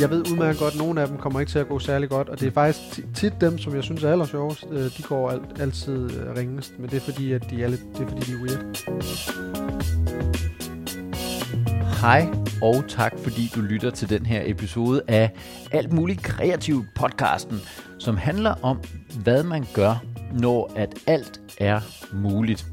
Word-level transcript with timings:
Jeg 0.00 0.10
ved 0.10 0.30
udmærket 0.30 0.60
godt, 0.60 0.74
at 0.74 0.78
nogle 0.78 1.00
af 1.00 1.08
dem 1.08 1.18
kommer 1.18 1.40
ikke 1.40 1.52
til 1.52 1.58
at 1.58 1.68
gå 1.68 1.78
særlig 1.78 2.08
godt, 2.08 2.28
og 2.28 2.40
det 2.40 2.48
er 2.48 2.52
faktisk 2.52 2.80
tit 3.14 3.32
dem, 3.40 3.58
som 3.58 3.74
jeg 3.74 3.84
synes 3.84 4.04
er 4.04 4.12
aller 4.12 4.24
sjovest, 4.24 4.64
øh, 4.70 4.96
de 4.96 5.02
går 5.02 5.30
alt, 5.30 5.60
altid 5.60 6.10
øh, 6.20 6.36
ringest, 6.36 6.78
men 6.78 6.90
det 6.90 6.96
er 6.96 7.00
fordi, 7.00 7.32
at 7.32 7.50
de 7.50 7.62
er 7.62 7.68
lidt, 7.68 7.80
det 7.92 8.00
er 8.00 8.08
fordi, 8.08 8.20
de 8.20 8.32
er 8.32 8.42
weird. 8.42 8.64
Hej 12.00 12.28
og 12.62 12.84
tak 12.88 13.12
fordi 13.18 13.50
du 13.54 13.60
lytter 13.60 13.90
til 13.90 14.08
den 14.08 14.26
her 14.26 14.42
episode 14.44 15.02
af 15.08 15.30
Alt 15.72 15.92
muligt 15.92 16.22
kreativt 16.22 16.86
podcasten, 16.94 17.60
som 17.98 18.16
handler 18.16 18.54
om, 18.62 18.80
hvad 19.22 19.42
man 19.42 19.66
gør, 19.74 20.04
når 20.32 20.72
at 20.76 20.94
alt 21.06 21.40
er 21.58 21.80
muligt. 22.12 22.66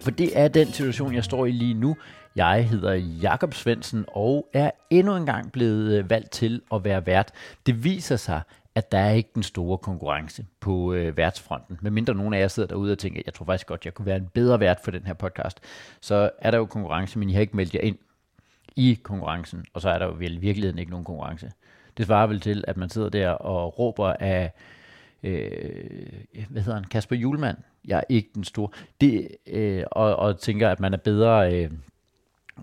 For 0.00 0.10
det 0.10 0.38
er 0.38 0.48
den 0.48 0.66
situation, 0.66 1.14
jeg 1.14 1.24
står 1.24 1.46
i 1.46 1.50
lige 1.50 1.74
nu. 1.74 1.96
Jeg 2.36 2.68
hedder 2.68 2.94
Jakob 2.94 3.54
Svensen 3.54 4.04
og 4.08 4.48
er 4.52 4.70
endnu 4.90 5.16
en 5.16 5.26
gang 5.26 5.52
blevet 5.52 5.98
øh, 5.98 6.10
valgt 6.10 6.30
til 6.30 6.62
at 6.72 6.84
være 6.84 7.06
vært. 7.06 7.32
Det 7.66 7.84
viser 7.84 8.16
sig, 8.16 8.40
at 8.74 8.92
der 8.92 8.98
er 8.98 9.10
ikke 9.10 9.30
den 9.34 9.42
store 9.42 9.78
konkurrence 9.78 10.46
på 10.60 10.92
øh, 10.92 11.16
værtsfronten. 11.16 11.78
Medmindre 11.82 12.14
nogen 12.14 12.34
af 12.34 12.40
jer 12.40 12.48
sidder 12.48 12.68
derude 12.68 12.92
og 12.92 12.98
tænker, 12.98 13.22
jeg 13.26 13.34
tror 13.34 13.44
faktisk 13.44 13.66
godt, 13.66 13.84
jeg 13.84 13.94
kunne 13.94 14.06
være 14.06 14.16
en 14.16 14.28
bedre 14.34 14.60
vært 14.60 14.80
for 14.84 14.90
den 14.90 15.06
her 15.06 15.14
podcast. 15.14 15.60
Så 16.00 16.30
er 16.38 16.50
der 16.50 16.58
jo 16.58 16.66
konkurrence, 16.66 17.18
men 17.18 17.30
I 17.30 17.32
har 17.32 17.40
ikke 17.40 17.56
meldt 17.56 17.74
jer 17.74 17.80
ind 17.80 17.98
i 18.76 18.98
konkurrencen, 19.02 19.64
og 19.74 19.80
så 19.80 19.90
er 19.90 19.98
der 19.98 20.06
jo 20.06 20.14
vel 20.18 20.36
i 20.36 20.40
virkeligheden 20.40 20.78
ikke 20.78 20.90
nogen 20.90 21.04
konkurrence. 21.04 21.50
Det 21.96 22.06
svarer 22.06 22.26
vel 22.26 22.40
til, 22.40 22.64
at 22.68 22.76
man 22.76 22.90
sidder 22.90 23.08
der 23.08 23.30
og 23.30 23.78
råber 23.78 24.12
af, 24.12 24.52
øh, 25.22 25.62
hvad 26.48 26.62
hedder 26.62 26.74
han, 26.74 26.84
Kasper 26.84 27.16
Julemand, 27.16 27.56
jeg 27.84 27.98
er 27.98 28.04
ikke 28.08 28.30
den 28.34 28.44
store, 28.44 28.68
det, 29.00 29.28
øh, 29.46 29.84
og, 29.90 30.16
og 30.16 30.38
tænker, 30.38 30.70
at 30.70 30.80
man 30.80 30.92
er 30.92 30.98
bedre, 30.98 31.54
øh, 31.54 31.70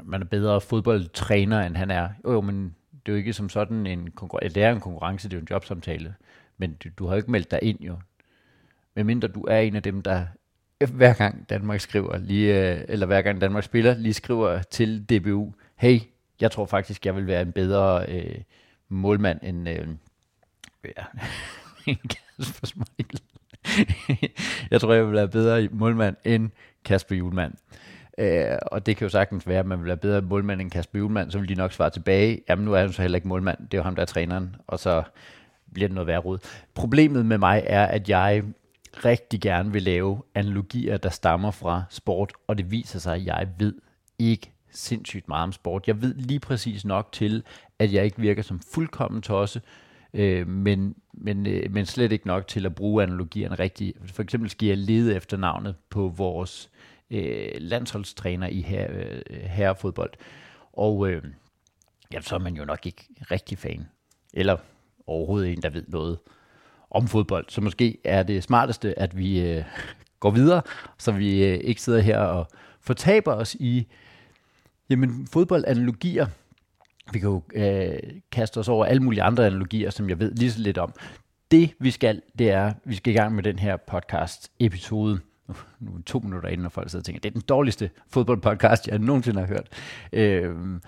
man 0.04 0.22
er 0.22 0.26
bedre 0.26 0.62
fodboldtræner, 0.62 1.62
end 1.62 1.76
han 1.76 1.92
er. 1.92 2.10
Jo, 2.26 2.32
jo, 2.32 2.42
men 2.42 2.76
det 2.92 3.12
er 3.12 3.14
jo 3.14 3.18
ikke 3.18 3.34
som 3.34 3.50
sådan 3.50 3.88
en 3.88 4.12
konkurrence, 4.12 4.56
det 4.56 4.64
er 4.64 4.72
en 4.72 4.80
konkurrence, 4.80 5.30
det 5.30 5.34
er 5.34 5.38
jo 5.38 5.42
en 5.42 5.48
jobsamtale, 5.50 6.16
men 6.58 6.74
du, 6.74 6.90
du 6.98 7.06
har 7.06 7.14
jo 7.14 7.18
ikke 7.18 7.32
meldt 7.32 7.52
dig 7.52 7.60
ind 7.62 7.80
jo. 7.82 7.98
Medmindre 8.96 9.28
du 9.28 9.42
er 9.42 9.60
en 9.60 9.76
af 9.76 9.84
dem, 9.84 10.02
der 10.02 10.26
hver 10.86 11.14
gang 11.14 11.50
Danmark 11.50 11.80
skriver, 11.80 12.18
lige, 12.18 12.72
øh, 12.72 12.86
eller 12.88 13.06
hver 13.06 13.22
gang 13.22 13.42
Danmark 13.42 13.64
spiller, 13.64 13.98
lige 13.98 14.14
skriver 14.14 14.62
til 14.62 15.06
DBU, 15.10 15.54
hey, 15.76 16.00
jeg 16.42 16.52
tror 16.52 16.66
faktisk, 16.66 17.06
jeg 17.06 17.16
vil 17.16 17.28
være 17.28 17.42
en 17.42 17.52
bedre 17.52 18.06
øh, 18.10 18.42
målmand 18.90 19.40
end, 19.44 19.70
øh, 19.70 19.88
ja, 20.98 21.04
Kasper 22.38 22.68
Smeichel. 22.68 23.22
jeg 24.72 24.82
tror, 24.82 24.94
jeg 24.94 25.06
vil 25.06 25.14
være 25.14 25.28
bedre 25.28 25.70
målmand 25.72 26.16
end 26.26 26.50
Kasper 26.86 27.16
Julemand. 27.16 27.54
Øh, 28.18 28.58
og 28.72 28.86
det 28.86 28.98
kan 28.98 29.06
jo 29.06 29.10
sagtens 29.10 29.48
være, 29.48 29.60
at 29.60 29.66
man 29.66 29.80
vil 29.80 29.88
være 29.88 29.98
bedre 29.98 30.22
målmand 30.22 30.62
end 30.62 30.72
Kasper 30.72 31.00
Julemand, 31.00 31.32
så 31.32 31.40
vil 31.40 31.50
de 31.50 31.56
nok 31.56 31.74
svare 31.74 31.90
tilbage, 31.90 32.42
jamen 32.50 32.66
nu 32.66 32.74
er 32.74 32.80
han 32.80 32.94
så 32.94 33.02
heller 33.02 33.16
ikke 33.16 33.28
målmand, 33.28 33.58
det 33.58 33.74
er 33.74 33.78
jo 33.78 33.84
ham, 33.84 33.96
der 33.96 34.02
er 34.02 34.06
træneren, 34.06 34.56
og 34.68 34.80
så 34.80 35.04
bliver 35.74 35.88
det 35.88 35.96
noget 35.96 36.08
værre 36.08 36.20
rod. 36.20 36.38
Problemet 36.74 37.26
med 37.26 37.38
mig 37.38 37.64
er, 37.66 37.86
at 37.86 38.10
jeg 38.10 38.44
rigtig 39.06 39.42
gerne 39.42 39.74
vil 39.74 39.82
lave 39.84 40.22
analogier, 40.36 40.98
der 40.98 41.10
stammer 41.10 41.52
fra 41.52 41.84
sport, 41.90 42.34
og 42.48 42.58
det 42.58 42.72
viser 42.72 43.00
sig, 43.00 43.16
at 43.16 43.26
jeg 43.26 43.48
ved 43.60 43.74
ikke 44.20 44.52
sindssygt 44.72 45.28
meget 45.28 45.44
om 45.44 45.52
sport. 45.52 45.88
Jeg 45.88 46.02
ved 46.02 46.16
lige 46.16 46.40
præcis 46.40 46.86
nok 46.86 47.12
til, 47.12 47.44
at 47.80 47.94
jeg 47.94 48.06
ikke 48.06 48.22
virker 48.22 48.42
som 48.42 48.60
fuldkommen 48.74 49.22
tosse, 49.22 49.62
øh, 50.14 50.48
men, 50.48 50.96
men, 51.14 51.48
øh, 51.48 51.72
men 51.72 51.86
slet 51.86 52.12
ikke 52.12 52.28
nok 52.28 52.48
til 52.48 52.66
at 52.66 52.76
bruge 52.76 53.04
analogierne 53.04 53.56
rigtigt. 53.56 53.98
For 54.06 54.24
eksempel 54.24 54.50
skal 54.50 54.68
jeg 54.68 54.78
lede 54.78 55.16
efter 55.16 55.38
navnet 55.38 55.76
på 55.90 56.14
vores 56.18 56.70
øh, 57.12 57.52
landsholdstræner 57.58 58.48
i 58.48 58.62
her, 58.62 58.88
øh, 58.92 59.22
herrefodbold. 59.42 60.14
Og 60.74 61.10
øh, 61.10 61.24
ja, 62.14 62.22
så 62.22 62.36
er 62.36 62.40
man 62.40 62.56
jo 62.56 62.66
nok 62.66 62.86
ikke 62.86 63.08
rigtig 63.32 63.58
fan. 63.58 63.88
Eller 64.34 64.58
overhovedet 65.08 65.52
en, 65.52 65.62
der 65.62 65.70
ved 65.70 65.84
noget 65.88 66.20
om 66.92 67.08
fodbold. 67.08 67.46
Så 67.50 67.62
måske 67.62 67.98
er 68.04 68.24
det 68.24 68.44
smarteste, 68.44 69.00
at 69.00 69.18
vi 69.18 69.42
øh, 69.42 69.64
går 70.20 70.32
videre, 70.32 70.62
så 70.98 71.12
vi 71.12 71.46
øh, 71.46 71.60
ikke 71.64 71.82
sidder 71.82 72.00
her 72.00 72.20
og 72.20 72.48
fortaber 72.82 73.34
os 73.34 73.56
i 73.56 73.88
jamen, 74.90 75.28
fodboldanalogier. 75.28 76.28
Vi 77.12 77.20
kan 77.20 77.30
jo 77.30 77.42
øh, 77.54 78.00
kaste 78.32 78.58
os 78.58 78.70
over 78.70 78.86
alle 78.86 79.04
mulige 79.04 79.24
andre 79.24 79.46
analogier, 79.46 79.90
som 79.90 80.10
jeg 80.10 80.20
ved 80.20 80.36
lige 80.36 80.52
så 80.52 80.60
lidt 80.60 80.78
om. 80.78 80.94
Det 81.52 81.74
vi 81.80 81.92
skal, 81.92 82.22
det 82.40 82.52
er, 82.52 82.74
vi 82.86 82.96
skal 82.96 83.14
i 83.14 83.18
gang 83.18 83.36
med 83.36 83.44
den 83.44 83.60
her 83.60 83.78
podcast-episode 83.78 85.20
nu, 85.48 85.56
Nu 85.80 85.92
er 85.92 86.02
to 86.06 86.20
minutter 86.20 86.50
inden, 86.50 86.64
når 86.64 86.70
folk 86.70 86.90
sidder 86.90 87.02
og 87.02 87.06
tænker, 87.06 87.20
det 87.22 87.30
er 87.30 87.34
den 87.34 87.42
dårligste 87.42 87.90
fodboldpodcast, 88.08 88.88
jeg 88.88 89.00
nogensinde 89.00 89.40
har 89.40 89.48
hørt. 89.48 89.68
Øh, 90.14 90.80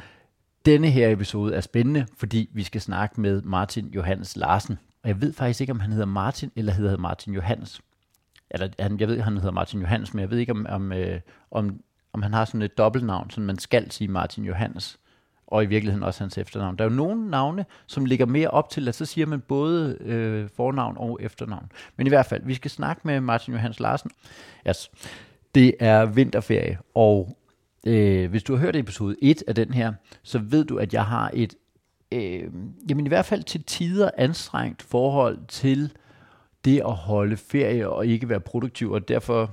denne 0.66 0.90
her 0.90 1.10
episode 1.10 1.56
er 1.56 1.62
spændende, 1.62 2.06
fordi 2.18 2.50
vi 2.54 2.64
skal 2.64 2.82
snakke 2.82 3.22
med 3.22 3.42
Martin 3.42 3.88
Johannes 3.88 4.36
Larsen. 4.36 4.78
Og 5.04 5.10
jeg 5.10 5.22
ved 5.22 5.34
faktisk 5.34 5.62
ikke, 5.62 5.72
om 5.72 5.80
han 5.80 5.92
hedder 5.92 6.06
Martin, 6.06 6.52
eller 6.56 6.74
hedder 6.74 6.98
Martin 6.98 7.34
Johannes. 7.34 7.82
Eller 8.50 8.70
jeg 9.00 9.08
ved, 9.08 9.22
han 9.22 9.38
hedder 9.38 9.52
Martin 9.52 9.80
Johannes, 9.80 10.14
men 10.14 10.22
jeg 10.22 10.30
ved 10.30 10.38
ikke, 10.38 10.52
om, 10.52 10.66
om, 10.70 10.92
øh, 10.92 11.20
om, 11.52 11.80
om 12.14 12.22
han 12.22 12.34
har 12.34 12.46
sådan 12.46 12.62
et 12.62 12.78
dobbeltnavn, 12.78 13.30
så 13.30 13.42
man 13.42 13.60
skal 13.60 13.92
sige 13.92 14.08
Martin 14.08 14.46
Johannes. 14.46 15.00
Og 15.48 15.64
i 15.64 15.66
virkeligheden 15.66 16.04
også 16.04 16.20
hans 16.24 16.38
efternavn. 16.38 16.78
Der 16.78 16.86
er 16.86 16.90
jo 16.90 16.96
nogle 16.96 17.30
navne, 17.30 17.66
som 17.88 18.06
ligger 18.06 18.26
mere 18.26 18.48
op 18.48 18.70
til, 18.70 18.88
at 18.88 18.96
så 18.96 19.06
siger 19.06 19.28
man 19.28 19.42
både 19.42 19.98
øh, 20.02 20.50
fornavn 20.56 20.98
og 20.98 21.20
efternavn. 21.22 21.72
Men 21.98 22.08
i 22.08 22.10
hvert 22.10 22.26
fald, 22.26 22.42
vi 22.46 22.54
skal 22.54 22.72
snakke 22.72 23.02
med 23.04 23.22
Martin 23.22 23.54
Johannes 23.54 23.80
Larsen. 23.80 24.12
Yes. 24.68 24.92
Det 25.56 25.76
er 25.80 26.06
vinterferie, 26.06 26.78
og 26.96 27.38
øh, 27.88 28.30
hvis 28.30 28.44
du 28.44 28.56
har 28.56 28.62
hørt 28.62 28.76
episode 28.76 29.16
1 29.22 29.44
af 29.48 29.56
den 29.56 29.74
her, 29.74 29.94
så 30.24 30.40
ved 30.40 30.66
du, 30.66 30.78
at 30.78 30.94
jeg 30.94 31.06
har 31.06 31.32
et 31.34 31.56
øh, 32.12 32.44
jamen 32.90 33.06
i 33.06 33.10
hvert 33.10 33.26
fald 33.26 33.44
til 33.44 33.64
tider 33.64 34.10
anstrengt 34.18 34.82
forhold 34.82 35.38
til 35.48 35.92
det 36.66 36.80
at 36.80 36.94
holde 36.94 37.38
ferie 37.38 37.90
og 37.90 38.08
ikke 38.08 38.30
være 38.30 38.40
produktiv, 38.40 38.92
og 38.92 39.08
derfor 39.08 39.52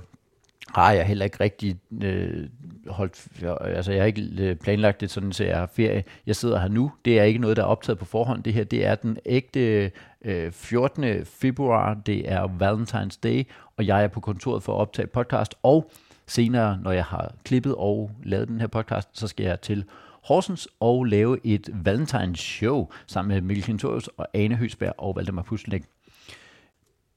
har 0.69 0.91
jeg 0.91 1.05
heller 1.05 1.25
ikke 1.25 1.39
rigtig 1.39 1.75
øh, 2.03 2.47
holdt, 2.87 3.27
altså 3.61 3.91
jeg 3.91 4.01
har 4.01 4.07
ikke 4.07 4.27
øh, 4.39 4.55
planlagt 4.55 5.01
det 5.01 5.11
sådan, 5.11 5.33
så 5.33 5.43
jeg 5.43 5.57
har 5.57 5.69
ferie. 5.73 6.03
Jeg 6.27 6.35
sidder 6.35 6.59
her 6.59 6.67
nu, 6.67 6.91
det 7.05 7.19
er 7.19 7.23
ikke 7.23 7.39
noget, 7.39 7.57
der 7.57 7.63
er 7.63 7.67
optaget 7.67 7.99
på 7.99 8.05
forhånd. 8.05 8.43
Det 8.43 8.53
her, 8.53 8.63
det 8.63 8.85
er 8.85 8.95
den 8.95 9.17
ægte 9.25 9.91
øh, 10.25 10.51
14. 10.51 11.25
februar, 11.25 11.93
det 11.93 12.31
er 12.31 12.47
Valentine's 12.47 13.19
Day, 13.23 13.43
og 13.77 13.87
jeg 13.87 14.03
er 14.03 14.07
på 14.07 14.19
kontoret 14.19 14.63
for 14.63 14.75
at 14.75 14.81
optage 14.81 15.07
podcast, 15.07 15.55
og 15.63 15.91
senere, 16.27 16.79
når 16.83 16.91
jeg 16.91 17.05
har 17.05 17.33
klippet 17.43 17.75
og 17.77 18.11
lavet 18.23 18.47
den 18.47 18.59
her 18.59 18.67
podcast, 18.67 19.09
så 19.13 19.27
skal 19.27 19.45
jeg 19.45 19.61
til 19.61 19.85
Horsens 20.23 20.67
og 20.79 21.03
lave 21.05 21.37
et 21.45 21.69
Valentines 21.73 22.39
show 22.39 22.87
sammen 23.07 23.33
med 23.33 23.41
Mikkel 23.41 23.65
Kintorius 23.65 24.07
og 24.07 24.27
Ane 24.33 24.55
Høsberg 24.55 24.93
og 24.97 25.15
Valdemar 25.15 25.41
Puslenik. 25.41 25.83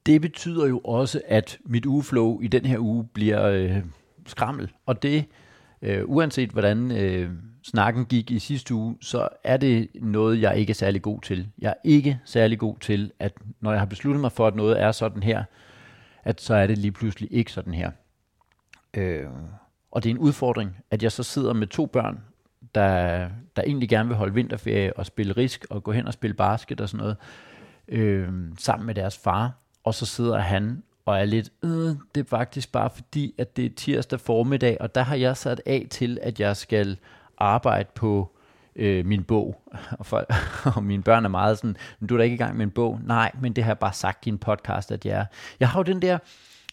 Det 0.06 0.20
betyder 0.20 0.66
jo 0.66 0.78
også, 0.78 1.20
at 1.28 1.58
mit 1.64 1.86
ugeflow 1.86 2.40
i 2.40 2.46
den 2.46 2.66
her 2.66 2.78
uge 2.78 3.04
bliver 3.04 3.46
øh, 3.46 3.76
skrammel, 4.26 4.72
og 4.86 5.02
det, 5.02 5.24
øh, 5.82 6.02
uanset 6.06 6.50
hvordan 6.50 6.90
øh, 6.90 7.30
snakken 7.62 8.04
gik 8.04 8.30
i 8.30 8.38
sidste 8.38 8.74
uge, 8.74 8.96
så 9.00 9.28
er 9.44 9.56
det 9.56 9.88
noget, 9.94 10.40
jeg 10.40 10.58
ikke 10.58 10.70
er 10.70 10.74
særlig 10.74 11.02
god 11.02 11.20
til. 11.20 11.48
Jeg 11.58 11.68
er 11.68 11.80
ikke 11.84 12.20
særlig 12.24 12.58
god 12.58 12.78
til, 12.78 13.12
at 13.18 13.32
når 13.60 13.70
jeg 13.70 13.80
har 13.80 13.86
besluttet 13.86 14.20
mig 14.20 14.32
for, 14.32 14.46
at 14.46 14.54
noget 14.54 14.80
er 14.80 14.92
sådan 14.92 15.22
her, 15.22 15.44
at 16.24 16.40
så 16.40 16.54
er 16.54 16.66
det 16.66 16.78
lige 16.78 16.92
pludselig 16.92 17.32
ikke 17.32 17.52
sådan 17.52 17.74
her. 17.74 17.90
Øh, 18.94 19.26
og 19.90 20.04
det 20.04 20.10
er 20.10 20.14
en 20.14 20.20
udfordring, 20.20 20.76
at 20.90 21.02
jeg 21.02 21.12
så 21.12 21.22
sidder 21.22 21.52
med 21.52 21.66
to 21.66 21.86
børn, 21.86 22.20
der, 22.74 23.28
der 23.56 23.62
egentlig 23.62 23.88
gerne 23.88 24.08
vil 24.08 24.16
holde 24.16 24.34
vinterferie 24.34 24.96
og 24.96 25.06
spille 25.06 25.32
risk 25.32 25.66
og 25.70 25.82
gå 25.84 25.92
hen 25.92 26.06
og 26.06 26.12
spille 26.12 26.34
basket 26.34 26.80
og 26.80 26.88
sådan 26.88 26.98
noget, 26.98 27.16
øh, 27.88 28.28
sammen 28.58 28.86
med 28.86 28.94
deres 28.94 29.18
far. 29.18 29.65
Og 29.86 29.94
så 29.94 30.06
sidder 30.06 30.38
han 30.38 30.82
og 31.04 31.18
er 31.18 31.24
lidt, 31.24 31.50
øh, 31.64 31.70
det 32.14 32.20
er 32.20 32.24
faktisk 32.24 32.72
bare 32.72 32.90
fordi, 32.94 33.34
at 33.38 33.56
det 33.56 33.64
er 33.66 33.70
tirsdag 33.76 34.20
formiddag, 34.20 34.76
og 34.80 34.94
der 34.94 35.02
har 35.02 35.16
jeg 35.16 35.36
sat 35.36 35.62
af 35.66 35.86
til, 35.90 36.18
at 36.22 36.40
jeg 36.40 36.56
skal 36.56 36.98
arbejde 37.38 37.88
på 37.94 38.36
øh, 38.76 39.06
min 39.06 39.24
bog. 39.24 39.62
Og, 39.98 40.06
for, 40.06 40.26
og 40.76 40.84
mine 40.84 41.02
børn 41.02 41.24
er 41.24 41.28
meget 41.28 41.58
sådan, 41.58 41.76
men 42.00 42.08
du 42.08 42.14
er 42.14 42.18
da 42.18 42.24
ikke 42.24 42.34
i 42.34 42.38
gang 42.38 42.56
med 42.56 42.64
en 42.64 42.70
bog. 42.70 43.00
Nej, 43.04 43.32
men 43.40 43.52
det 43.52 43.64
har 43.64 43.70
jeg 43.70 43.78
bare 43.78 43.92
sagt 43.92 44.26
i 44.26 44.28
en 44.28 44.38
podcast, 44.38 44.92
at 44.92 45.06
jeg 45.06 45.18
er. 45.18 45.24
Jeg 45.60 45.68
har 45.68 45.78
jo 45.78 45.82
den 45.82 46.02
der 46.02 46.18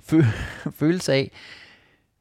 fø- 0.04 0.70
følelse 0.82 1.14
af, 1.14 1.32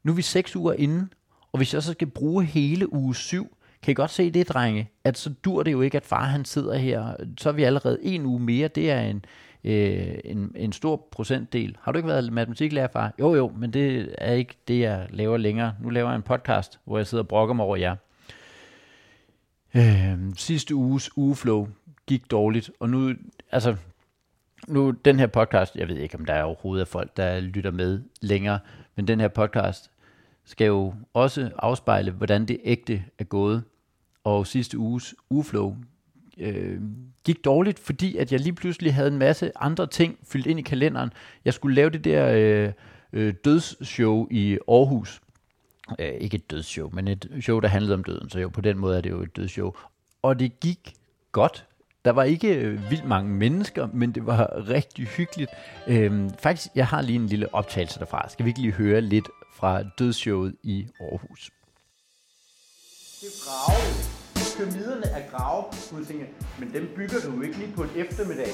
nu 0.03 0.11
er 0.11 0.15
vi 0.15 0.21
seks 0.21 0.55
uger 0.55 0.73
inde, 0.73 1.07
og 1.51 1.57
hvis 1.57 1.73
jeg 1.73 1.83
så 1.83 1.91
skal 1.91 2.07
bruge 2.07 2.45
hele 2.45 2.93
uge 2.93 3.15
syv, 3.15 3.57
kan 3.83 3.91
I 3.91 3.93
godt 3.93 4.11
se 4.11 4.31
det, 4.31 4.49
drenge? 4.49 4.89
At 5.03 5.17
så 5.17 5.29
dur 5.29 5.63
det 5.63 5.71
jo 5.71 5.81
ikke, 5.81 5.97
at 5.97 6.05
far 6.05 6.23
han 6.25 6.45
sidder 6.45 6.77
her. 6.77 7.15
Så 7.37 7.49
er 7.49 7.53
vi 7.53 7.63
allerede 7.63 7.99
en 8.03 8.25
uge 8.25 8.39
mere. 8.39 8.67
Det 8.67 8.91
er 8.91 8.99
en, 8.99 9.25
øh, 9.63 10.15
en, 10.23 10.51
en 10.55 10.71
stor 10.71 11.07
procentdel. 11.11 11.77
Har 11.81 11.91
du 11.91 11.97
ikke 11.97 12.09
været 12.09 12.33
matematiklærer, 12.33 12.87
far? 12.87 13.13
Jo, 13.19 13.35
jo, 13.35 13.51
men 13.57 13.73
det 13.73 14.15
er 14.17 14.33
ikke 14.33 14.55
det, 14.67 14.79
jeg 14.79 15.07
laver 15.09 15.37
længere. 15.37 15.73
Nu 15.81 15.89
laver 15.89 16.09
jeg 16.09 16.15
en 16.15 16.21
podcast, 16.21 16.79
hvor 16.85 16.97
jeg 16.97 17.07
sidder 17.07 17.23
og 17.23 17.27
brokker 17.27 17.55
mig 17.55 17.65
over 17.65 17.75
jer. 17.75 17.95
Øh, 19.75 20.17
sidste 20.35 20.75
uges 20.75 21.17
ugeflow 21.17 21.67
gik 22.07 22.31
dårligt, 22.31 22.71
og 22.79 22.89
nu, 22.89 23.13
altså, 23.51 23.75
nu 24.67 24.91
den 24.91 25.19
her 25.19 25.27
podcast, 25.27 25.75
jeg 25.75 25.87
ved 25.87 25.97
ikke, 25.97 26.17
om 26.17 26.25
der 26.25 26.33
er 26.33 26.43
overhovedet 26.43 26.87
folk, 26.87 27.17
der 27.17 27.39
lytter 27.39 27.71
med 27.71 28.01
længere, 28.21 28.59
men 28.95 29.07
den 29.07 29.19
her 29.19 29.27
podcast 29.27 29.91
skal 30.45 30.67
jo 30.67 30.93
også 31.13 31.51
afspejle, 31.57 32.11
hvordan 32.11 32.45
det 32.45 32.59
ægte 32.63 33.03
er 33.19 33.23
gået. 33.23 33.63
Og 34.23 34.47
sidste 34.47 34.77
uges 34.77 35.15
ugeflow 35.29 35.75
øh, 36.37 36.81
gik 37.23 37.45
dårligt, 37.45 37.79
fordi 37.79 38.17
at 38.17 38.31
jeg 38.31 38.39
lige 38.39 38.53
pludselig 38.53 38.93
havde 38.93 39.07
en 39.07 39.17
masse 39.17 39.51
andre 39.57 39.87
ting 39.87 40.17
fyldt 40.27 40.47
ind 40.47 40.59
i 40.59 40.61
kalenderen. 40.61 41.13
Jeg 41.45 41.53
skulle 41.53 41.75
lave 41.75 41.89
det 41.89 42.03
der 42.03 42.31
øh, 42.33 42.71
øh, 43.13 43.33
dødsshow 43.45 44.27
i 44.31 44.57
Aarhus. 44.67 45.21
Øh, 45.99 46.13
ikke 46.13 46.35
et 46.35 46.51
dødsshow, 46.51 46.89
men 46.93 47.07
et 47.07 47.29
show, 47.41 47.59
der 47.59 47.67
handlede 47.67 47.93
om 47.93 48.03
døden. 48.03 48.29
Så 48.29 48.39
jo, 48.39 48.49
på 48.49 48.61
den 48.61 48.77
måde 48.77 48.97
er 48.97 49.01
det 49.01 49.09
jo 49.09 49.21
et 49.21 49.35
dødsshow. 49.35 49.71
Og 50.21 50.39
det 50.39 50.59
gik 50.59 50.93
godt. 51.31 51.65
Der 52.05 52.11
var 52.11 52.23
ikke 52.23 52.55
øh, 52.55 52.89
vildt 52.89 53.05
mange 53.05 53.29
mennesker, 53.29 53.87
men 53.93 54.11
det 54.11 54.25
var 54.25 54.67
rigtig 54.69 55.07
hyggeligt. 55.07 55.51
Øhm, 55.87 56.29
faktisk, 56.39 56.67
jeg 56.75 56.87
har 56.87 57.01
lige 57.01 57.15
en 57.15 57.27
lille 57.27 57.55
optagelse 57.55 57.99
derfra. 57.99 58.29
Skal 58.29 58.45
vi 58.45 58.49
ikke 58.49 58.61
lige 58.61 58.73
høre 58.73 59.01
lidt 59.01 59.29
fra 59.55 59.83
dødsshowet 59.83 60.55
i 60.63 60.87
Aarhus? 60.99 61.51
Det 63.21 63.29
er. 63.47 64.22
Pyramiderne 64.35 65.05
er 65.05 65.21
grave. 65.31 65.63
Du 65.91 66.05
tænker, 66.05 66.25
men 66.59 66.73
dem 66.73 66.89
bygger 66.95 67.19
du 67.25 67.35
jo 67.35 67.41
ikke 67.41 67.57
lige 67.57 67.73
på 67.75 67.83
en 67.83 67.89
eftermiddag. 67.95 68.51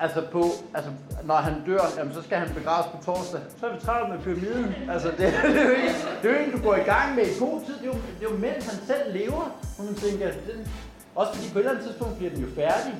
Altså, 0.00 0.22
på, 0.32 0.44
altså 0.74 0.90
når 1.24 1.34
han 1.34 1.54
dør, 1.66 1.80
jamen, 1.98 2.14
så 2.14 2.22
skal 2.22 2.38
han 2.38 2.54
begraves 2.54 2.86
på 2.92 3.04
torsdag. 3.04 3.40
Så 3.60 3.66
er 3.66 3.74
vi 3.74 3.80
travlt 3.80 4.08
med 4.12 4.18
pyramiden. 4.18 4.74
Altså, 4.90 5.08
det, 5.08 5.18
det, 5.54 5.60
er 5.60 5.64
jo 5.64 5.74
ikke, 5.74 5.94
det 6.22 6.30
er 6.30 6.34
jo 6.34 6.38
ikke, 6.38 6.52
du 6.56 6.62
går 6.62 6.74
i 6.74 6.86
gang 6.92 7.14
med 7.14 7.26
i 7.26 7.38
god 7.38 7.60
tid. 7.66 7.74
Det 7.74 7.82
er 7.82 7.86
jo, 7.86 7.98
det 8.20 8.26
er 8.26 8.30
jo 8.32 8.36
mens 8.36 8.66
han 8.66 8.78
selv 8.86 9.12
lever. 9.12 9.44
Og 9.78 9.84
man 9.84 9.94
tænker, 9.94 10.26
det, 10.26 10.70
også 11.14 11.34
fordi 11.34 11.52
på 11.52 11.58
et 11.58 11.62
eller 11.62 11.72
andet 11.72 11.86
tidspunkt 11.86 12.16
bliver 12.16 12.30
den 12.30 12.40
jo 12.40 12.48
færdig. 12.54 12.94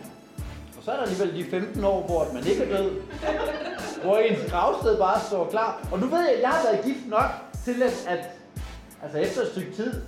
Og 0.77 0.85
så 0.85 0.91
er 0.91 0.97
der 0.97 1.03
alligevel 1.03 1.45
de 1.45 1.51
15 1.51 1.85
år, 1.85 2.07
hvor 2.07 2.33
man 2.35 2.47
ikke 2.47 2.65
er 2.65 2.77
død. 2.77 2.91
Hvor 4.03 4.19
ens 4.19 4.51
gravsted 4.51 4.99
bare 4.99 5.21
står 5.21 5.51
klar. 5.51 5.89
Og 5.93 5.99
nu 5.99 6.07
ved 6.07 6.21
jeg, 6.21 6.35
at 6.35 6.43
jeg 6.43 6.51
har 6.51 6.63
været 6.63 6.85
gift 6.85 7.09
nok 7.09 7.31
til, 7.65 7.83
at, 7.83 8.07
at 8.09 8.31
altså 9.03 9.19
efter 9.19 9.43
et 9.43 9.49
stykke 9.49 9.73
tid, 9.73 10.03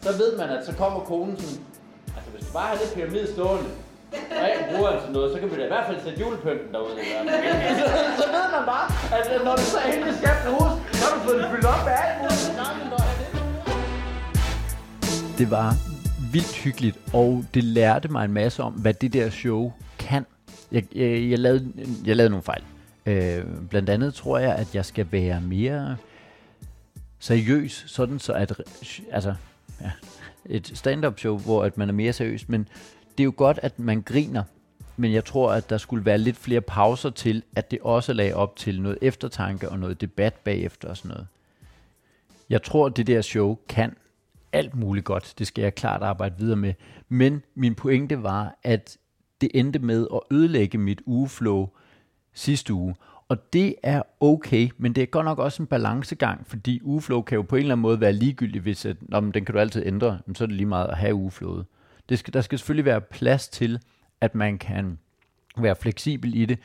så 0.00 0.10
ved 0.12 0.38
man, 0.38 0.48
at 0.48 0.66
så 0.66 0.72
kommer 0.72 1.00
konen 1.00 1.36
sådan, 1.36 1.64
altså 2.16 2.30
hvis 2.34 2.46
du 2.46 2.52
bare 2.52 2.68
har 2.68 2.76
det 2.76 2.88
pyramide 2.94 3.32
stående, 3.32 3.70
og 4.40 4.44
ikke 4.50 4.64
bruger 4.72 4.90
den 4.90 5.00
til 5.04 5.12
noget, 5.12 5.32
så 5.32 5.38
kan 5.40 5.50
vi 5.50 5.56
da 5.56 5.64
i 5.64 5.72
hvert 5.74 5.86
fald 5.86 5.98
sætte 6.04 6.20
julepynten 6.20 6.68
derude. 6.72 6.94
Så, 7.80 7.86
så 8.20 8.26
ved 8.36 8.46
man 8.56 8.64
bare, 8.72 8.86
at 9.16 9.44
når 9.44 9.56
du 9.56 9.62
så 9.62 9.78
endelig 9.92 10.14
skal 10.20 10.34
bruges, 10.46 10.72
så 10.98 11.02
har 11.04 11.12
du 11.16 11.20
fået 11.26 11.38
den 11.42 11.50
fyldt 11.52 11.66
op 11.72 11.84
med 11.84 11.94
alt 12.04 12.16
muligt. 12.22 12.46
Det 15.38 15.50
var 15.50 15.74
vildt 16.32 16.56
hyggeligt, 16.56 16.98
og 17.12 17.44
det 17.54 17.64
lærte 17.64 18.08
mig 18.08 18.24
en 18.24 18.32
masse 18.32 18.62
om, 18.62 18.72
hvad 18.72 18.94
det 18.94 19.12
der 19.12 19.30
show 19.30 19.72
kan. 19.98 20.26
Jeg, 20.72 20.84
jeg, 20.94 21.30
jeg, 21.30 21.38
lavede, 21.38 21.72
jeg 22.06 22.16
lavede 22.16 22.30
nogle 22.30 22.42
fejl. 22.42 22.62
Øh, 23.06 23.44
blandt 23.70 23.90
andet 23.90 24.14
tror 24.14 24.38
jeg, 24.38 24.54
at 24.54 24.74
jeg 24.74 24.84
skal 24.84 25.06
være 25.10 25.40
mere 25.40 25.96
seriøs, 27.18 27.84
sådan 27.86 28.18
så 28.18 28.32
at, 28.32 28.52
altså, 29.12 29.34
ja, 29.80 29.90
et 30.46 30.72
stand-up 30.74 31.18
show, 31.18 31.38
hvor 31.38 31.64
at 31.64 31.78
man 31.78 31.88
er 31.88 31.92
mere 31.92 32.12
seriøs, 32.12 32.48
men 32.48 32.68
det 33.10 33.20
er 33.20 33.24
jo 33.24 33.34
godt, 33.36 33.58
at 33.62 33.78
man 33.78 34.02
griner, 34.02 34.42
men 34.96 35.12
jeg 35.12 35.24
tror, 35.24 35.52
at 35.52 35.70
der 35.70 35.78
skulle 35.78 36.04
være 36.04 36.18
lidt 36.18 36.36
flere 36.36 36.60
pauser 36.60 37.10
til, 37.10 37.42
at 37.56 37.70
det 37.70 37.78
også 37.82 38.12
lagde 38.12 38.34
op 38.34 38.56
til 38.56 38.82
noget 38.82 38.98
eftertanke 39.02 39.68
og 39.68 39.78
noget 39.78 40.00
debat 40.00 40.34
bagefter 40.34 40.88
og 40.88 40.96
sådan 40.96 41.08
noget. 41.08 41.26
Jeg 42.50 42.62
tror, 42.62 42.86
at 42.86 42.96
det 42.96 43.06
der 43.06 43.22
show 43.22 43.58
kan 43.68 43.96
alt 44.52 44.74
muligt 44.74 45.04
godt. 45.04 45.34
Det 45.38 45.46
skal 45.46 45.62
jeg 45.62 45.74
klart 45.74 46.02
arbejde 46.02 46.34
videre 46.38 46.56
med. 46.56 46.74
Men 47.08 47.42
min 47.54 47.74
pointe 47.74 48.22
var, 48.22 48.58
at 48.62 48.96
det 49.40 49.50
endte 49.54 49.78
med 49.78 50.06
at 50.14 50.20
ødelægge 50.30 50.78
mit 50.78 51.02
ugeflow 51.06 51.68
sidste 52.34 52.72
uge. 52.74 52.94
Og 53.28 53.52
det 53.52 53.74
er 53.82 54.02
okay, 54.20 54.68
men 54.78 54.92
det 54.92 55.02
er 55.02 55.06
godt 55.06 55.24
nok 55.24 55.38
også 55.38 55.62
en 55.62 55.66
balancegang, 55.66 56.46
fordi 56.46 56.80
ugeflow 56.82 57.22
kan 57.22 57.36
jo 57.36 57.42
på 57.42 57.56
en 57.56 57.60
eller 57.60 57.74
anden 57.74 57.82
måde 57.82 58.00
være 58.00 58.12
ligegyldig, 58.12 58.60
hvis 58.60 58.86
at, 58.86 58.96
nå, 59.00 59.20
men 59.20 59.34
den 59.34 59.44
kan 59.44 59.54
du 59.54 59.58
altid 59.58 59.82
ændre, 59.86 60.18
men 60.26 60.34
så 60.34 60.44
er 60.44 60.46
det 60.46 60.56
lige 60.56 60.66
meget 60.66 60.88
at 60.88 60.96
have 60.96 61.14
ugeflowet. 61.14 61.66
Det 62.08 62.18
skal, 62.18 62.34
der 62.34 62.40
skal 62.40 62.58
selvfølgelig 62.58 62.84
være 62.84 63.00
plads 63.00 63.48
til, 63.48 63.80
at 64.20 64.34
man 64.34 64.58
kan 64.58 64.98
være 65.58 65.76
fleksibel 65.76 66.34
i 66.34 66.46
det. 66.46 66.58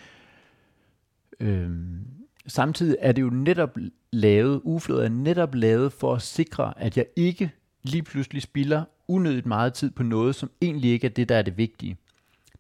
Øhm, 1.40 2.00
samtidig 2.48 2.98
er 3.00 3.12
det 3.12 3.22
jo 3.22 3.30
netop 3.30 3.78
lavet, 4.12 4.62
ugeflowet 4.64 5.06
er 5.06 5.10
netop 5.10 5.56
lavet 5.56 5.94
for 5.94 6.16
at 6.16 6.22
sikre, 6.22 6.74
at 6.78 6.98
jeg 6.98 7.06
ikke 7.16 7.52
lige 7.84 8.04
pludselig 8.04 8.42
spilder 8.42 8.84
unødigt 9.08 9.46
meget 9.46 9.74
tid 9.74 9.92
på 9.92 10.04
noget, 10.04 10.36
som 10.36 10.52
egentlig 10.62 10.92
ikke 10.92 11.08
er 11.08 11.12
det, 11.12 11.30
der 11.30 11.36
er 11.36 11.42
det 11.42 11.58
vigtige. 11.58 11.98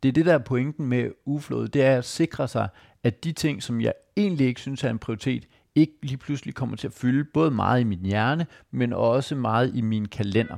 Det 0.04 0.09
er 0.09 0.13
det, 0.13 0.25
der 0.25 0.33
er 0.33 0.38
pointen 0.38 0.86
med 0.86 1.12
ugeflowet, 1.25 1.74
det 1.74 1.83
er 1.83 1.97
at 1.97 2.06
sikre 2.06 2.47
sig, 2.47 2.69
at 3.03 3.24
de 3.24 3.31
ting, 3.31 3.63
som 3.63 3.81
jeg 3.81 3.94
egentlig 4.18 4.48
ikke 4.48 4.62
synes 4.62 4.83
er 4.83 4.89
en 4.89 5.00
prioritet, 5.00 5.48
ikke 5.75 5.94
lige 6.03 6.18
pludselig 6.18 6.56
kommer 6.56 6.75
til 6.75 6.88
at 6.88 6.94
fylde 6.94 7.24
både 7.33 7.51
meget 7.51 7.81
i 7.81 7.83
min 7.83 8.06
hjerne, 8.06 8.45
men 8.71 8.94
også 8.94 9.36
meget 9.36 9.75
i 9.75 9.81
min 9.81 10.07
kalender. 10.07 10.57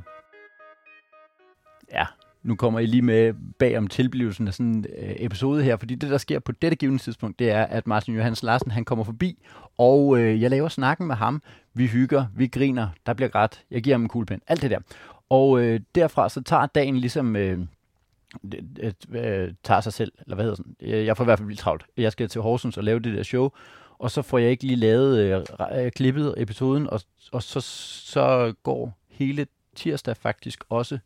Ja, 1.92 2.06
nu 2.44 2.56
kommer 2.56 2.80
I 2.80 2.86
lige 2.86 3.02
med 3.02 3.34
bag 3.60 3.78
om 3.78 3.88
tilblivelsen 3.88 4.48
af 4.48 4.54
sådan 4.54 4.72
en 4.72 4.86
øh, 4.98 5.16
episode 5.18 5.64
her, 5.64 5.78
fordi 5.78 5.96
det, 5.96 6.10
der 6.10 6.18
sker 6.18 6.40
på 6.40 6.52
dette 6.52 6.76
givende 6.76 7.00
tidspunkt, 7.00 7.40
det 7.40 7.52
er, 7.52 7.64
at 7.64 7.88
Martin 7.88 8.16
Johans 8.16 8.44
Larsen, 8.44 8.72
han 8.72 8.86
kommer 8.86 9.04
forbi, 9.04 9.46
og 9.78 10.20
øh, 10.20 10.42
jeg 10.42 10.50
laver 10.50 10.70
snakken 10.70 11.08
med 11.08 11.16
ham. 11.16 11.42
Vi 11.74 11.88
hygger, 11.88 12.26
vi 12.36 12.48
griner, 12.48 12.88
der 13.06 13.14
bliver 13.14 13.30
grædt, 13.30 13.64
jeg 13.72 13.84
giver 13.84 13.94
ham 13.96 14.02
en 14.02 14.08
kuglepen, 14.08 14.42
alt 14.48 14.62
det 14.62 14.72
der. 14.72 14.80
Og 15.30 15.62
øh, 15.62 15.80
derfra 15.96 16.30
så 16.30 16.42
tager 16.42 16.66
dagen 16.66 16.98
ligesom... 16.98 17.36
Øh, 17.36 17.60
øh, 19.10 19.54
tager 19.64 19.82
sig 19.82 19.94
selv, 19.94 20.12
eller 20.20 20.36
hvad 20.36 20.46
hedder 20.46 20.56
sådan. 20.56 20.76
Øh, 20.82 21.06
jeg 21.06 21.18
får 21.18 21.24
i 21.24 21.26
hvert 21.26 21.40
fald 21.40 21.48
vildt 21.48 21.60
travlt. 21.60 21.86
Jeg 21.98 22.12
skal 22.12 22.30
til 22.30 22.42
Horsens 22.42 22.78
og 22.78 22.84
lave 22.84 23.00
det 23.00 23.14
der 23.14 23.24
show, 23.24 23.50
og 24.00 24.12
så 24.12 24.22
får 24.22 24.38
jeg 24.38 24.52
ikke 24.52 24.64
lige 24.64 24.76
lavet 24.76 25.20
øh, 25.20 25.46
øh, 25.86 25.92
klippet 25.92 26.34
episoden, 26.38 26.90
og, 26.90 27.02
og 27.32 27.44
så, 27.44 27.62
så 27.62 28.54
går 28.64 28.98
hele 29.10 29.48
tirsdag 29.76 30.18
faktisk 30.18 30.64
også 30.70 31.00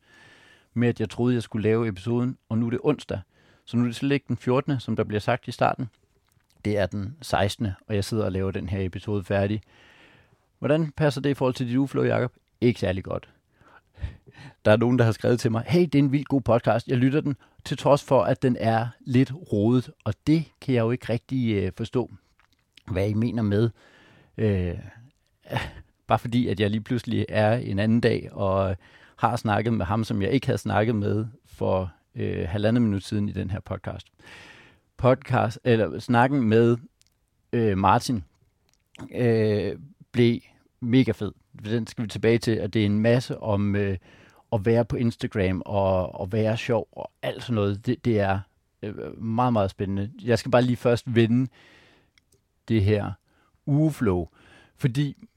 med, 0.74 0.88
at 0.88 1.00
jeg 1.00 1.10
troede, 1.10 1.36
jeg 1.36 1.44
skulle 1.44 1.64
lave 1.64 1.88
episoden, 1.88 2.38
og 2.50 2.58
nu 2.58 2.66
er 2.66 2.70
det 2.70 2.80
onsdag. 2.84 3.20
Så 3.66 3.78
nu 3.78 3.84
er 3.84 3.88
det 3.88 3.96
slet 3.96 4.12
ikke 4.12 4.26
den 4.28 4.38
14., 4.38 4.80
som 4.80 4.96
der 4.96 5.04
bliver 5.04 5.20
sagt 5.20 5.48
i 5.48 5.52
starten. 5.52 5.90
Det 6.66 6.78
er 6.78 6.86
den 6.86 7.18
16., 7.22 7.68
og 7.88 7.96
jeg 7.96 8.04
sidder 8.04 8.26
og 8.26 8.32
laver 8.32 8.52
den 8.52 8.70
her 8.70 8.86
episode 8.86 9.24
færdig. 9.24 9.62
Hvordan 10.60 10.92
passer 10.92 11.22
det 11.22 11.30
i 11.30 11.34
forhold 11.34 11.54
til 11.54 11.68
dit 11.68 11.76
uflow, 11.76 12.04
Jacob? 12.04 12.34
Ikke 12.62 12.80
særlig 12.80 13.04
godt. 13.04 13.30
Der 14.66 14.72
er 14.72 14.78
nogen, 14.78 15.00
der 15.00 15.06
har 15.06 15.12
skrevet 15.12 15.40
til 15.40 15.52
mig, 15.52 15.64
hey, 15.68 15.82
det 15.82 15.96
er 15.96 16.00
en 16.00 16.12
vildt 16.12 16.28
god 16.28 16.42
podcast, 16.42 16.88
jeg 16.88 16.98
lytter 16.98 17.22
den, 17.22 17.36
til 17.66 17.78
trods 17.78 18.04
for, 18.04 18.24
at 18.24 18.42
den 18.42 18.58
er 18.60 18.88
lidt 19.00 19.34
rodet, 19.54 19.90
og 20.04 20.14
det 20.28 20.46
kan 20.62 20.76
jeg 20.76 20.82
jo 20.82 20.92
ikke 20.92 21.10
rigtig 21.10 21.56
øh, 21.56 21.72
forstå, 21.78 22.12
hvad 22.92 23.10
I 23.10 23.14
mener 23.14 23.44
med. 23.44 23.70
Øh, 24.38 24.76
bare 26.08 26.20
fordi, 26.20 26.48
at 26.48 26.60
jeg 26.60 26.70
lige 26.70 26.82
pludselig 26.82 27.26
er 27.30 27.54
en 27.54 27.80
anden 27.80 28.02
dag, 28.02 28.30
og 28.32 28.78
har 29.18 29.36
snakket 29.36 29.74
med 29.74 29.86
ham, 29.86 30.04
som 30.04 30.22
jeg 30.22 30.32
ikke 30.32 30.48
havde 30.48 30.58
snakket 30.58 30.96
med 30.96 31.26
for 31.46 31.92
øh, 32.16 32.48
halvandet 32.50 32.82
minut 32.82 33.04
siden 33.04 33.30
i 33.30 33.32
den 33.32 33.50
her 33.50 33.60
podcast. 33.60 34.08
Podcast, 34.98 35.60
eller 35.64 36.00
snakken 36.00 36.42
med 36.42 36.78
øh, 37.54 37.78
Martin, 37.78 38.24
øh, 39.16 39.76
blev 40.12 40.40
mega 40.80 41.12
fed. 41.12 41.32
Den 41.66 41.88
skal 41.88 42.04
vi 42.04 42.10
tilbage 42.10 42.38
til, 42.38 42.52
at 42.52 42.74
det 42.74 42.82
er 42.82 42.86
en 42.86 43.00
masse 43.00 43.40
om 43.40 43.76
øh, 43.76 43.98
at 44.54 44.66
være 44.66 44.86
på 44.86 44.96
Instagram 44.96 45.62
og 45.66 46.20
og 46.20 46.32
være 46.32 46.58
sjov 46.58 46.88
og 46.92 47.12
alt 47.22 47.44
sådan 47.44 47.56
noget. 47.56 47.86
Det, 47.86 48.06
det 48.06 48.20
er 48.20 48.40
øh, 48.84 49.22
meget, 49.24 49.54
meget 49.54 49.72
spændende. 49.72 50.12
Jeg 50.24 50.40
skal 50.40 50.52
bare 50.52 50.62
lige 50.62 50.78
først 50.78 51.16
vende 51.16 51.50
det 52.68 52.84
her 52.84 53.12
ugeflow, 53.66 54.28
fordi 54.76 55.28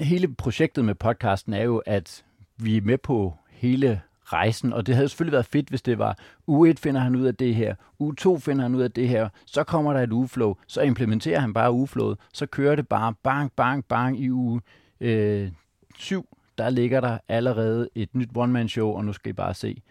hele 0.00 0.34
projektet 0.34 0.84
med 0.84 0.94
podcasten 0.94 1.52
er 1.52 1.62
jo, 1.62 1.82
at 1.86 2.24
vi 2.56 2.76
er 2.76 2.80
med 2.80 2.98
på 2.98 3.34
hele 3.50 4.00
rejsen, 4.24 4.72
og 4.72 4.86
det 4.86 4.94
havde 4.94 5.08
selvfølgelig 5.08 5.32
været 5.32 5.46
fedt, 5.46 5.68
hvis 5.68 5.82
det 5.82 5.98
var, 5.98 6.18
uge 6.46 6.70
1 6.70 6.78
finder 6.78 7.00
han 7.00 7.16
ud 7.16 7.24
af 7.26 7.36
det 7.36 7.54
her, 7.54 7.74
uge 7.98 8.14
2 8.14 8.38
finder 8.38 8.62
han 8.62 8.74
ud 8.74 8.82
af 8.82 8.92
det 8.92 9.08
her, 9.08 9.28
så 9.46 9.64
kommer 9.64 9.92
der 9.92 10.00
et 10.00 10.12
ugeflow, 10.12 10.54
så 10.66 10.80
implementerer 10.82 11.40
han 11.40 11.52
bare 11.52 11.72
ugeflowet, 11.72 12.18
så 12.32 12.46
kører 12.46 12.76
det 12.76 12.88
bare 12.88 13.14
bang, 13.22 13.52
bang, 13.52 13.84
bang 13.84 14.20
i 14.20 14.30
uge 14.30 14.60
øh, 15.00 15.50
7, 15.98 16.38
der 16.62 16.70
ligger 16.70 17.00
der 17.00 17.18
allerede 17.28 17.88
et 17.94 18.14
nyt 18.14 18.28
one-man-show, 18.34 18.88
og 18.88 19.04
nu 19.04 19.12
skal 19.12 19.30
I 19.30 19.32
bare 19.32 19.54
se. 19.54 19.82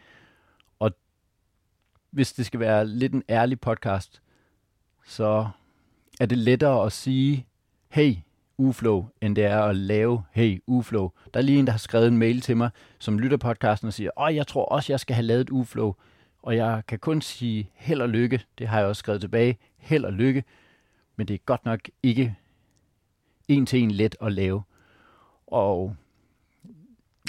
Og 0.79 0.91
hvis 2.11 2.33
det 2.33 2.45
skal 2.45 2.59
være 2.59 2.87
lidt 2.87 3.13
en 3.13 3.23
ærlig 3.29 3.59
podcast, 3.59 4.21
så 5.05 5.49
er 6.19 6.25
det 6.25 6.37
lettere 6.37 6.85
at 6.85 6.91
sige, 6.91 7.47
hey, 7.89 8.15
uflow, 8.57 9.09
end 9.21 9.35
det 9.35 9.45
er 9.45 9.61
at 9.61 9.75
lave, 9.75 10.23
hey, 10.31 10.63
uflow. 10.67 11.11
Der 11.33 11.39
er 11.39 11.43
lige 11.43 11.59
en, 11.59 11.65
der 11.65 11.71
har 11.71 11.79
skrevet 11.79 12.07
en 12.07 12.17
mail 12.17 12.41
til 12.41 12.57
mig, 12.57 12.69
som 12.99 13.19
lytter 13.19 13.37
podcasten 13.37 13.87
og 13.87 13.93
siger, 13.93 14.09
åh, 14.17 14.35
jeg 14.35 14.47
tror 14.47 14.65
også, 14.65 14.93
jeg 14.93 14.99
skal 14.99 15.15
have 15.15 15.25
lavet 15.25 15.41
et 15.41 15.49
uflow. 15.49 15.95
Og 16.43 16.55
jeg 16.55 16.83
kan 16.87 16.99
kun 16.99 17.21
sige 17.21 17.69
held 17.73 18.01
og 18.01 18.09
lykke. 18.09 18.41
Det 18.57 18.67
har 18.67 18.79
jeg 18.79 18.87
også 18.87 18.99
skrevet 18.99 19.21
tilbage. 19.21 19.57
Held 19.77 20.05
og 20.05 20.13
lykke. 20.13 20.43
Men 21.15 21.27
det 21.27 21.33
er 21.33 21.37
godt 21.45 21.65
nok 21.65 21.79
ikke 22.03 22.35
en 23.47 23.65
til 23.65 23.79
en 23.83 23.91
let 23.91 24.15
at 24.21 24.31
lave. 24.31 24.63
Og 25.47 25.95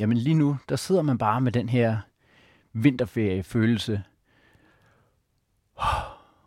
jamen 0.02 0.16
lige 0.16 0.35
nu, 0.35 0.56
der 0.68 0.76
sidder 0.76 1.02
man 1.02 1.18
bare 1.18 1.40
med 1.40 1.52
den 1.52 1.68
her 1.68 1.99
vinterferiefølelse. 2.73 4.02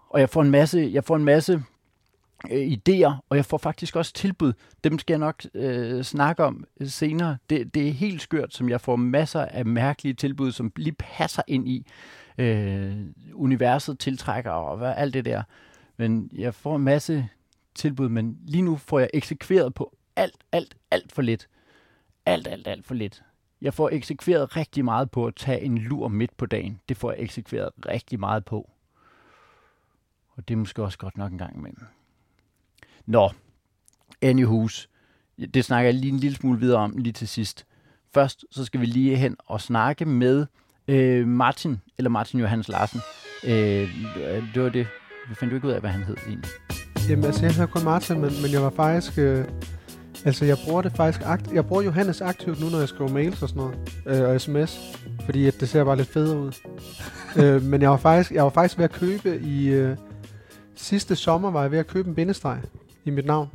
Og 0.10 0.20
jeg 0.20 0.30
får 0.30 0.42
en 0.42 0.52
masse, 0.52 0.90
jeg 0.94 1.04
får 1.04 1.16
en 1.16 1.24
masse 1.24 1.64
øh, 2.52 2.68
idéer, 2.68 3.12
og 3.30 3.38
jeg 3.38 3.46
får 3.46 3.58
faktisk 3.58 3.96
også 3.96 4.14
tilbud. 4.14 4.54
Dem 4.84 5.00
skal 5.00 5.14
jeg 5.14 5.20
nok 5.20 5.44
øh, 5.54 6.04
snakke 6.04 6.44
om 6.44 6.66
øh, 6.80 6.88
senere. 6.88 7.38
Det, 7.50 7.74
det 7.74 7.88
er 7.88 7.92
helt 7.92 8.22
skørt, 8.22 8.54
som 8.54 8.70
jeg 8.70 8.82
får 8.82 8.96
masser 8.96 9.42
af 9.42 9.66
mærkelige 9.66 10.14
tilbud, 10.14 10.52
som 10.52 10.72
lige 10.76 10.96
passer 11.00 11.44
ind 11.48 11.68
i. 11.68 11.86
Øh, 12.38 12.96
universet 13.34 14.00
tiltrækker 14.00 14.52
og 14.52 14.78
hvad, 14.78 14.94
alt 14.98 15.14
det 15.14 15.26
der. 15.26 15.44
Men 15.98 16.30
jeg 16.34 16.56
får 16.56 16.76
en 16.76 16.84
masse 16.84 17.30
tilbud, 17.76 18.10
men 18.10 18.38
lige 18.46 18.62
nu 18.62 18.78
får 18.78 19.00
jeg 19.00 19.10
eksekveret 19.14 19.74
på 19.74 19.98
alt, 20.16 20.38
alt, 20.52 20.76
alt 20.92 21.12
for 21.12 21.22
lidt. 21.22 21.48
Alt, 22.26 22.48
alt, 22.48 22.68
alt 22.68 22.86
for 22.86 22.94
lidt. 22.94 23.24
Jeg 23.66 23.74
får 23.74 23.90
eksekveret 23.90 24.56
rigtig 24.56 24.86
meget 24.86 25.12
på 25.12 25.28
at 25.28 25.36
tage 25.36 25.62
en 25.62 25.78
lur 25.78 26.08
midt 26.08 26.38
på 26.38 26.46
dagen. 26.46 26.80
Det 26.90 26.98
får 26.98 27.12
jeg 27.12 27.22
eksekveret 27.22 27.70
rigtig 27.88 28.20
meget 28.20 28.46
på. 28.46 28.70
Og 30.30 30.48
det 30.48 30.54
er 30.54 30.58
måske 30.58 30.84
også 30.84 30.98
godt 30.98 31.18
nok 31.18 31.32
en 31.32 31.38
gang 31.38 31.58
imellem. 31.58 31.84
Nå, 33.06 33.30
anyhus. 34.22 34.90
Det 35.54 35.66
snakker 35.66 35.88
jeg 35.88 35.94
lige 35.94 36.14
en 36.14 36.20
lille 36.20 36.38
smule 36.38 36.60
videre 36.60 36.80
om 36.80 36.98
lige 36.98 37.14
til 37.14 37.28
sidst. 37.28 37.66
Først 38.14 38.46
så 38.52 38.66
skal 38.66 38.82
vi 38.82 38.86
lige 38.86 39.16
hen 39.16 39.36
og 39.46 39.62
snakke 39.62 40.06
med 40.06 40.46
øh, 40.88 41.28
Martin, 41.28 41.82
eller 41.98 42.10
Martin 42.10 42.40
Johannes 42.40 42.68
Larsen. 42.68 43.00
Øh, 43.44 43.90
det 44.54 44.64
var 44.64 44.70
det. 44.70 44.88
Vi 45.30 45.36
fandt 45.36 45.52
jo 45.52 45.56
ikke 45.56 45.68
ud 45.68 45.74
af, 45.74 45.80
hvad 45.80 45.90
han 45.90 46.04
hed 46.04 46.18
egentlig. 46.28 46.52
Jamen 47.10 47.26
altså, 47.26 47.42
jeg 47.46 47.54
hedder 47.54 47.68
kun 47.68 47.84
Martin, 47.84 48.22
men, 48.22 48.32
men 48.42 48.52
jeg 48.52 48.62
var 48.62 48.70
faktisk... 48.70 49.18
Øh, 49.18 49.46
altså, 50.26 50.46
jeg 50.46 50.58
bruger 50.66 50.82
det 50.82 50.92
faktisk... 50.92 51.22
Akt, 51.26 51.52
jeg 51.54 51.66
bruger 51.66 51.82
Johannes 51.82 52.22
aktivt 52.22 52.60
nu, 52.62 52.70
når 52.70 52.80
jeg 52.80 52.90
skriver 52.90 53.12
mails 53.12 53.42
og 53.44 53.50
sådan 53.50 53.64
noget. 54.06 54.22
Øh, 54.24 54.30
og 54.30 54.42
sms. 54.42 54.98
Fordi 55.26 55.48
at 55.48 55.60
det 55.60 55.70
ser 55.70 55.84
bare 55.84 55.96
lidt 55.98 56.08
federe 56.08 56.38
ud. 56.40 56.52
øh, 57.44 57.62
men 57.64 57.82
jeg 57.82 57.90
var, 57.90 57.98
faktisk, 57.98 58.32
jeg 58.32 58.44
var 58.44 58.50
faktisk 58.50 58.78
ved 58.78 58.86
at 58.86 58.92
købe 58.92 59.40
i... 59.40 59.68
Øh, 59.68 59.98
sidste 60.76 61.16
sommer 61.16 61.52
var 61.52 61.62
jeg 61.62 61.72
ved 61.72 61.80
at 61.80 61.88
købe 61.88 62.10
en 62.10 62.16
bindestreg 62.16 62.60
i 63.06 63.10
mit 63.10 63.26
navn. 63.26 63.50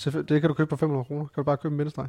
Selvfø- 0.00 0.22
Det 0.22 0.40
kan 0.40 0.48
du 0.48 0.54
købe 0.54 0.68
for 0.68 0.76
500 0.76 1.04
kroner. 1.04 1.20
Kan 1.20 1.34
du 1.36 1.42
bare 1.42 1.56
købe 1.56 1.72
en 1.72 1.76
bindestreg. 1.78 2.06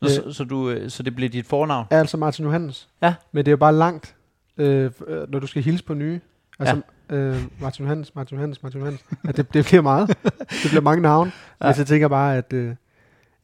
Nå, 0.00 0.08
Øh. 0.08 0.14
så, 0.14 0.32
så, 0.32 0.44
du, 0.44 0.70
øh, 0.70 0.90
så 0.90 1.02
det 1.02 1.16
blev 1.16 1.28
dit 1.28 1.46
fornavn? 1.46 1.86
Er 1.90 1.98
altså 2.00 2.16
Martin 2.16 2.44
Johannes. 2.44 2.88
Ja. 3.02 3.14
Men 3.32 3.44
det 3.44 3.48
er 3.48 3.52
jo 3.52 3.56
bare 3.56 3.74
langt, 3.74 4.14
øh, 4.58 4.90
øh, 5.06 5.32
når 5.32 5.38
du 5.38 5.46
skal 5.46 5.62
hilse 5.62 5.84
på 5.84 5.94
nye. 5.94 6.20
Altså, 6.58 6.80
ja. 7.10 7.16
øh, 7.16 7.42
Martin 7.60 7.84
Johannes, 7.84 8.14
Martin 8.14 8.36
Johannes, 8.36 8.62
Martin 8.62 8.80
Johannes. 8.80 9.04
Ja, 9.26 9.32
det, 9.32 9.54
det 9.54 9.64
bliver 9.64 9.82
meget. 9.82 10.08
det 10.62 10.68
bliver 10.68 10.80
mange 10.80 11.02
navne. 11.02 11.32
Ja. 11.60 11.66
Men 11.66 11.74
så 11.74 11.84
tænker 11.84 12.02
jeg 12.02 12.10
bare, 12.10 12.36
at, 12.36 12.52
øh, 12.52 12.74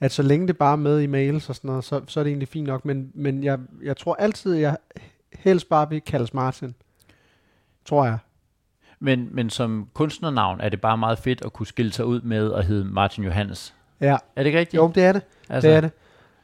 at 0.00 0.12
så 0.12 0.23
længe 0.23 0.47
det 0.49 0.59
bare 0.59 0.73
er 0.73 0.76
med 0.76 1.00
i 1.00 1.07
mails 1.07 1.49
og 1.49 1.55
sådan 1.55 1.69
noget, 1.69 1.85
så, 1.85 2.00
så 2.07 2.21
er 2.21 2.25
det 2.25 2.31
egentlig 2.31 2.49
fint 2.49 2.67
nok. 2.67 2.85
Men, 2.85 3.11
men 3.15 3.45
jeg, 3.45 3.59
jeg 3.85 3.97
tror 3.97 4.15
altid, 4.15 4.55
jeg 4.55 4.76
helst 5.33 5.69
bare 5.69 5.88
vil 5.88 6.00
kaldes 6.00 6.35
Martin. 6.35 6.75
Tror 7.85 8.05
jeg. 8.05 8.19
Men, 8.99 9.29
men 9.33 9.50
som 9.50 9.88
kunstnernavn 9.95 10.61
er 10.61 10.69
det 10.69 10.81
bare 10.81 10.99
meget 10.99 11.19
fedt 11.19 11.43
at 11.45 11.53
kunne 11.53 11.67
skille 11.67 11.93
sig 11.93 12.05
ud 12.07 12.21
med 12.21 12.53
at 12.53 12.65
hedde 12.65 12.85
Martin 12.85 13.25
Johannes. 13.25 13.75
Ja. 14.00 14.12
Er 14.37 14.43
det 14.43 14.47
ikke 14.47 14.59
rigtigt? 14.59 14.75
Jo, 14.81 14.93
det 14.95 15.05
er 15.05 15.12
det. 15.12 15.23
altså, 15.49 15.69
Det 15.69 15.76
er 15.76 15.81
det. 15.81 15.91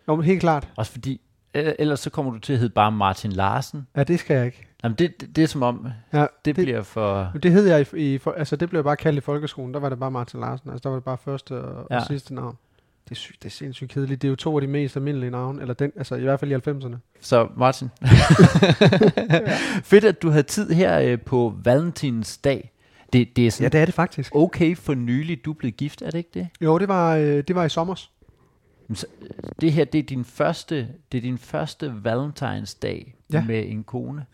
Jo, 0.09 0.17
men 0.17 0.25
helt 0.25 0.41
klart. 0.41 0.69
Også 0.77 0.93
fordi, 0.93 1.21
ellers 1.55 2.01
så 2.01 2.11
kommer 2.11 2.33
du 2.33 2.39
til 2.39 2.53
at 2.53 2.59
hedde 2.59 2.73
bare 2.75 2.93
Martin 2.93 3.33
Larsen. 3.33 3.87
Ja, 3.97 4.05
det 4.05 4.19
skal 4.21 4.37
jeg 4.37 4.47
ikke. 4.47 4.67
Jamen 4.85 4.97
det, 4.99 5.21
det, 5.21 5.37
det 5.37 5.45
er 5.45 5.49
som 5.49 5.63
om, 5.63 5.87
Ja, 6.13 6.21
det, 6.21 6.29
det- 6.45 6.55
bliver 6.57 6.83
for... 6.83 7.33
Det 7.43 7.53
hed 7.53 7.67
jeg 7.67 7.95
i, 7.95 8.15
i 8.15 8.19
for, 8.19 8.33
altså 8.33 8.57
det 8.57 8.69
blev 8.71 8.79
jeg 8.79 8.85
bare 8.85 8.97
kaldt 8.97 9.19
i 9.19 9.21
folkeskolen. 9.21 9.75
Der 9.75 9.81
var 9.81 9.89
det 9.89 9.99
bare 9.99 10.11
Martin 10.11 10.41
Larsen. 10.41 10.71
Altså 10.71 10.81
der 10.83 10.89
var 10.89 10.97
det 10.97 11.05
bare 11.05 11.19
første 11.19 11.61
og. 11.65 11.87
Ja. 11.91 11.97
og 11.97 12.07
sidste 12.07 12.35
navn. 12.35 12.57
Det 13.05 13.11
er, 13.11 13.15
sygt, 13.15 13.43
det 13.43 13.49
er 13.49 13.51
sindssygt 13.53 13.91
kedeligt. 13.91 14.23
Det 14.23 14.29
er 14.29 14.31
jo 14.31 14.37
to 14.37 14.55
af 14.57 14.61
de 14.61 14.67
mest 14.67 14.97
almindelige 14.97 15.31
navne, 15.31 15.61
eller 15.61 15.75
den, 15.75 15.93
altså 15.97 16.15
i 16.15 16.21
hvert 16.21 16.41
fald 16.41 16.51
i 16.53 16.55
90'erne. 16.71 16.97
Så 17.21 17.49
Martin. 17.57 17.89
Fedt, 19.85 20.05
at 20.05 20.23
du 20.23 20.31
havde 20.31 20.43
tid 20.43 20.71
her 20.71 21.01
øh, 21.01 21.21
på 21.21 21.55
Valentins 21.65 22.39
dag. 22.39 22.73
Det, 23.13 23.37
det 23.37 23.43
er 23.43 23.47
Ja, 23.47 23.51
sådan 23.51 23.73
det 23.73 23.81
er 23.81 23.85
det 23.85 23.95
faktisk. 23.95 24.35
okay 24.35 24.77
for 24.77 24.95
nylig, 24.95 25.45
du 25.45 25.53
blevet 25.53 25.77
gift, 25.77 26.03
er 26.03 26.11
det 26.11 26.19
ikke 26.19 26.31
det? 26.35 26.49
Jo, 26.61 26.79
det 26.79 26.89
var, 26.89 27.17
øh, 27.17 27.45
det 27.49 27.55
var 27.57 27.65
i 27.65 27.69
sommer. 27.69 28.09
Det 29.61 29.73
her, 29.73 29.85
det 29.85 29.99
er 29.99 30.03
din 30.03 30.25
første, 30.25 30.89
det 31.13 31.19
er 31.19 31.23
din 31.23 31.39
første 31.39 32.05
Valentins 32.05 32.75
dag 32.75 33.15
Ja. 33.33 33.45
med 33.45 33.65
en 33.69 33.85
kone, 33.85 34.27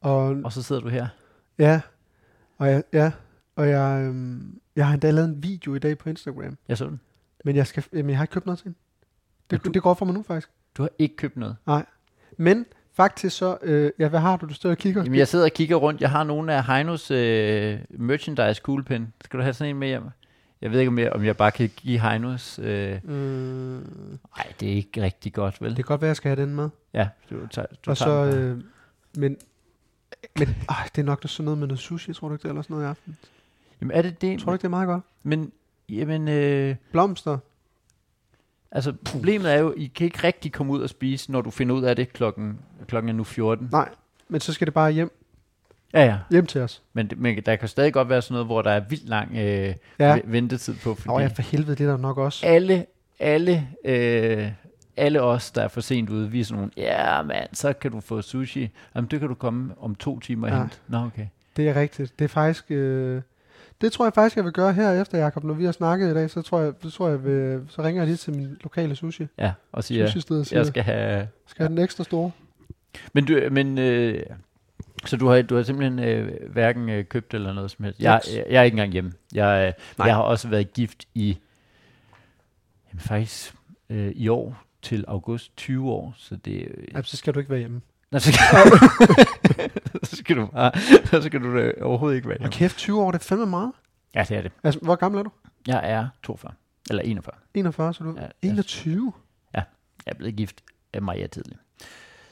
Og, 0.00 0.36
og 0.44 0.52
så 0.52 0.62
sidder 0.62 0.82
du 0.82 0.88
her. 0.88 1.06
ja, 1.58 1.80
og 2.58 2.68
jeg, 2.70 2.82
ja, 2.92 3.10
og 3.56 3.68
jeg, 3.68 4.02
øhm, 4.08 4.58
jeg 4.76 4.86
har 4.86 4.92
endda 4.94 5.10
lavet 5.10 5.28
en 5.28 5.42
video 5.42 5.74
i 5.74 5.78
dag 5.78 5.98
på 5.98 6.08
Instagram. 6.08 6.56
Jeg 6.68 6.78
så 6.78 6.84
den. 6.84 7.00
Men 7.44 7.56
jeg, 7.56 7.66
skal, 7.66 7.84
jamen, 7.92 8.10
jeg 8.10 8.18
har 8.18 8.24
ikke 8.24 8.32
købt 8.32 8.46
noget 8.46 8.58
til 8.58 8.64
hende. 8.64 8.78
Det, 9.50 9.64
du- 9.64 9.70
det 9.70 9.82
går 9.82 9.94
for 9.94 10.04
mig 10.04 10.14
nu 10.14 10.22
faktisk. 10.22 10.50
Du 10.76 10.82
har 10.82 10.90
ikke 10.98 11.16
købt 11.16 11.36
noget. 11.36 11.56
Men 12.36 12.66
faktisk 12.92 13.36
så, 13.36 13.58
øh, 13.62 13.90
ja, 13.98 14.08
hvad 14.08 14.20
har 14.20 14.36
du? 14.36 14.46
Du 14.46 14.54
står 14.54 14.70
og 14.70 14.76
kigger. 14.78 15.02
Jamen, 15.02 15.18
jeg 15.18 15.28
sidder 15.28 15.44
og 15.44 15.50
kigger 15.50 15.76
rundt. 15.76 16.00
Jeg 16.00 16.10
har 16.10 16.24
nogle 16.24 16.54
af 16.54 16.64
Heinos 16.66 17.10
øh, 17.10 17.78
merchandise 17.90 18.60
kuglepen. 18.62 19.12
Skal 19.24 19.38
du 19.38 19.42
have 19.42 19.54
sådan 19.54 19.70
en 19.74 19.78
med 19.78 19.88
hjem? 19.88 20.02
Jeg 20.62 20.70
ved 20.72 20.78
ikke, 20.80 20.88
om 20.88 20.98
jeg, 20.98 21.12
om 21.12 21.24
jeg 21.24 21.36
bare 21.36 21.50
kan 21.50 21.70
give 21.76 22.00
Heinos... 22.00 22.58
Øh... 22.58 23.00
Mm, 23.04 23.12
Nej, 24.36 24.52
det 24.60 24.68
er 24.68 24.72
ikke 24.76 25.02
rigtig 25.02 25.32
godt, 25.32 25.60
vel? 25.62 25.68
det 25.70 25.76
kan 25.76 25.84
godt 25.84 26.00
være, 26.00 26.06
at 26.08 26.10
jeg 26.10 26.16
skal 26.16 26.28
have 26.36 26.46
den 26.46 26.54
med. 26.56 26.68
Ja, 26.94 27.08
du 27.30 27.46
tager, 27.46 27.66
du 27.86 27.90
og 27.90 27.96
så, 27.96 28.04
tager 28.04 28.30
bare. 28.30 28.36
øh, 28.40 28.56
men, 29.16 29.36
men 30.38 30.48
øh, 30.48 30.88
det 30.94 30.98
er 30.98 31.02
nok 31.02 31.22
sådan 31.26 31.44
noget 31.44 31.58
med 31.58 31.66
noget 31.66 31.78
sushi, 31.80 32.12
tror 32.12 32.28
du 32.28 32.34
ikke 32.34 32.42
det, 32.42 32.48
eller 32.48 32.62
sådan 32.62 32.74
noget 32.74 32.86
i 32.86 32.88
aften? 32.90 33.16
Jamen, 33.80 33.96
er 33.96 34.02
det 34.02 34.20
det? 34.22 34.38
Tror 34.40 34.46
du 34.46 34.54
ikke, 34.54 34.62
det 34.62 34.66
er 34.66 34.70
meget 34.70 34.86
godt? 34.86 35.02
Men, 35.22 35.52
jamen, 35.98 36.28
øh, 36.28 36.76
Blomster. 36.92 37.38
altså, 38.70 38.92
problemet 39.04 39.52
er 39.52 39.58
jo, 39.58 39.74
I 39.76 39.86
kan 39.86 40.04
ikke 40.04 40.18
rigtig 40.24 40.52
komme 40.52 40.72
ud 40.72 40.82
og 40.82 40.88
spise, 40.90 41.32
når 41.32 41.40
du 41.40 41.50
finder 41.50 41.74
ud 41.74 41.82
af 41.82 41.96
det 41.96 42.12
klokken, 42.12 42.58
klokken 42.88 43.08
er 43.08 43.12
nu 43.12 43.24
14. 43.24 43.68
Nej, 43.72 43.88
men 44.28 44.40
så 44.40 44.52
skal 44.52 44.66
det 44.66 44.74
bare 44.74 44.92
hjem, 44.92 45.18
Ja, 45.94 46.04
ja. 46.04 46.16
hjem 46.30 46.46
til 46.46 46.60
os. 46.60 46.82
Men, 46.92 47.10
men 47.16 47.42
der 47.46 47.56
kan 47.56 47.68
stadig 47.68 47.92
godt 47.92 48.08
være 48.08 48.22
sådan 48.22 48.32
noget, 48.34 48.46
hvor 48.46 48.62
der 48.62 48.70
er 48.70 48.80
vildt 48.80 49.08
lang 49.08 49.36
øh, 49.36 49.74
Ja. 49.98 50.18
ventetid 50.24 50.74
på, 50.82 50.94
fordi 50.94 51.08
Nå 51.08 51.18
ja, 51.20 51.26
for 51.26 51.42
helvede, 51.42 51.76
det 51.76 51.86
er 51.86 51.90
der 51.90 51.96
nok 51.96 52.18
også. 52.18 52.46
alle, 52.46 52.86
alle, 53.20 53.68
øh, 53.84 54.48
alle 54.96 55.22
os, 55.22 55.50
der 55.50 55.62
er 55.62 55.68
for 55.68 55.80
sent 55.80 56.10
ude, 56.10 56.30
vi 56.30 56.40
er 56.40 56.44
sådan 56.44 56.56
nogle, 56.58 56.72
ja 56.76 57.22
mand, 57.22 57.48
så 57.52 57.72
kan 57.72 57.90
du 57.90 58.00
få 58.00 58.22
sushi. 58.22 58.70
Jamen, 58.94 59.10
det 59.10 59.20
kan 59.20 59.28
du 59.28 59.34
komme 59.34 59.74
om 59.80 59.94
to 59.94 60.20
timer 60.20 60.48
Ja. 60.48 60.58
hente. 60.58 60.76
Nå, 60.88 60.98
okay. 60.98 61.26
Det 61.56 61.68
er 61.68 61.74
rigtigt. 61.80 62.18
Det 62.18 62.24
er 62.24 62.28
faktisk... 62.28 62.64
Øh, 62.70 63.22
det 63.82 63.92
tror 63.92 64.04
jeg 64.04 64.12
faktisk, 64.14 64.36
jeg 64.36 64.44
vil 64.44 64.52
gøre 64.52 64.72
her 64.72 65.00
efter, 65.00 65.18
Jacob. 65.18 65.44
Når 65.44 65.54
vi 65.54 65.64
har 65.64 65.72
snakket 65.72 66.10
i 66.10 66.14
dag, 66.14 66.30
så 66.30 66.42
tror 66.42 66.60
jeg, 66.60 66.72
så, 66.82 66.90
tror 66.90 67.08
jeg 67.08 67.24
vil, 67.24 67.60
så 67.68 67.82
ringer 67.82 68.02
jeg 68.02 68.06
lige 68.06 68.16
til 68.16 68.36
min 68.36 68.56
lokale 68.62 68.96
sushi. 68.96 69.26
Ja, 69.38 69.52
og 69.72 69.84
siger, 69.84 70.06
Sushi 70.06 70.20
sted 70.20 70.44
siger, 70.44 70.58
jeg 70.58 70.66
skal 70.66 70.82
have... 70.82 71.28
skal 71.46 71.62
have 71.62 71.76
den 71.76 71.84
ekstra 71.84 72.04
store. 72.04 72.30
Men, 73.12 73.24
du, 73.24 73.40
men 73.50 73.78
øh, 73.78 74.22
så 75.06 75.16
du 75.16 75.28
har, 75.28 75.42
du 75.42 75.56
har 75.56 75.62
simpelthen 75.62 75.98
øh, 75.98 76.52
hverken 76.52 76.88
øh, 76.88 77.04
købt 77.04 77.34
eller 77.34 77.52
noget 77.52 77.70
som 77.70 77.84
helst. 77.84 78.00
Jeg, 78.00 78.20
jeg, 78.34 78.44
jeg 78.50 78.58
er 78.60 78.62
ikke 78.62 78.74
engang 78.74 78.92
hjemme. 78.92 79.12
Jeg, 79.34 79.66
øh, 79.68 79.84
Nej. 79.98 80.06
jeg 80.06 80.14
har 80.14 80.22
også 80.22 80.48
været 80.48 80.72
gift 80.72 81.04
i, 81.14 81.38
jamen 82.90 83.00
faktisk 83.00 83.54
øh, 83.90 84.12
i 84.14 84.28
år 84.28 84.62
til 84.82 85.04
august 85.08 85.56
20 85.56 85.90
år, 85.90 86.14
så 86.16 86.36
det... 86.36 86.68
Øh, 86.76 86.84
Ja, 86.94 87.02
så 87.02 87.16
skal 87.16 87.34
du 87.34 87.38
ikke 87.38 87.50
være 87.50 87.58
hjemme. 87.60 87.80
Nå, 88.12 88.18
så, 88.18 88.32
skal, 88.32 88.46
så 90.08 90.16
skal 90.16 90.36
du 90.36 90.46
bare, 90.46 90.72
så 91.06 91.22
skal 91.22 91.40
du 91.42 91.56
da 91.58 91.72
overhovedet 91.82 92.16
ikke 92.16 92.28
være 92.28 92.36
Og 92.36 92.40
hjemme. 92.40 92.52
kæft, 92.52 92.76
20 92.76 93.00
år, 93.02 93.10
det 93.10 93.18
er 93.18 93.22
fandme 93.24 93.46
meget. 93.46 93.72
Ja, 94.14 94.24
det 94.28 94.36
er 94.36 94.42
det. 94.42 94.52
Altså, 94.64 94.80
hvor 94.80 94.94
gammel 94.94 95.18
er 95.18 95.22
du? 95.22 95.30
Jeg 95.66 95.80
er 95.90 96.08
42, 96.22 96.52
eller 96.90 97.02
41. 97.02 97.34
41, 97.54 97.94
så 97.94 98.04
du 98.04 98.10
Ja, 98.16 98.20
ja, 98.22 98.26
jeg, 98.42 98.50
21? 98.50 99.12
jeg 99.54 99.62
er 100.06 100.14
blevet 100.14 100.36
gift 100.36 100.62
af 100.92 101.02
Maja 101.02 101.26
tidligt. 101.26 101.60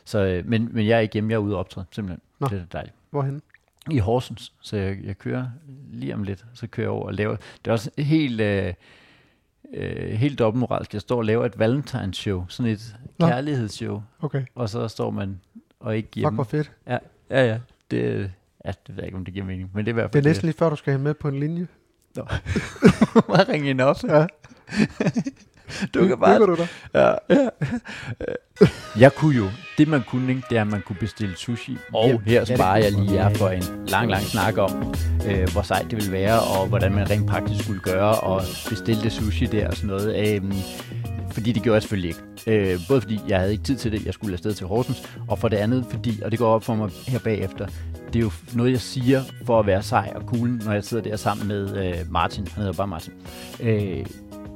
Så, 0.05 0.19
øh, 0.19 0.47
men, 0.47 0.69
men 0.73 0.87
jeg 0.87 0.97
er 0.97 1.01
ikke 1.01 1.13
hjemme, 1.13 1.31
jeg 1.31 1.37
er 1.37 1.41
ude 1.41 1.55
og 1.55 1.61
optræde, 1.61 1.87
simpelthen. 1.93 2.21
Nå. 2.39 2.47
Det 2.49 2.59
er 2.61 2.65
dejligt. 2.73 2.95
Hvorhen? 3.11 3.43
i 3.91 3.99
Horsens, 3.99 4.53
så 4.61 4.77
jeg, 4.77 4.99
jeg 5.05 5.19
kører 5.19 5.47
lige 5.93 6.15
om 6.15 6.23
lidt, 6.23 6.45
så 6.55 6.67
kører 6.67 6.85
jeg 6.85 6.91
over 6.91 7.07
og 7.07 7.15
laver, 7.15 7.37
det 7.37 7.69
er 7.69 7.73
også 7.73 7.91
helt, 7.99 8.41
øh, 8.41 8.75
øh, 9.75 10.11
helt 10.13 10.39
dobbeltmoralsk, 10.39 10.93
jeg 10.95 11.01
står 11.01 11.17
og 11.17 11.25
laver 11.25 11.47
et 11.47 11.59
valentines 11.59 12.17
show, 12.17 12.45
sådan 12.49 12.73
et 12.73 12.97
Nå. 13.19 13.27
kærlighedsshow, 13.27 14.03
Okay. 14.21 14.45
og 14.55 14.69
så 14.69 14.89
står 14.89 15.11
man 15.11 15.41
og 15.81 15.97
ikke 15.97 16.07
Fuck, 16.07 16.17
hjemme. 16.17 16.35
hvor 16.35 16.45
fedt. 16.45 16.73
Ja, 16.87 16.99
ja, 17.31 17.47
ja, 17.47 17.59
det, 17.91 18.31
ja, 18.65 18.71
det 18.87 18.89
ved 18.89 18.95
jeg 18.97 19.05
ikke, 19.05 19.19
om 19.19 19.25
det 19.25 19.35
giver 19.35 19.47
mening, 19.47 19.71
men 19.75 19.85
det 19.85 19.91
er 19.91 19.93
i 19.93 19.95
hvert 19.95 20.13
Det 20.13 20.19
er 20.19 20.23
fald 20.23 20.27
næsten 20.31 20.47
lige 20.47 20.57
før, 20.59 20.71
du 20.71 20.77
skal 20.77 20.93
have 20.93 21.03
med 21.03 21.15
på 21.15 21.29
en 21.29 21.41
linje. 21.41 21.67
Bare 23.29 23.53
ringe 23.53 23.67
hende 23.67 23.85
op. 23.85 23.97
Ja. 24.09 24.27
Du 25.95 26.09
kan 26.09 26.19
bare... 26.19 26.39
Du 26.39 26.57
dig? 26.57 26.69
Ja, 26.95 27.15
ja. 27.31 27.49
Jeg 28.99 29.15
kunne 29.15 29.37
jo, 29.37 29.45
det 29.79 29.89
man 29.89 30.03
kunne, 30.09 30.29
ikke, 30.29 30.43
det 30.51 30.59
er, 30.59 30.61
at 30.61 30.67
man 30.67 30.83
kunne 30.83 30.97
bestille 31.01 31.37
sushi. 31.37 31.77
Og 31.95 32.07
Hjem. 32.07 32.21
her 32.27 32.45
sparer 32.45 32.77
jeg 32.77 32.93
lige 32.93 33.15
jer 33.15 33.35
for 33.35 33.49
en 33.49 33.63
lang, 33.89 34.11
lang 34.11 34.23
snak 34.23 34.57
om, 34.59 34.95
øh, 35.29 35.49
hvor 35.53 35.63
sejt 35.63 35.85
det 35.91 35.93
ville 35.97 36.13
være, 36.13 36.41
og 36.41 36.67
hvordan 36.67 36.93
man 36.93 37.11
rent 37.11 37.27
praktisk 37.27 37.65
skulle 37.65 37.81
gøre, 37.81 38.15
og 38.21 38.43
bestille 38.69 39.03
det 39.03 39.13
sushi 39.13 39.47
der 39.47 39.69
og 39.69 39.75
sådan 39.77 39.89
noget. 39.89 40.35
Øhm, 40.37 40.53
fordi 41.31 41.53
det 41.53 41.63
gjorde 41.63 41.75
jeg 41.75 41.83
selvfølgelig 41.83 42.09
ikke. 42.09 42.73
Øh, 42.73 42.79
både 42.89 43.01
fordi 43.01 43.21
jeg 43.29 43.39
havde 43.39 43.53
ikke 43.53 43.65
tid 43.65 43.77
til 43.77 43.93
det, 43.93 44.07
jeg 44.07 44.15
skulle 44.15 44.33
afsted 44.33 44.53
til 44.55 44.67
Horsens, 44.67 45.19
og 45.29 45.39
for 45.39 45.49
det 45.49 45.57
andet 45.57 45.87
fordi, 45.91 46.23
og 46.25 46.31
det 46.31 46.39
går 46.39 46.55
op 46.55 46.65
for 46.65 46.75
mig 46.75 46.91
her 47.09 47.19
bagefter, 47.19 47.67
det 48.13 48.17
er 48.17 48.21
jo 48.21 48.31
noget, 48.55 48.71
jeg 48.71 48.81
siger 48.81 49.23
for 49.47 49.61
at 49.61 49.67
være 49.67 49.83
sej 49.83 50.13
og 50.15 50.23
cool, 50.23 50.49
når 50.49 50.73
jeg 50.73 50.85
sidder 50.85 51.03
der 51.03 51.17
sammen 51.17 51.49
med 51.49 51.87
øh, 51.87 52.13
Martin. 52.13 52.47
Han 52.47 52.57
hedder 52.57 52.77
bare 52.77 52.89
Martin. 52.89 53.13
Øh, 53.61 54.07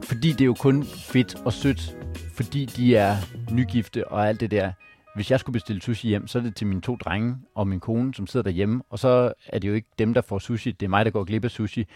fordi 0.02 0.32
det 0.32 0.40
er 0.40 0.44
jo 0.44 0.54
kun 0.54 0.84
fedt 0.84 1.34
og 1.44 1.52
sødt, 1.52 1.96
fordi 2.34 2.64
de 2.64 2.96
er 2.96 3.16
nygifte 3.52 4.08
og 4.08 4.28
alt 4.28 4.40
det 4.40 4.50
der. 4.50 4.72
Hvis 5.14 5.30
jeg 5.30 5.40
skulle 5.40 5.52
bestille 5.54 5.82
sushi 5.82 6.08
hjem, 6.08 6.26
så 6.26 6.38
er 6.38 6.42
det 6.42 6.56
til 6.56 6.66
mine 6.66 6.80
to 6.80 6.96
drenge 6.96 7.36
og 7.54 7.68
min 7.68 7.80
kone, 7.80 8.14
som 8.14 8.26
sidder 8.26 8.44
derhjemme. 8.44 8.82
Og 8.90 8.98
så 8.98 9.32
er 9.46 9.58
det 9.58 9.68
jo 9.68 9.74
ikke 9.74 9.88
dem, 9.98 10.14
der 10.14 10.20
får 10.20 10.38
sushi. 10.38 10.72
Det 10.72 10.86
er 10.86 10.90
mig, 10.90 11.04
der 11.04 11.10
går 11.10 11.24
glip 11.24 11.44
af 11.44 11.50
sushi. 11.50 11.86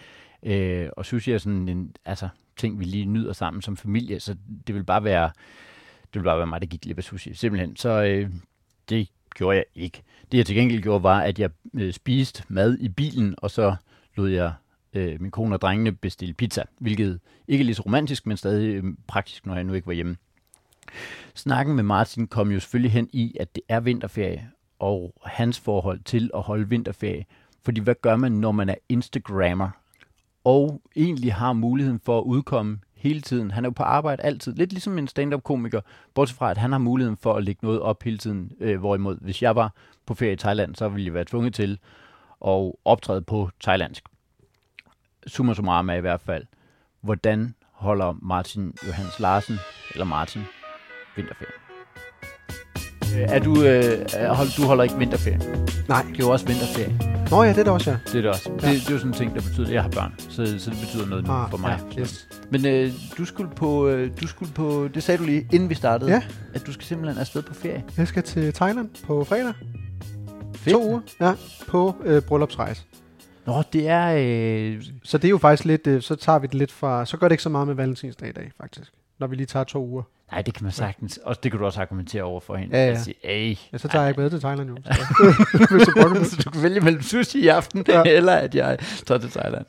Øh, 0.42 0.88
og 0.96 1.06
sushi 1.06 1.32
er 1.32 1.38
sådan 1.38 1.68
en 1.68 1.92
altså, 2.04 2.28
ting, 2.58 2.78
vi 2.78 2.84
lige 2.84 3.04
nyder 3.04 3.32
sammen 3.32 3.62
som 3.62 3.76
familie, 3.76 4.20
så 4.20 4.36
det 4.66 4.74
vil 4.74 4.84
bare 4.84 5.04
være, 5.04 5.30
det 6.14 6.20
vil 6.20 6.24
bare 6.24 6.38
være 6.38 6.46
mig, 6.46 6.60
der 6.60 6.66
gik 6.66 6.80
glip 6.80 6.98
af 6.98 7.04
sushi. 7.04 7.34
Simpelthen. 7.34 7.76
Så 7.76 8.02
øh, 8.02 8.30
det 8.88 9.08
gjorde 9.34 9.56
jeg 9.56 9.64
ikke. 9.74 10.02
Det 10.32 10.38
jeg 10.38 10.46
til 10.46 10.56
gengæld 10.56 10.82
gjorde, 10.82 11.02
var, 11.02 11.20
at 11.20 11.38
jeg 11.38 11.50
øh, 11.74 11.92
spiste 11.92 12.42
mad 12.48 12.78
i 12.78 12.88
bilen, 12.88 13.34
og 13.38 13.50
så 13.50 13.76
lod 14.16 14.28
jeg 14.28 14.52
øh, 14.92 15.20
min 15.20 15.30
kone 15.30 15.56
og 15.56 15.60
drengene 15.60 15.92
bestille 15.92 16.34
pizza, 16.34 16.62
hvilket 16.78 17.20
ikke 17.48 17.62
er 17.62 17.64
lige 17.64 17.74
så 17.74 17.82
romantisk, 17.82 18.26
men 18.26 18.36
stadig 18.36 18.74
øh, 18.74 18.84
praktisk, 19.06 19.46
når 19.46 19.54
jeg 19.54 19.64
nu 19.64 19.72
ikke 19.72 19.86
var 19.86 19.92
hjemme. 19.92 20.16
Snakken 21.34 21.76
med 21.76 21.84
Martin 21.84 22.26
kom 22.26 22.50
jo 22.50 22.60
selvfølgelig 22.60 22.92
hen 22.92 23.08
i, 23.12 23.36
at 23.40 23.54
det 23.54 23.62
er 23.68 23.80
vinterferie, 23.80 24.50
og 24.78 25.14
hans 25.24 25.60
forhold 25.60 26.00
til 26.04 26.30
at 26.34 26.42
holde 26.42 26.68
vinterferie. 26.68 27.24
Fordi 27.64 27.80
hvad 27.80 27.94
gør 28.02 28.16
man, 28.16 28.32
når 28.32 28.52
man 28.52 28.68
er 28.68 28.74
Instagrammer, 28.88 29.70
og 30.44 30.82
egentlig 30.96 31.34
har 31.34 31.52
muligheden 31.52 32.00
for 32.00 32.18
at 32.18 32.24
udkomme 32.24 32.78
hele 32.94 33.20
tiden. 33.20 33.50
Han 33.50 33.64
er 33.64 33.68
jo 33.68 33.72
på 33.72 33.82
arbejde 33.82 34.22
altid, 34.22 34.54
lidt 34.54 34.72
ligesom 34.72 34.98
en 34.98 35.08
stand-up-komiker, 35.08 35.80
bortset 36.14 36.38
fra, 36.38 36.50
at 36.50 36.58
han 36.58 36.72
har 36.72 36.78
muligheden 36.78 37.16
for 37.16 37.34
at 37.34 37.44
lægge 37.44 37.66
noget 37.66 37.80
op 37.80 38.02
hele 38.02 38.18
tiden. 38.18 38.52
Øh, 38.60 38.78
hvorimod, 38.78 39.18
hvis 39.20 39.42
jeg 39.42 39.56
var 39.56 39.74
på 40.06 40.14
ferie 40.14 40.32
i 40.32 40.36
Thailand, 40.36 40.74
så 40.74 40.88
ville 40.88 41.06
jeg 41.06 41.14
være 41.14 41.24
tvunget 41.24 41.54
til 41.54 41.78
at 42.46 42.72
optræde 42.84 43.22
på 43.22 43.50
thailandsk. 43.60 44.04
Summa 45.26 45.54
summarum 45.54 45.90
er 45.90 45.94
i 45.94 46.00
hvert 46.00 46.20
fald, 46.20 46.44
hvordan 47.00 47.54
holder 47.72 48.14
Martin 48.22 48.74
Johans 48.86 49.20
Larsen, 49.20 49.56
eller 49.94 50.04
Martin, 50.04 50.42
vinterferien? 51.16 51.67
Øh, 53.16 53.22
Er 53.28 53.38
du, 53.38 53.62
øh, 53.62 54.06
hold, 54.36 54.56
du 54.56 54.62
holder 54.62 54.84
ikke 54.84 54.98
vinterferie? 54.98 55.38
Nej. 55.88 56.02
Det 56.02 56.14
er 56.14 56.18
jo 56.26 56.30
også 56.30 56.46
vinterferie. 56.46 56.98
Nå 57.30 57.42
ja, 57.42 57.48
det 57.48 57.58
er 57.58 57.62
det 57.64 57.72
også, 57.72 57.90
ja. 57.90 57.96
Det 58.06 58.14
er 58.14 58.20
det 58.20 58.30
også. 58.30 58.50
Det, 58.54 58.62
det 58.62 58.88
er 58.88 58.92
jo 58.92 58.98
sådan 58.98 59.06
en 59.12 59.12
ting, 59.18 59.34
der 59.34 59.40
betyder, 59.40 59.66
at 59.66 59.72
jeg 59.72 59.82
har 59.82 59.90
børn. 59.90 60.14
Så, 60.18 60.58
så 60.58 60.70
det 60.70 60.78
betyder 60.80 61.06
noget 61.06 61.26
nu 61.26 61.32
Ah, 61.32 61.50
for 61.50 61.56
mig. 61.56 61.80
Ja, 61.96 62.00
yes. 62.00 62.28
Men 62.50 62.66
øh, 62.66 62.92
du 63.18 63.24
skulle 63.24 63.50
på, 63.56 63.88
øh, 63.88 64.10
du 64.20 64.26
skulle 64.26 64.52
på, 64.52 64.88
det 64.94 65.02
sagde 65.02 65.18
du 65.18 65.24
lige, 65.24 65.48
inden 65.52 65.68
vi 65.68 65.74
startede, 65.74 66.10
Ja. 66.10 66.22
at 66.54 66.66
du 66.66 66.72
skal 66.72 66.84
simpelthen 66.86 67.20
afsted 67.20 67.42
på 67.42 67.54
ferie. 67.54 67.84
Jeg 67.96 68.08
skal 68.08 68.22
til 68.22 68.52
Thailand 68.52 68.88
på 69.06 69.24
fredag. 69.24 69.52
Fedt. 70.54 70.74
To 70.74 70.88
uger. 70.90 71.00
Ja, 71.20 71.32
på 71.68 71.96
øh, 72.04 72.22
bryllupsrejse. 72.22 72.82
Nå, 73.46 73.62
det 73.72 73.88
er, 73.88 74.14
øh, 74.18 74.82
Så 75.04 75.18
det 75.18 75.24
er 75.24 75.30
jo 75.30 75.38
faktisk 75.38 75.64
lidt, 75.64 75.86
øh, 75.86 76.02
så 76.02 76.14
tager 76.16 76.38
vi 76.38 76.46
det 76.46 76.54
lidt 76.54 76.72
fra, 76.72 77.06
så 77.06 77.16
gør 77.16 77.28
det 77.28 77.32
ikke 77.32 77.42
så 77.42 77.48
meget 77.48 77.66
med 77.66 77.74
valentinsdag 77.74 78.28
i 78.28 78.32
dag, 78.32 78.50
faktisk. 78.60 78.92
Når 79.18 79.26
vi 79.26 79.36
lige 79.36 79.46
tager 79.46 79.64
to 79.64 79.86
uger. 79.86 80.02
Nej, 80.32 80.42
det 80.42 80.54
kan 80.54 80.62
man 80.64 80.72
sagtens, 80.72 81.16
og 81.16 81.42
det 81.42 81.50
kan 81.52 81.58
du 81.60 81.66
også 81.66 81.80
argumentere 81.80 82.22
over 82.22 82.40
for 82.40 82.56
hende. 82.56 82.76
Ja, 82.76 82.84
ja. 82.86 82.90
At 82.92 83.00
sige, 83.00 83.14
Ej, 83.24 83.56
Ja, 83.72 83.78
så 83.78 83.88
tager 83.88 84.02
jeg 84.02 84.10
ikke 84.10 84.20
med 84.20 84.30
til 84.30 84.40
Thailand 84.40 84.68
jo. 84.70 84.76
Så, 84.82 86.30
så 86.30 86.42
du 86.44 86.50
kan 86.50 86.62
vælge 86.62 86.80
mellem 86.80 87.02
sushi 87.02 87.40
i 87.40 87.48
aften, 87.48 87.84
Ja. 87.88 88.02
eller 88.06 88.32
at 88.32 88.54
jeg 88.54 88.78
tager 89.06 89.18
til 89.18 89.30
Thailand. 89.30 89.64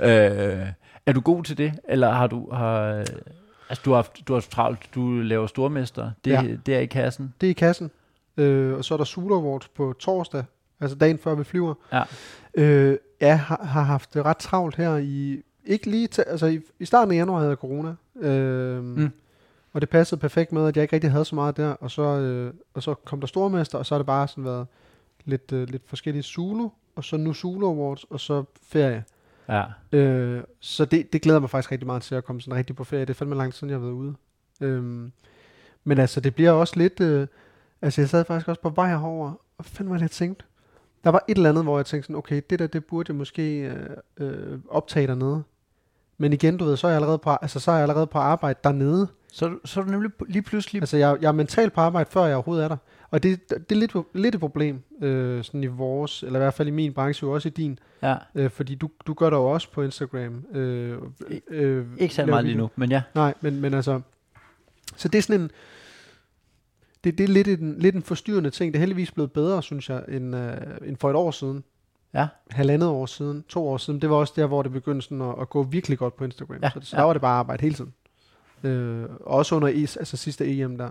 Ja. 0.00 0.60
Øh, 0.60 0.66
er 1.06 1.12
du 1.12 1.20
god 1.20 1.44
til 1.44 1.58
det, 1.58 1.72
eller 1.88 2.10
har 2.12 2.26
du, 2.26 2.50
har, 2.52 2.82
altså 3.68 3.82
du 3.84 3.90
har 3.90 3.96
haft, 3.96 4.28
du 4.28 4.32
har 4.34 4.40
travlt, 4.40 4.88
du 4.94 5.20
laver 5.20 5.46
stormester, 5.46 6.10
det, 6.24 6.30
Ja. 6.30 6.44
det 6.66 6.74
er 6.74 6.78
i 6.80 6.86
kassen? 6.86 7.34
Det 7.40 7.46
er 7.46 7.50
i 7.50 7.52
kassen. 7.52 7.90
Øh, 8.36 8.74
og 8.76 8.84
så 8.84 8.94
er 8.94 8.98
der 8.98 9.04
Sula 9.04 9.34
Awards 9.34 9.68
på 9.68 9.94
torsdag, 10.00 10.44
altså 10.80 10.96
dagen 10.96 11.18
før 11.18 11.34
vi 11.34 11.44
flyver. 11.44 11.74
Ja. 11.92 12.02
Øh, 12.54 12.96
jeg 13.20 13.40
har, 13.40 13.60
har 13.64 13.82
haft 13.82 14.14
det 14.14 14.24
ret 14.24 14.36
travlt 14.36 14.76
her 14.76 14.96
i, 14.96 15.42
ikke 15.64 15.90
lige, 15.90 16.06
til, 16.06 16.24
altså 16.26 16.46
i, 16.46 16.60
i 16.80 16.84
starten 16.84 17.12
af 17.14 17.16
januar 17.16 17.38
havde 17.38 17.50
jeg 17.50 17.56
corona. 17.56 17.94
Øh, 18.20 18.84
Mm. 18.84 19.10
Og 19.72 19.80
det 19.80 19.88
passede 19.88 20.20
perfekt 20.20 20.52
med, 20.52 20.68
at 20.68 20.76
jeg 20.76 20.82
ikke 20.82 20.94
rigtig 20.94 21.10
havde 21.10 21.24
så 21.24 21.34
meget 21.34 21.56
der. 21.56 21.70
Og 21.70 21.90
så, 21.90 22.02
øh, 22.02 22.54
og 22.74 22.82
så 22.82 22.94
kom 22.94 23.20
der 23.20 23.26
stormester, 23.26 23.78
og 23.78 23.86
så 23.86 23.94
har 23.94 23.98
det 23.98 24.06
bare 24.06 24.28
sådan 24.28 24.44
været 24.44 24.66
lidt, 25.24 25.52
øh, 25.52 25.68
lidt 25.68 25.82
forskellige 25.86 26.22
Zulu, 26.22 26.68
og 26.96 27.04
så 27.04 27.16
nu 27.16 27.34
Zulu 27.34 27.66
Awards, 27.66 28.04
og 28.04 28.20
så 28.20 28.44
ferie. 28.62 29.04
Ja. 29.48 29.64
Øh, 29.92 30.42
så 30.60 30.84
det, 30.84 31.12
det 31.12 31.22
glæder 31.22 31.40
mig 31.40 31.50
faktisk 31.50 31.72
rigtig 31.72 31.86
meget 31.86 32.02
til 32.02 32.14
at 32.14 32.24
komme 32.24 32.40
sådan 32.40 32.54
rigtig 32.54 32.76
på 32.76 32.84
ferie. 32.84 33.04
Det 33.04 33.10
er 33.10 33.14
fandme 33.14 33.36
lang 33.36 33.52
tid 33.52 33.58
siden, 33.58 33.70
jeg 33.70 33.78
har 33.78 33.86
været 33.86 33.92
ude. 33.92 34.14
Øhm, 34.60 35.12
men 35.84 35.98
altså, 35.98 36.20
det 36.20 36.34
bliver 36.34 36.50
også 36.50 36.74
lidt... 36.76 37.00
Øh, 37.00 37.26
altså, 37.82 38.00
jeg 38.00 38.08
sad 38.08 38.24
faktisk 38.24 38.48
også 38.48 38.60
på 38.60 38.68
vej 38.68 38.88
herover 38.88 39.32
og 39.58 39.64
fandme 39.64 39.92
hvad 39.92 40.00
jeg 40.00 40.10
tænkt. 40.10 40.46
Der 41.04 41.10
var 41.10 41.24
et 41.28 41.36
eller 41.36 41.48
andet, 41.48 41.64
hvor 41.64 41.78
jeg 41.78 41.86
tænkte 41.86 42.06
sådan, 42.06 42.16
okay, 42.16 42.42
det 42.50 42.58
der, 42.58 42.66
det 42.66 42.84
burde 42.84 43.10
jeg 43.10 43.16
måske 43.16 43.60
øh, 43.60 43.96
øh, 44.16 44.58
optage 44.68 45.06
dernede. 45.06 45.42
Men 46.20 46.32
igen, 46.32 46.56
du 46.56 46.64
ved, 46.64 46.76
så 46.76 46.86
er 46.86 46.90
jeg 46.90 46.96
allerede 46.96 47.18
på, 47.18 47.30
altså, 47.30 47.60
så 47.60 47.70
er 47.70 47.74
jeg 47.74 47.82
allerede 47.82 48.06
på 48.06 48.18
arbejde 48.18 48.58
dernede. 48.64 49.08
Så, 49.32 49.58
så 49.64 49.80
er 49.80 49.84
du 49.84 49.90
nemlig 49.90 50.10
lige 50.28 50.42
pludselig... 50.42 50.82
Altså, 50.82 50.96
jeg, 50.96 51.16
jeg 51.20 51.28
er 51.28 51.32
mentalt 51.32 51.72
på 51.72 51.80
arbejde, 51.80 52.10
før 52.10 52.24
jeg 52.24 52.34
overhovedet 52.34 52.64
er 52.64 52.68
der. 52.68 52.76
Og 53.10 53.22
det, 53.22 53.50
det 53.50 53.72
er 53.72 53.74
lidt, 53.74 53.92
lidt 54.14 54.34
et 54.34 54.40
problem, 54.40 54.82
øh, 55.02 55.44
sådan 55.44 55.64
i 55.64 55.66
vores, 55.66 56.22
eller 56.22 56.38
i 56.38 56.42
hvert 56.42 56.54
fald 56.54 56.68
i 56.68 56.70
min 56.70 56.92
branche, 56.92 57.26
jo 57.26 57.32
også 57.34 57.48
i 57.48 57.50
din. 57.50 57.78
Ja, 58.02 58.16
Øh, 58.34 58.50
fordi 58.50 58.74
du, 58.74 58.90
du 59.06 59.14
gør 59.14 59.30
det 59.30 59.36
jo 59.36 59.44
også 59.46 59.70
på 59.70 59.82
Instagram. 59.82 60.44
Øh, 60.54 60.98
øh, 61.48 61.86
ikke 61.98 62.14
så 62.14 62.26
meget 62.26 62.44
lige 62.44 62.56
nu, 62.56 62.70
men 62.76 62.90
ja. 62.90 63.02
Nej, 63.14 63.34
men, 63.40 63.60
men 63.60 63.74
altså... 63.74 64.00
Så 64.96 65.08
det 65.08 65.18
er 65.18 65.22
sådan 65.22 65.40
en... 65.40 65.50
Det, 67.04 67.18
det 67.18 67.24
er 67.24 67.28
lidt 67.28 67.48
en, 67.48 67.78
lidt 67.78 67.94
en 67.94 68.02
forstyrrende 68.02 68.50
ting. 68.50 68.72
Det 68.72 68.78
er 68.78 68.80
heldigvis 68.80 69.10
blevet 69.10 69.32
bedre, 69.32 69.62
synes 69.62 69.90
jeg, 69.90 70.04
end, 70.08 70.36
øh, 70.36 70.52
end 70.84 70.96
for 70.96 71.10
et 71.10 71.16
år 71.16 71.30
siden. 71.30 71.64
Ja. 72.14 72.26
Halvandet 72.50 72.88
år 72.88 73.06
siden, 73.06 73.44
to 73.48 73.68
år 73.68 73.76
siden. 73.76 74.00
Det 74.02 74.10
var 74.10 74.16
også 74.16 74.32
der, 74.36 74.46
hvor 74.46 74.62
det 74.62 74.72
begyndte 74.72 75.02
sådan 75.04 75.20
at, 75.22 75.34
at 75.40 75.50
gå 75.50 75.62
virkelig 75.62 75.98
godt 75.98 76.16
på 76.16 76.24
Instagram. 76.24 76.56
Ja, 76.62 76.70
så 76.70 76.80
så 76.82 76.96
ja. 76.96 77.00
der 77.00 77.06
var 77.06 77.12
det 77.12 77.22
bare 77.22 77.38
arbejde 77.38 77.62
hele 77.62 77.74
tiden. 77.74 77.92
Øh, 78.64 79.04
og 79.20 79.26
også 79.26 79.54
under 79.54 79.68
is, 79.68 79.96
altså 79.96 80.16
sidste 80.16 80.58
EM 80.60 80.78
der. 80.78 80.90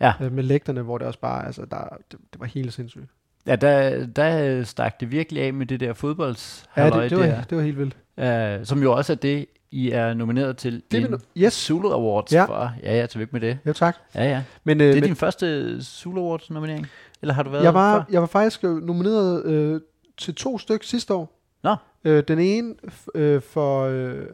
Ja. 0.00 0.12
Øh, 0.20 0.32
med 0.32 0.42
lægterne, 0.42 0.82
hvor 0.82 0.98
det 0.98 1.06
også 1.06 1.18
bare, 1.20 1.46
altså 1.46 1.64
der, 1.70 1.96
det, 2.12 2.18
det 2.32 2.40
var 2.40 2.46
helt 2.46 2.72
sindssygt. 2.72 3.04
Ja, 3.46 3.56
der, 3.56 4.06
der 4.06 4.64
stak 4.64 5.00
det 5.00 5.10
virkelig 5.10 5.42
af 5.42 5.52
med 5.54 5.66
det 5.66 5.80
der 5.80 5.92
fodbolds 5.92 6.64
Ja, 6.76 6.90
det, 6.90 7.10
det, 7.10 7.18
var, 7.18 7.44
det 7.50 7.58
var 7.58 7.64
helt 7.64 7.78
vildt. 7.78 7.96
der. 8.18 8.64
som 8.64 8.82
jo 8.82 8.92
også 8.92 9.12
er 9.12 9.16
det, 9.16 9.46
I 9.70 9.90
er 9.90 10.14
nomineret 10.14 10.56
til 10.56 10.82
Det 10.90 11.04
en 11.12 11.20
yes. 11.36 11.52
Zulu 11.52 11.90
Awards 11.90 12.32
Ja. 12.32 12.44
for. 12.44 12.72
Ja, 12.82 12.96
ja, 13.00 13.06
tillykke 13.06 13.32
med 13.32 13.40
det. 13.40 13.58
Jo, 13.66 13.72
tak. 13.72 13.96
Ja, 14.14 14.24
ja. 14.24 14.42
Men, 14.64 14.80
øh, 14.80 14.86
Det 14.86 14.90
er 14.92 15.00
men 15.00 15.04
din 15.04 15.16
første 15.16 15.76
Zulu 15.82 16.20
Awards 16.20 16.50
nominering? 16.50 16.86
Eller 17.22 17.34
har 17.34 17.42
du 17.42 17.50
været 17.50 17.64
jeg, 17.64 17.74
var, 17.74 17.94
før? 17.98 18.04
jeg 18.10 18.20
var 18.20 18.26
faktisk 18.26 18.64
øh, 18.64 18.82
nomineret 18.82 19.44
øh, 19.44 19.80
til 20.22 20.34
to 20.34 20.58
stykker 20.58 20.86
sidste 20.86 21.14
år. 21.14 21.38
Nå. 21.62 21.76
Øh, 22.04 22.24
den 22.28 22.38
ene 22.38 22.74
øh, 23.14 23.42
for 23.42 23.82
øh, 23.84 24.26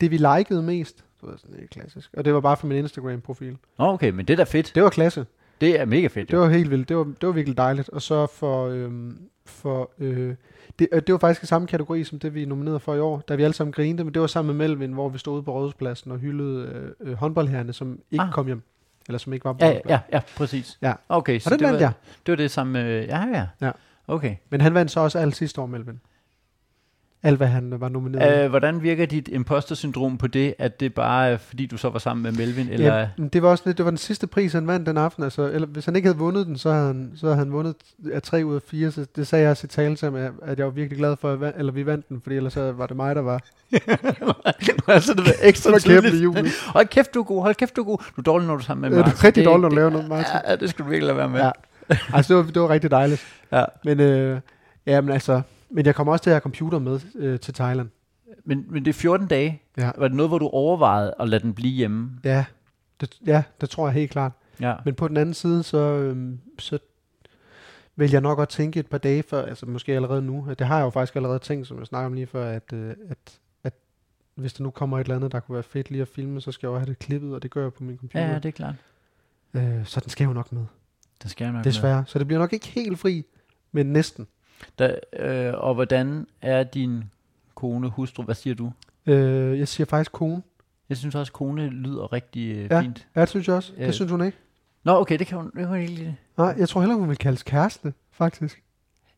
det, 0.00 0.10
vi 0.10 0.16
likede 0.16 0.62
mest. 0.62 0.96
Det 1.20 1.28
var 1.28 1.36
sådan 1.36 1.56
helt 1.58 1.70
klassisk. 1.70 2.10
Og 2.16 2.24
det 2.24 2.34
var 2.34 2.40
bare 2.40 2.56
for 2.56 2.66
min 2.66 2.76
Instagram-profil. 2.78 3.56
Nå, 3.78 3.84
okay, 3.86 4.10
men 4.10 4.26
det 4.26 4.32
er 4.32 4.36
da 4.36 4.44
fedt. 4.44 4.72
Det 4.74 4.82
var 4.82 4.90
klasse. 4.90 5.26
Det 5.60 5.80
er 5.80 5.84
mega 5.84 6.06
fedt. 6.06 6.28
Det 6.30 6.36
jo. 6.36 6.40
var 6.42 6.48
helt 6.48 6.70
vildt. 6.70 6.88
Det 6.88 6.96
var, 6.96 7.04
det 7.04 7.26
var 7.26 7.32
virkelig 7.32 7.56
dejligt. 7.56 7.88
Og 7.88 8.02
så 8.02 8.26
for... 8.26 8.68
Øh, 8.68 8.90
for 9.46 9.90
øh, 9.98 10.34
det, 10.78 10.88
øh, 10.92 11.02
det 11.06 11.12
var 11.12 11.18
faktisk 11.18 11.42
i 11.42 11.46
samme 11.46 11.66
kategori 11.68 12.04
som 12.04 12.18
det, 12.18 12.34
vi 12.34 12.42
er 12.42 12.46
nomineret 12.46 12.82
for 12.82 12.94
i 12.94 13.00
år, 13.00 13.20
da 13.28 13.34
vi 13.34 13.42
alle 13.42 13.54
sammen 13.54 13.72
grinte, 13.72 14.04
men 14.04 14.14
det 14.14 14.20
var 14.20 14.26
sammen 14.26 14.56
med 14.56 14.68
Melvin, 14.68 14.92
hvor 14.92 15.08
vi 15.08 15.18
stod 15.18 15.34
ude 15.34 15.42
på 15.42 15.52
Rådhuspladsen 15.52 16.12
og 16.12 16.18
hyldede 16.18 16.66
øh, 17.00 17.10
øh, 17.10 17.14
håndboldherrene, 17.16 17.72
som 17.72 17.98
ikke 18.10 18.22
Ah. 18.22 18.32
kom 18.32 18.46
hjem. 18.46 18.62
Eller 19.08 19.18
som 19.18 19.32
ikke 19.32 19.44
var 19.44 19.52
på 19.52 19.58
Ja, 19.64 19.78
ja, 19.88 20.00
ja, 20.12 20.20
præcis. 20.36 20.78
Ja. 20.82 20.92
Okay, 21.08 21.38
så 21.38 21.50
den 21.50 21.58
det 21.58 21.68
var, 21.68 21.78
jeg. 21.78 21.92
det 22.26 22.32
var 22.32 22.36
det 22.36 22.50
samme 22.50 22.72
med... 22.72 23.04
Ja, 23.06 23.26
ja. 23.26 23.46
Ja. 23.60 23.70
Okay. 24.08 24.34
Men 24.50 24.60
han 24.60 24.74
vandt 24.74 24.90
så 24.90 25.00
også 25.00 25.18
alt 25.18 25.36
sidste 25.36 25.60
år, 25.60 25.66
Melvin. 25.66 26.00
Alt, 27.22 27.36
hvad 27.36 27.46
han 27.46 27.74
var 27.80 27.88
nomineret. 27.88 28.44
Uh, 28.44 28.50
hvordan 28.50 28.82
virker 28.82 29.06
dit 29.06 29.28
imposter-syndrom 29.28 30.18
på 30.18 30.26
det, 30.26 30.54
at 30.58 30.80
det 30.80 30.94
bare 30.94 31.28
er, 31.28 31.36
fordi 31.36 31.66
du 31.66 31.76
så 31.76 31.88
var 31.88 31.98
sammen 31.98 32.22
med 32.22 32.32
Melvin? 32.32 32.68
Eller... 32.68 32.94
Ja, 32.98 33.08
det 33.32 33.42
var 33.42 33.48
også 33.48 33.62
lidt, 33.66 33.76
det 33.78 33.84
var 33.84 33.90
den 33.90 33.98
sidste 33.98 34.26
pris, 34.26 34.52
han 34.52 34.66
vandt 34.66 34.86
den 34.86 34.96
aften. 34.96 35.24
Altså, 35.24 35.42
eller, 35.50 35.66
hvis 35.68 35.84
han 35.84 35.96
ikke 35.96 36.06
havde 36.08 36.18
vundet 36.18 36.46
den, 36.46 36.58
så 36.58 36.72
havde 36.72 36.86
han, 36.86 37.12
så 37.16 37.26
havde 37.26 37.36
han 37.38 37.52
vundet 37.52 37.74
af 38.12 38.22
tre 38.22 38.42
ud 38.46 38.54
af 38.54 38.62
fire. 38.62 38.90
Så 38.90 39.06
det 39.16 39.26
sagde 39.26 39.42
jeg 39.42 39.50
også 39.50 39.64
i 39.64 39.68
tale 39.68 39.96
til 39.96 40.06
ham, 40.06 40.14
at- 40.14 40.32
at 40.42 40.58
jeg 40.58 40.66
var 40.66 40.72
virkelig 40.72 40.98
glad 40.98 41.16
for, 41.16 41.32
at 41.32 41.40
vand, 41.40 41.54
eller 41.58 41.72
vi 41.72 41.86
vandt 41.86 42.08
den, 42.08 42.20
fordi 42.20 42.36
ellers 42.36 42.52
så 42.52 42.72
var 42.72 42.86
det 42.86 42.96
mig, 42.96 43.14
der 43.16 43.22
var. 43.22 43.40
altså, 44.88 45.14
det 45.14 45.24
var 45.26 45.32
ekstra 45.48 45.78
Så 45.78 45.92
var 45.94 46.00
kæmpe 46.00 46.16
jubel. 46.18 46.48
Hold 46.66 46.86
kæft, 46.86 47.14
du 47.14 47.20
er 47.20 47.24
god. 47.24 47.42
Hold 47.42 47.54
kæft, 47.54 47.76
du 47.76 47.80
er 47.80 47.84
god. 47.84 47.98
Du 48.16 48.20
er 48.20 48.22
dårlig, 48.22 48.46
når 48.46 48.54
du 48.54 48.60
er 48.60 48.64
sammen 48.64 48.90
med 48.90 48.98
Ja, 48.98 49.04
du 49.04 49.10
er 49.10 49.24
rigtig 49.24 49.40
Det- 49.40 49.46
dårlig, 49.46 49.62
når 49.62 49.68
du 49.68 49.74
det- 49.74 49.78
laver 49.80 49.90
noget, 49.90 50.08
Martin. 50.08 50.36
Ja, 50.48 50.56
det 50.56 50.70
skal 50.70 50.84
du 50.84 50.90
virkelig 50.90 51.06
lade 51.06 51.16
være 51.18 51.28
med. 51.28 51.40
Ja. 51.40 51.50
Altså, 52.14 52.34
det 52.34 52.44
var, 52.46 52.52
det 52.52 52.62
var 52.62 52.68
rigtig 52.68 52.90
dejligt. 52.90 53.22
Ja. 53.52 53.64
Men, 53.84 54.00
øh, 54.00 54.40
ja, 54.86 55.00
men 55.00 55.12
altså, 55.12 55.42
men 55.70 55.86
jeg 55.86 55.94
kommer 55.94 56.12
også 56.12 56.22
til 56.22 56.30
at 56.30 56.34
have 56.34 56.40
computer 56.40 56.78
med 56.78 57.00
øh, 57.14 57.40
til 57.40 57.54
Thailand. 57.54 57.88
Men, 58.44 58.64
men 58.68 58.84
det 58.84 58.90
er 58.90 58.94
14 58.94 59.26
dage. 59.26 59.62
Ja. 59.78 59.90
Var 59.98 60.08
det 60.08 60.16
noget, 60.16 60.30
hvor 60.30 60.38
du 60.38 60.48
overvejede 60.48 61.14
at 61.20 61.28
lade 61.28 61.42
den 61.42 61.54
blive 61.54 61.72
hjemme? 61.72 62.10
Ja, 62.24 62.44
det, 63.00 63.18
ja, 63.26 63.42
det 63.60 63.70
tror 63.70 63.86
jeg 63.86 63.94
helt 63.94 64.10
klart. 64.10 64.32
Ja. 64.60 64.74
Men 64.84 64.94
på 64.94 65.08
den 65.08 65.16
anden 65.16 65.34
side, 65.34 65.62
så, 65.62 65.78
øhm, 65.78 66.38
så 66.58 66.78
vil 67.96 68.10
jeg 68.10 68.20
nok 68.20 68.36
godt 68.36 68.48
tænke 68.48 68.80
et 68.80 68.86
par 68.86 68.98
dage 68.98 69.22
før, 69.22 69.46
altså 69.46 69.66
måske 69.66 69.94
allerede 69.94 70.22
nu. 70.22 70.46
Det 70.58 70.66
har 70.66 70.76
jeg 70.76 70.84
jo 70.84 70.90
faktisk 70.90 71.16
allerede 71.16 71.38
tænkt, 71.38 71.66
som 71.66 71.78
jeg 71.78 71.86
snakker 71.86 72.06
om 72.06 72.12
lige 72.12 72.26
før, 72.26 72.50
at, 72.50 72.72
øh, 72.72 72.94
at, 73.08 73.38
at 73.64 73.72
hvis 74.34 74.52
der 74.52 74.64
nu 74.64 74.70
kommer 74.70 74.98
et 74.98 75.04
eller 75.04 75.16
andet, 75.16 75.32
der 75.32 75.40
kunne 75.40 75.54
være 75.54 75.62
fedt 75.62 75.90
lige 75.90 76.02
at 76.02 76.08
filme, 76.08 76.40
så 76.40 76.52
skal 76.52 76.66
jeg 76.66 76.72
jo 76.72 76.78
have 76.78 76.86
det 76.86 76.98
klippet, 76.98 77.34
og 77.34 77.42
det 77.42 77.50
gør 77.50 77.62
jeg 77.62 77.72
på 77.72 77.84
min 77.84 77.98
computer. 77.98 78.26
Ja, 78.26 78.34
det 78.34 78.44
er 78.44 78.50
klart. 78.50 78.74
øh, 79.54 79.84
så 79.86 80.00
den 80.00 80.10
skal 80.10 80.24
jo 80.24 80.32
nok 80.32 80.52
med, 80.52 80.64
Det 81.22 81.30
skal 81.30 81.44
jeg 81.44 81.52
nok 81.52 81.58
med. 81.58 81.64
desværre. 81.64 82.04
Så 82.06 82.18
det 82.18 82.26
bliver 82.26 82.40
nok 82.40 82.52
ikke 82.52 82.66
helt 82.66 82.98
fri, 82.98 83.24
men 83.72 83.86
næsten. 83.86 84.26
Da, 84.78 84.94
øh, 85.18 85.54
og 85.56 85.74
hvordan 85.74 86.26
er 86.42 86.62
din 86.62 87.04
kone, 87.54 87.88
hustru? 87.88 88.22
Hvad 88.22 88.34
siger 88.34 88.54
du? 88.54 88.72
Øh, 89.06 89.58
jeg 89.58 89.68
siger 89.68 89.84
faktisk 89.86 90.12
kone. 90.12 90.42
Jeg 90.88 90.96
synes 90.96 91.14
også, 91.14 91.32
kone 91.32 91.68
lyder 91.68 92.12
rigtig 92.12 92.50
øh, 92.56 92.66
Ja. 92.70 92.80
fint. 92.80 93.06
Ja, 93.16 93.20
det 93.20 93.28
synes 93.28 93.48
jeg 93.48 93.56
også. 93.56 93.72
Øh. 93.76 93.86
Det 93.86 93.94
synes 93.94 94.10
hun 94.10 94.24
ikke. 94.24 94.38
Nå, 94.84 94.92
okay, 95.00 95.18
det 95.18 95.26
kan 95.26 95.36
hun, 95.38 95.46
det 95.46 95.54
kan 95.56 95.66
hun 95.68 95.78
ikke 95.78 95.92
lide. 95.94 96.16
Nej, 96.38 96.54
jeg 96.58 96.68
tror 96.68 96.80
heller, 96.80 96.96
hun 96.96 97.08
vil 97.08 97.16
kaldes 97.16 97.42
kæreste, 97.42 97.92
faktisk. 98.12 98.62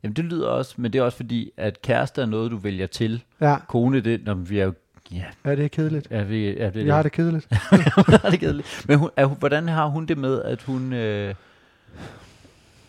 Jamen 0.02 0.16
det 0.16 0.24
lyder 0.24 0.48
også, 0.48 0.74
men 0.76 0.92
det 0.92 0.98
er 0.98 1.02
også 1.02 1.16
fordi, 1.16 1.50
at 1.56 1.82
kæreste 1.82 2.22
er 2.22 2.26
noget, 2.26 2.50
du 2.50 2.56
vælger 2.56 2.86
til. 2.86 3.24
Ja, 3.40 3.56
Kone, 3.68 4.00
det, 4.00 4.24
når 4.24 4.34
vi 4.34 4.58
er 4.58 4.64
jo, 4.64 4.72
ja, 5.12 5.24
ja 5.44 5.56
det 5.56 5.64
er 5.64 5.68
kedeligt. 5.68 6.06
er 6.10 6.24
vi, 6.24 6.58
er 6.58 6.70
det, 6.70 6.86
Jeg 6.86 6.94
har 6.94 7.02
det 7.02 7.12
kedeligt. 7.12 7.48
har 8.22 8.30
det 8.30 8.40
kedeligt. 8.40 8.84
Men 8.88 8.98
hun, 8.98 9.10
er, 9.16 9.26
hvordan 9.26 9.68
har 9.68 9.86
hun 9.86 10.06
det 10.06 10.18
med, 10.18 10.42
at 10.42 10.62
hun, 10.62 10.92
øh, 10.92 11.34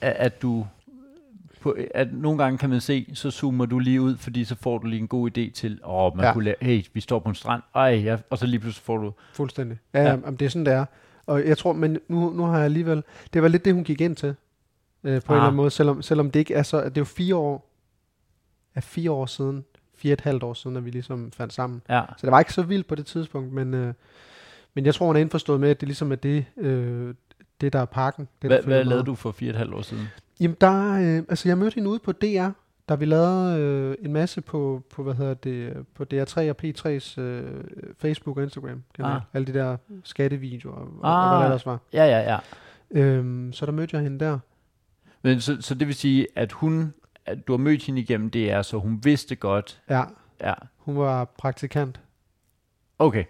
at, 0.02 0.14
at 0.14 0.42
du, 0.42 0.68
på, 1.62 1.76
at 1.96 2.14
nogle 2.14 2.44
gange 2.44 2.58
kan 2.58 2.70
man 2.70 2.82
se, 2.82 3.08
så 3.14 3.32
zoomer 3.32 3.66
du 3.66 3.80
lige 3.80 4.02
ud, 4.02 4.18
fordi 4.18 4.46
så 4.46 4.56
får 4.56 4.78
du 4.78 4.88
lige 4.88 5.00
en 5.00 5.08
god 5.08 5.30
idé 5.38 5.52
til, 5.52 5.80
åh, 5.86 6.18
man 6.18 6.26
Ja. 6.26 6.34
kunne 6.34 6.44
lave, 6.44 6.56
hey, 6.62 6.86
vi 6.94 7.02
står 7.02 7.20
på 7.20 7.30
en 7.30 7.36
strand, 7.36 7.62
ej, 7.76 7.84
ja, 7.84 8.18
og 8.30 8.38
så 8.38 8.46
lige 8.46 8.60
pludselig 8.60 8.84
får 8.84 8.98
du, 8.98 9.14
Fuldstændig. 9.34 9.78
Ja, 9.94 10.00
Ja. 10.00 10.06
ja. 10.06 10.12
Jamen, 10.12 10.36
det 10.36 10.46
er 10.46 10.50
sådan, 10.50 10.66
det 10.66 10.74
er. 10.74 10.86
Og 11.26 11.48
jeg 11.48 11.58
tror, 11.58 11.74
men 11.74 11.98
nu, 12.08 12.30
nu 12.30 12.44
har 12.44 12.56
jeg 12.56 12.66
alligevel... 12.66 13.04
Det 13.34 13.42
var 13.42 13.48
lidt 13.48 13.66
det, 13.66 13.74
hun 13.74 13.84
gik 13.84 14.02
ind 14.02 14.16
til. 14.16 14.36
Øh, 15.04 15.22
på 15.22 15.34
ah. 15.34 15.36
en 15.36 15.36
eller 15.36 15.42
Ah. 15.42 15.48
anden 15.48 15.56
måde, 15.58 15.72
selvom, 15.72 16.02
selvom 16.02 16.32
det 16.32 16.40
ikke 16.40 16.54
er 16.54 16.64
så... 16.64 16.78
Det 16.84 16.98
er 16.98 17.02
jo 17.02 17.06
fire 17.06 17.36
år... 17.36 17.68
Er 18.76 18.82
fire 18.82 19.12
år 19.12 19.26
siden. 19.26 19.66
Fire 19.96 20.12
og 20.12 20.14
et 20.14 20.22
halvt 20.22 20.44
år 20.44 20.54
siden, 20.54 20.78
at 20.78 20.86
vi 20.86 20.90
ligesom 20.90 21.32
fandt 21.32 21.54
sammen. 21.54 21.82
ja, 21.90 22.02
Så 22.18 22.28
det 22.28 22.32
var 22.32 22.40
ikke 22.40 22.54
så 22.54 22.62
vildt 22.62 22.88
på 22.88 22.96
det 22.96 23.06
tidspunkt, 23.06 23.54
men... 23.54 23.74
Øh, 23.74 23.94
men 24.74 24.86
jeg 24.86 24.96
tror, 24.96 25.06
hun 25.06 25.16
er 25.16 25.20
indforstået 25.20 25.60
med, 25.60 25.70
at 25.70 25.82
det 25.82 25.88
ligesom 25.88 26.12
er 26.12 26.16
det, 26.16 26.46
øh, 26.58 27.14
det 27.62 27.74
der 27.74 27.80
er 27.80 27.86
pakken. 27.86 28.28
Det, 28.42 28.50
hvad, 28.50 28.58
der 28.60 28.66
hvad 28.66 28.84
lavede 28.84 29.04
du 29.06 29.16
for 29.16 29.32
fire 29.32 29.50
og 29.50 29.54
et 29.54 29.58
halvt 29.58 29.74
år 29.74 29.82
siden? 29.82 30.04
Jamen, 30.40 30.58
der, 30.62 30.94
øh, 30.94 31.24
altså 31.30 31.50
jeg 31.50 31.58
mødte 31.58 31.76
hende 31.76 31.90
ude 31.90 32.00
på 32.00 32.12
DR, 32.12 32.50
da 32.90 32.96
vi 32.96 33.06
lavede 33.06 33.60
øh, 33.60 33.96
en 34.06 34.14
masse 34.14 34.42
på, 34.42 34.84
på, 34.90 35.04
hvad 35.04 35.14
hedder 35.14 35.34
det, 35.34 35.74
på 35.96 36.06
DR3 36.14 36.50
og 36.50 36.56
P3's 36.64 37.22
øh, 37.22 37.64
Facebook 38.00 38.38
og 38.38 38.44
Instagram. 38.44 38.84
Ah. 39.00 39.16
Ah. 39.16 39.22
Alle 39.34 39.48
de 39.48 39.54
der 39.54 39.78
skattevideoer 40.04 40.76
og, 40.76 40.88
og 41.02 41.24
Ah. 41.24 41.30
hvad 41.30 41.40
der 41.40 41.46
ellers 41.46 41.66
var. 41.66 41.80
Ja, 41.94 42.06
ja, 42.06 42.20
ja. 42.34 42.38
Øhm, 43.02 43.54
så 43.54 43.66
der 43.66 43.72
mødte 43.72 43.96
jeg 43.96 44.04
hende 44.04 44.26
der. 44.26 44.40
Men 45.22 45.42
så, 45.42 45.58
så 45.62 45.76
det 45.76 45.88
vil 45.88 45.96
sige, 45.96 46.28
at 46.36 46.52
hun, 46.52 46.94
at 47.26 47.48
du 47.48 47.54
har 47.54 47.58
mødt 47.58 47.84
hende 47.86 48.02
igennem 48.02 48.30
DR, 48.30 48.62
så 48.62 48.78
hun 48.78 49.00
vidste 49.04 49.36
godt, 49.36 49.82
Ja, 49.90 50.04
ja, 50.44 50.54
hun 50.78 50.98
var 50.98 51.26
praktikant. 51.38 52.00
okay. 53.00 53.24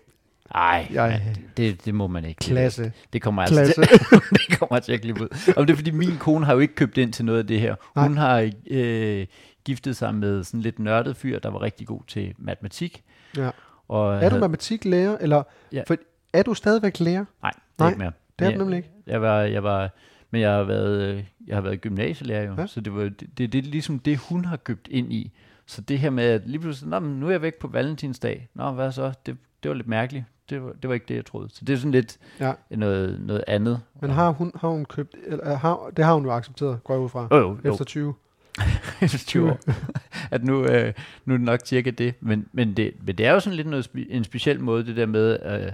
Ej, 0.55 0.87
Jeg- 0.93 1.35
det, 1.57 1.85
det 1.85 1.95
må 1.95 2.07
man 2.07 2.25
ikke. 2.25 2.39
Klasse. 2.39 2.91
Det 3.13 3.21
kommer 3.21 3.41
altså 3.41 3.55
Klasse. 3.55 3.81
til, 3.81 4.19
det 4.49 4.59
kommer 4.59 4.79
til 4.79 4.93
at 4.93 5.01
klippe 5.01 5.21
ud. 5.23 5.53
Og 5.57 5.67
det 5.67 5.73
er 5.73 5.77
fordi, 5.77 5.91
min 5.91 6.17
kone 6.19 6.45
har 6.45 6.53
jo 6.53 6.59
ikke 6.59 6.75
købt 6.75 6.97
ind 6.97 7.13
til 7.13 7.25
noget 7.25 7.39
af 7.39 7.47
det 7.47 7.59
her. 7.59 7.75
Nej. 7.95 8.07
Hun 8.07 8.17
har 8.17 8.51
øh, 8.71 9.25
giftet 9.65 9.95
sig 9.97 10.15
med 10.15 10.43
sådan 10.43 10.61
lidt 10.61 10.79
nørdet 10.79 11.17
fyr, 11.17 11.39
der 11.39 11.49
var 11.49 11.61
rigtig 11.61 11.87
god 11.87 12.01
til 12.07 12.33
matematik. 12.37 13.03
Ja. 13.37 13.49
Og 13.87 14.15
Er 14.23 14.29
du 14.29 14.35
matematiklærer, 14.35 15.17
eller 15.21 15.43
Ja. 15.73 15.83
for, 15.87 15.95
er 16.33 16.43
du 16.43 16.53
stadigvæk 16.53 16.99
lærer? 16.99 17.25
Nej, 17.43 17.51
det 17.51 17.59
er 17.79 17.83
Nej, 17.83 17.89
ikke 17.89 17.99
mere. 17.99 18.11
Det 18.39 18.47
er 18.47 18.51
du 18.51 18.57
nemlig 18.57 18.77
ikke. 18.77 18.89
Jeg 19.07 19.21
var, 19.21 19.39
jeg 19.41 19.63
var, 19.63 19.89
men 20.31 20.41
jeg 20.41 20.51
har 20.51 20.63
været, 20.63 21.01
øh, 21.15 21.23
jeg 21.47 21.55
har 21.57 21.61
været 21.61 21.81
gymnasielærer 21.81 22.43
jo, 22.43 22.55
ja. 22.57 22.67
så 22.67 22.81
det 22.81 22.95
var 22.95 23.01
det, 23.03 23.19
det, 23.37 23.53
det 23.53 23.55
er 23.55 23.61
ligesom 23.69 23.99
det, 23.99 24.17
hun 24.17 24.45
har 24.45 24.57
købt 24.57 24.87
ind 24.91 25.13
i. 25.13 25.31
Så 25.65 25.81
det 25.81 25.99
her 25.99 26.09
med, 26.09 26.23
at 26.23 26.41
lige 26.45 26.59
pludselig, 26.59 26.89
Nå, 26.89 26.99
men 26.99 27.19
nu 27.19 27.27
er 27.27 27.31
jeg 27.31 27.41
væk 27.41 27.53
på 27.55 27.67
valentinsdag. 27.67 28.47
Nå, 28.53 28.71
hvad 28.71 28.91
så? 28.91 29.11
Det, 29.25 29.37
det 29.63 29.69
var 29.69 29.75
lidt 29.75 29.87
mærkeligt. 29.87 30.25
Det 30.51 30.63
var, 30.63 30.71
det 30.81 30.87
var 30.87 30.93
ikke 30.93 31.05
det, 31.07 31.15
jeg 31.15 31.25
troede. 31.25 31.49
Så 31.49 31.65
det 31.65 31.73
er 31.73 31.77
sådan 31.77 31.91
lidt 31.91 32.17
Ja. 32.39 32.53
noget, 32.69 33.21
noget 33.21 33.43
andet. 33.47 33.81
Men 34.01 34.09
har 34.11 34.29
hun, 34.29 34.51
har 34.55 34.67
hun 34.69 34.85
købt, 34.85 35.15
eller, 35.27 35.55
har, 35.55 35.89
det 35.97 36.05
har 36.05 36.13
hun 36.13 36.23
jo 36.25 36.31
accepteret, 36.31 36.83
går 36.83 36.93
jeg 36.93 37.01
ud 37.01 37.09
fra, 37.09 37.27
Jo, 37.31 37.37
jo, 37.37 37.57
jo. 37.65 37.71
efter 37.71 37.85
20. 37.85 38.13
efter 39.01 39.17
20 39.17 39.51
år. 39.51 39.59
at 40.35 40.43
nu, 40.43 40.63
øh, 40.65 40.93
nu 41.25 41.33
er 41.33 41.37
det 41.37 41.45
nok 41.45 41.59
cirka 41.65 41.89
det. 41.89 42.13
Men, 42.19 42.47
men, 42.51 42.77
det. 42.77 42.93
men 43.05 43.17
det 43.17 43.25
er 43.25 43.31
jo 43.31 43.39
sådan 43.39 43.55
lidt 43.57 43.67
noget 43.67 43.85
spe, 43.85 44.11
en 44.11 44.23
speciel 44.23 44.59
måde, 44.59 44.85
det 44.85 44.95
der 44.95 45.05
med, 45.05 45.37
øh, 45.45 45.71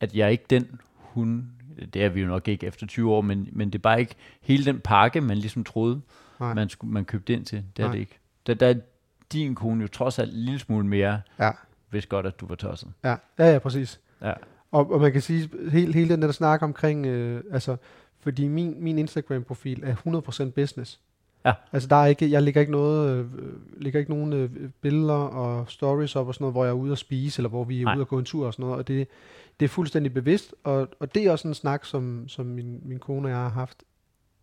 at 0.00 0.14
jeg 0.14 0.24
er 0.24 0.28
ikke 0.28 0.44
den, 0.50 0.80
hun... 0.96 1.50
Det 1.94 2.04
er 2.04 2.08
vi 2.08 2.20
jo 2.20 2.26
nok 2.26 2.48
ikke 2.48 2.66
efter 2.66 2.86
20 2.86 3.12
år, 3.12 3.20
men, 3.20 3.48
men 3.52 3.70
det 3.70 3.78
er 3.78 3.82
bare 3.82 4.00
ikke 4.00 4.14
hele 4.40 4.64
den 4.64 4.80
pakke, 4.80 5.20
man 5.20 5.36
ligesom 5.36 5.64
troede, 5.64 6.00
Nej. 6.40 6.54
man, 6.54 6.68
skulle, 6.68 6.92
man 6.92 7.04
købte 7.04 7.32
ind 7.32 7.44
til. 7.44 7.64
Det 7.76 7.82
er 7.82 7.86
Nej. 7.86 7.92
det 7.92 8.00
ikke. 8.00 8.18
Der, 8.46 8.54
der 8.54 8.66
er 8.68 8.74
din 9.32 9.54
kone 9.54 9.82
jo 9.82 9.88
trods 9.88 10.18
alt 10.18 10.32
en 10.34 10.38
lille 10.40 10.58
smule 10.58 10.86
mere, 10.86 11.20
Ja. 11.38 11.50
hvis 11.90 12.06
godt, 12.06 12.26
at 12.26 12.40
du 12.40 12.46
var 12.46 12.54
tosset. 12.54 12.88
Ja, 13.04 13.14
ja, 13.38 13.52
ja 13.52 13.58
præcis. 13.58 14.00
Ja. 14.22 14.32
Og, 14.70 14.92
og 14.92 15.00
man 15.00 15.12
kan 15.12 15.22
sige, 15.22 15.50
hele, 15.70 15.92
hele 15.92 16.08
den 16.08 16.22
der 16.22 16.32
snak 16.32 16.62
omkring, 16.62 17.06
øh, 17.06 17.44
altså, 17.52 17.76
fordi 18.20 18.48
min, 18.48 18.76
min 18.78 18.98
Instagram-profil 18.98 19.82
er 19.84 19.94
100% 20.46 20.50
business. 20.50 21.00
Ja. 21.44 21.52
Altså, 21.72 21.88
der 21.88 21.96
er 21.96 22.06
ikke, 22.06 22.30
jeg 22.30 22.42
lægger 22.42 22.60
ikke 22.60 22.72
noget, 22.72 23.16
øh, 23.16 23.26
lægger 23.82 24.00
ikke 24.00 24.12
nogen 24.12 24.32
øh, 24.32 24.50
billeder 24.80 25.14
og 25.14 25.70
stories 25.70 26.16
op 26.16 26.28
og 26.28 26.34
sådan 26.34 26.42
noget, 26.42 26.54
hvor 26.54 26.64
jeg 26.64 26.70
er 26.70 26.74
ude 26.74 26.92
at 26.92 26.98
spise, 26.98 27.40
eller 27.40 27.48
hvor 27.48 27.64
vi 27.64 27.80
er 27.80 27.84
Nej. 27.84 27.94
ude 27.94 28.00
at 28.00 28.08
gå 28.08 28.18
en 28.18 28.24
tur 28.24 28.46
og 28.46 28.52
sådan 28.52 28.62
noget, 28.62 28.78
og 28.78 28.88
det, 28.88 29.08
det 29.60 29.64
er 29.64 29.68
fuldstændig 29.68 30.14
bevidst, 30.14 30.54
og, 30.64 30.88
og 31.00 31.14
det 31.14 31.26
er 31.26 31.32
også 31.32 31.48
en 31.48 31.54
snak, 31.54 31.84
som, 31.84 32.28
som 32.28 32.46
min, 32.46 32.80
min 32.84 32.98
kone 32.98 33.26
og 33.26 33.30
jeg 33.30 33.38
har 33.38 33.48
haft 33.48 33.82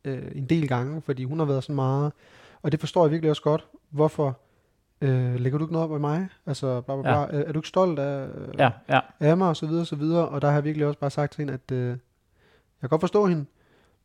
øh, 0.05 0.31
en 0.35 0.45
del 0.45 0.67
gange, 0.67 1.01
fordi 1.01 1.23
hun 1.23 1.39
har 1.39 1.45
været 1.45 1.63
sådan 1.63 1.75
meget, 1.75 2.11
og 2.61 2.71
det 2.71 2.79
forstår 2.79 3.05
jeg 3.05 3.11
virkelig 3.11 3.29
også 3.29 3.41
godt, 3.41 3.67
hvorfor 3.89 4.39
øh, 5.01 5.36
lægger 5.36 5.57
du 5.60 5.65
ikke 5.65 5.73
noget 5.73 5.89
op 5.89 5.93
af 5.93 5.99
mig? 5.99 6.27
Altså, 6.45 6.81
bla, 6.81 6.95
bla, 6.95 7.01
bla. 7.01 7.12
Ja. 7.19 7.41
Er, 7.41 7.47
er 7.47 7.51
du 7.51 7.60
ikke 7.60 7.67
stolt 7.67 7.99
af, 7.99 8.27
øh, 8.27 8.47
Ja, 8.60 8.69
ja. 8.89 8.99
af 9.19 9.38
mig 9.38 9.49
og 9.49 9.57
så 9.57 9.67
videre 9.67 9.81
og 9.81 9.88
så 9.88 9.95
videre, 9.95 10.27
og 10.27 10.41
der 10.41 10.47
har 10.47 10.55
jeg 10.55 10.63
virkelig 10.63 10.88
også 10.88 10.99
bare 10.99 11.10
sagt 11.10 11.31
til 11.33 11.41
hende, 11.41 11.53
at 11.53 11.71
øh, 11.71 11.88
jeg 11.88 11.97
kan 12.79 12.89
godt 12.89 13.01
forstå 13.01 13.25
hende, 13.25 13.45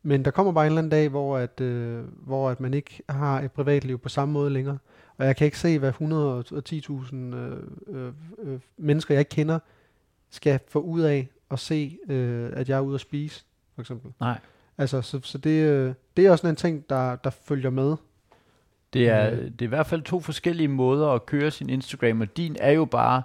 men 0.03 0.25
der 0.25 0.31
kommer 0.31 0.51
bare 0.51 0.65
en 0.65 0.71
eller 0.71 0.77
anden 0.79 0.91
dag, 0.91 1.09
hvor, 1.09 1.37
at, 1.37 1.61
øh, 1.61 2.03
hvor 2.17 2.49
at 2.49 2.59
man 2.59 2.73
ikke 2.73 3.01
har 3.09 3.41
et 3.41 3.51
privatliv 3.51 3.97
på 3.99 4.09
samme 4.09 4.31
måde 4.33 4.49
længere, 4.49 4.77
og 5.17 5.25
jeg 5.25 5.35
kan 5.35 5.45
ikke 5.45 5.59
se, 5.59 5.79
hvad 5.79 5.93
110.000 5.93 7.15
øh, 7.15 7.57
øh, 7.87 8.13
øh, 8.43 8.59
mennesker, 8.77 9.13
jeg 9.13 9.19
ikke 9.19 9.29
kender, 9.29 9.59
skal 10.29 10.59
få 10.67 10.79
ud 10.79 11.01
af 11.01 11.29
at 11.51 11.59
se, 11.59 11.97
øh, 12.09 12.49
at 12.53 12.69
jeg 12.69 12.77
er 12.77 12.81
ude 12.81 12.95
at 12.95 13.01
spise, 13.01 13.45
for 13.75 13.81
eksempel. 13.81 14.11
Nej. 14.19 14.39
Altså, 14.77 15.01
så, 15.01 15.19
så 15.23 15.37
det, 15.37 15.63
øh, 15.69 15.93
det 16.17 16.25
er 16.25 16.31
også 16.31 16.47
en 16.47 16.55
ting, 16.55 16.89
der, 16.89 17.15
der 17.15 17.29
følger 17.29 17.69
med. 17.69 17.95
Det 18.93 19.09
er, 19.09 19.31
Øh. 19.31 19.37
det 19.37 19.61
er 19.61 19.65
i 19.65 19.65
hvert 19.65 19.85
fald 19.87 20.01
to 20.01 20.19
forskellige 20.19 20.67
måder 20.67 21.07
at 21.07 21.25
køre 21.25 21.51
sin 21.51 21.69
Instagram, 21.69 22.21
og 22.21 22.37
din 22.37 22.55
er 22.59 22.71
jo 22.71 22.85
bare, 22.85 23.21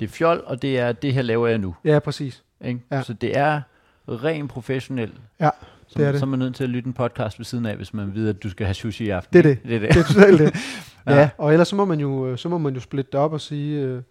det 0.00 0.06
er 0.06 0.10
fjol, 0.10 0.42
og 0.46 0.62
det 0.62 0.78
er, 0.78 0.92
det 0.92 1.14
her 1.14 1.22
laver 1.22 1.46
jeg 1.48 1.58
nu. 1.58 1.74
Ja, 1.84 1.98
præcis. 1.98 2.42
Ikke? 2.64 2.80
Ja. 2.90 3.02
Så 3.02 3.12
det 3.12 3.36
er 3.38 3.60
ren 4.08 4.48
professionel. 4.48 5.12
Ja, 5.40 5.50
det 5.96 6.06
er 6.06 6.10
det. 6.10 6.20
Så 6.20 6.26
er 6.26 6.28
man 6.30 6.38
nødt 6.38 6.54
til 6.54 6.64
at 6.64 6.70
lytte 6.70 6.86
en 6.86 6.92
podcast 6.92 7.38
ved 7.38 7.44
siden 7.44 7.66
af, 7.66 7.76
hvis 7.76 7.94
man 7.94 8.14
ved, 8.14 8.28
at 8.28 8.42
du 8.42 8.50
skal 8.50 8.66
have 8.66 8.74
sushi 8.74 9.04
i 9.04 9.08
aften. 9.10 9.32
Det 9.42 9.46
er 9.46 9.50
ikke? 9.50 9.62
det. 9.68 9.74
er 9.76 9.78
det. 9.80 9.88
Det 9.94 10.00
er 10.00 10.04
totalt 10.04 10.38
det. 10.38 10.54
Ja. 11.08 11.14
ja. 11.14 11.28
og 11.38 11.52
ellers 11.52 11.68
så 11.68 11.76
må 11.76 11.84
man 11.84 12.00
jo, 12.00 12.26
øh, 12.26 12.38
så 12.38 12.48
må 12.48 12.58
man 12.58 12.74
jo 12.74 12.80
splitte 12.80 13.10
det 13.12 13.20
op 13.20 13.32
og 13.32 13.40
sige, 13.40 13.80
øh, 13.80 13.90
det 13.90 14.02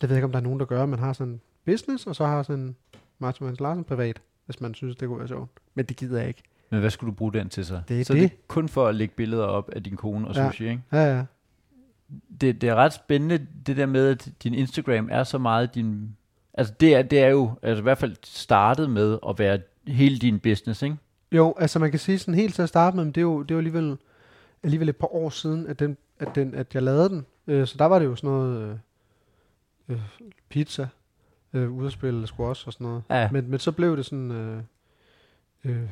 ved 0.00 0.08
jeg 0.08 0.16
ikke, 0.16 0.24
om 0.24 0.32
der 0.32 0.38
er 0.38 0.42
nogen, 0.42 0.60
der 0.60 0.66
gør, 0.66 0.86
man 0.86 0.98
har 0.98 1.12
sådan 1.12 1.32
en 1.32 1.40
business, 1.66 2.06
og 2.06 2.16
så 2.16 2.26
har 2.26 2.42
sådan 2.42 2.60
en 2.64 2.76
Martin 3.18 3.46
Hans 3.46 3.60
Larsen 3.60 3.84
privat, 3.84 4.20
hvis 4.46 4.60
man 4.60 4.74
synes, 4.74 4.96
det 4.96 5.08
kunne 5.08 5.18
være 5.18 5.28
sjovt. 5.28 5.50
Men 5.74 5.84
det 5.84 5.96
gider 5.96 6.18
jeg 6.18 6.28
ikke. 6.28 6.42
Men 6.72 6.80
hvad 6.80 6.90
skulle 6.90 7.10
du 7.10 7.14
bruge 7.16 7.32
den 7.32 7.48
til 7.48 7.66
så? 7.66 7.80
Det 7.88 8.00
er 8.00 8.04
så 8.04 8.12
det. 8.12 8.22
det 8.22 8.32
er 8.32 8.36
kun 8.48 8.68
for 8.68 8.86
at 8.88 8.94
lægge 8.94 9.14
billeder 9.16 9.44
op 9.44 9.70
af 9.72 9.82
din 9.82 9.96
kone 9.96 10.28
og 10.28 10.34
Ja. 10.34 10.50
sushi, 10.50 10.68
ikke? 10.68 10.82
Ja, 10.92 11.16
ja. 11.16 11.24
Det, 12.40 12.60
det 12.60 12.68
er 12.68 12.74
ret 12.74 12.92
spændende, 12.92 13.46
det 13.66 13.76
der 13.76 13.86
med, 13.86 14.08
at 14.08 14.28
din 14.42 14.54
Instagram 14.54 15.08
er 15.10 15.24
så 15.24 15.38
meget 15.38 15.74
din... 15.74 16.16
Altså 16.54 16.74
det 16.80 16.94
er, 16.94 17.02
det 17.02 17.18
er 17.22 17.28
jo 17.28 17.50
altså 17.62 17.80
i 17.80 17.82
hvert 17.82 17.98
fald 17.98 18.16
startet 18.22 18.90
med 18.90 19.18
at 19.28 19.38
være 19.38 19.58
hele 19.86 20.18
din 20.18 20.40
business, 20.40 20.82
ikke? 20.82 20.96
Jo, 21.32 21.54
altså 21.58 21.78
man 21.78 21.90
kan 21.90 22.00
sige 22.00 22.18
sådan 22.18 22.34
helt 22.34 22.54
til 22.54 22.62
at 22.62 22.68
starte 22.68 22.96
med, 22.96 23.04
men 23.04 23.12
det 23.12 23.20
er 23.20 23.22
jo, 23.22 23.42
det 23.42 23.50
er 23.50 23.54
jo 23.54 23.58
alligevel, 23.58 23.96
alligevel 24.62 24.88
et 24.88 24.96
par 24.96 25.14
år 25.14 25.30
siden, 25.30 25.66
at, 25.66 25.78
den, 25.78 25.96
at, 26.18 26.28
den, 26.34 26.54
at 26.54 26.74
jeg 26.74 26.82
lavede 26.82 27.08
den. 27.08 27.26
Øh, 27.46 27.66
så 27.66 27.74
der 27.78 27.84
var 27.84 27.98
det 27.98 28.06
jo 28.06 28.16
sådan 28.16 28.30
noget 28.30 28.78
øh, 29.88 29.96
øh, 29.96 30.00
pizza, 30.48 30.88
øh, 31.52 31.90
spille 31.90 32.26
squash 32.26 32.66
og 32.66 32.72
sådan 32.72 32.86
noget. 32.86 33.02
Ja. 33.10 33.28
Men, 33.32 33.50
men 33.50 33.58
så 33.58 33.72
blev 33.72 33.96
det 33.96 34.04
sådan 34.06 34.30
øh, 34.30 34.62
øh, 35.64 35.82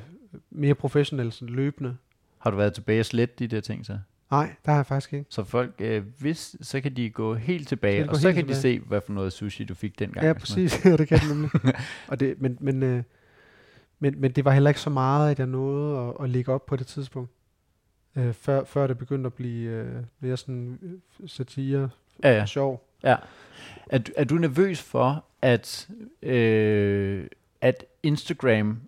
mere 0.51 0.75
professionelt, 0.75 1.35
sådan 1.35 1.55
løbende. 1.55 1.97
Har 2.39 2.51
du 2.51 2.57
været 2.57 2.75
tilbage 2.75 3.01
og 3.01 3.07
slet 3.07 3.39
de 3.39 3.47
der 3.47 3.61
ting 3.61 3.87
så? 3.87 3.99
Nej, 4.31 4.55
der 4.65 4.71
har 4.73 4.79
jeg 4.79 4.87
faktisk 4.87 5.13
ikke. 5.13 5.27
Så 5.29 5.45
folk, 5.45 5.75
øh, 5.79 6.05
hvis, 6.19 6.57
så 6.61 6.81
kan 6.81 6.97
de 6.97 7.11
gå 7.11 7.35
helt 7.35 7.63
Så 7.65 7.69
tilbage, 7.69 8.03
de 8.03 8.07
gå 8.07 8.11
og 8.11 8.17
så 8.17 8.33
kan 8.33 8.49
de 8.49 8.55
tilbage. 8.55 8.79
se, 8.81 8.87
hvad 8.89 9.01
for 9.01 9.13
noget 9.13 9.33
sushi 9.33 9.65
du 9.65 9.75
fik 9.75 9.99
dengang. 9.99 10.27
Ja, 10.27 10.33
præcis. 10.33 10.81
Ja, 10.85 10.97
det 10.97 11.09
kan 11.09 11.19
det 11.19 11.29
nemlig. 11.29 11.51
og 12.09 12.21
det, 12.21 12.41
men, 12.41 12.59
men, 12.61 12.83
øh, 12.83 13.03
men, 13.99 14.21
men 14.21 14.33
det 14.33 14.45
var 14.45 14.51
heller 14.53 14.71
ikke 14.71 14.81
så 14.81 14.91
meget, 14.91 15.31
at 15.31 15.39
jeg 15.39 15.47
nåede 15.47 16.09
at, 16.09 16.25
at 16.25 16.31
lægge 16.31 16.53
op 16.53 16.67
på 16.67 16.77
det 16.77 16.87
tidspunkt. 16.87 17.31
Øh, 18.17 18.33
før, 18.33 18.65
før 18.65 18.87
det 18.87 18.99
begyndte 18.99 19.27
at 19.27 19.35
blive 19.35 19.71
øh, 19.71 20.03
mere 20.21 20.37
sådan 20.37 20.79
øh, 20.83 21.29
satire 21.29 21.91
Ja, 22.25 22.35
ja. 22.35 22.43
og 22.43 22.49
sjov. 22.49 22.87
Ja. 23.03 23.17
Er, 23.91 23.99
du- 23.99 24.13
er 24.17 24.25
du 24.25 24.35
nervøs 24.35 24.83
for, 24.83 25.25
at, 25.43 25.89
øh, 26.23 27.27
at 27.61 27.85
Instagram 28.03 28.81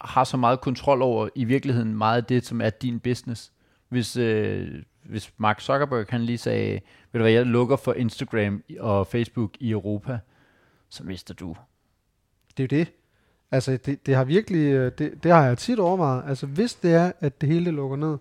har 0.00 0.24
så 0.24 0.36
meget 0.36 0.60
kontrol 0.60 1.02
over 1.02 1.28
i 1.34 1.44
virkeligheden 1.44 1.96
meget 1.96 2.16
af 2.16 2.24
det, 2.24 2.46
som 2.46 2.60
er 2.60 2.70
din 2.70 3.00
business? 3.00 3.52
Hvis, 3.88 4.16
øh, 4.16 4.68
hvis 5.04 5.32
Mark 5.36 5.60
Zuckerberg 5.60 6.06
han 6.08 6.20
lige 6.20 6.38
sagde, 6.38 6.72
ved 7.12 7.18
du 7.18 7.18
hvad, 7.18 7.32
jeg 7.32 7.46
lukker 7.46 7.76
for 7.76 7.92
Instagram 7.92 8.62
og 8.80 9.06
Facebook 9.06 9.50
i 9.60 9.70
Europa, 9.70 10.18
så 10.88 11.04
mister 11.04 11.34
du. 11.34 11.56
Det 12.56 12.72
er 12.72 12.76
jo 12.76 12.78
det. 12.80 12.92
Altså, 13.50 13.78
det, 13.86 14.06
det 14.06 14.14
har 14.14 14.24
virkelig, 14.24 14.72
øh, 14.72 14.92
det, 14.98 15.22
det 15.22 15.32
har 15.32 15.44
jeg 15.46 15.58
tit 15.58 15.78
overvejet. 15.78 16.22
Altså, 16.28 16.46
hvis 16.46 16.74
det 16.74 16.94
er, 16.94 17.12
at 17.20 17.40
det 17.40 17.48
hele 17.48 17.70
lukker 17.70 17.96
ned, 17.96 18.18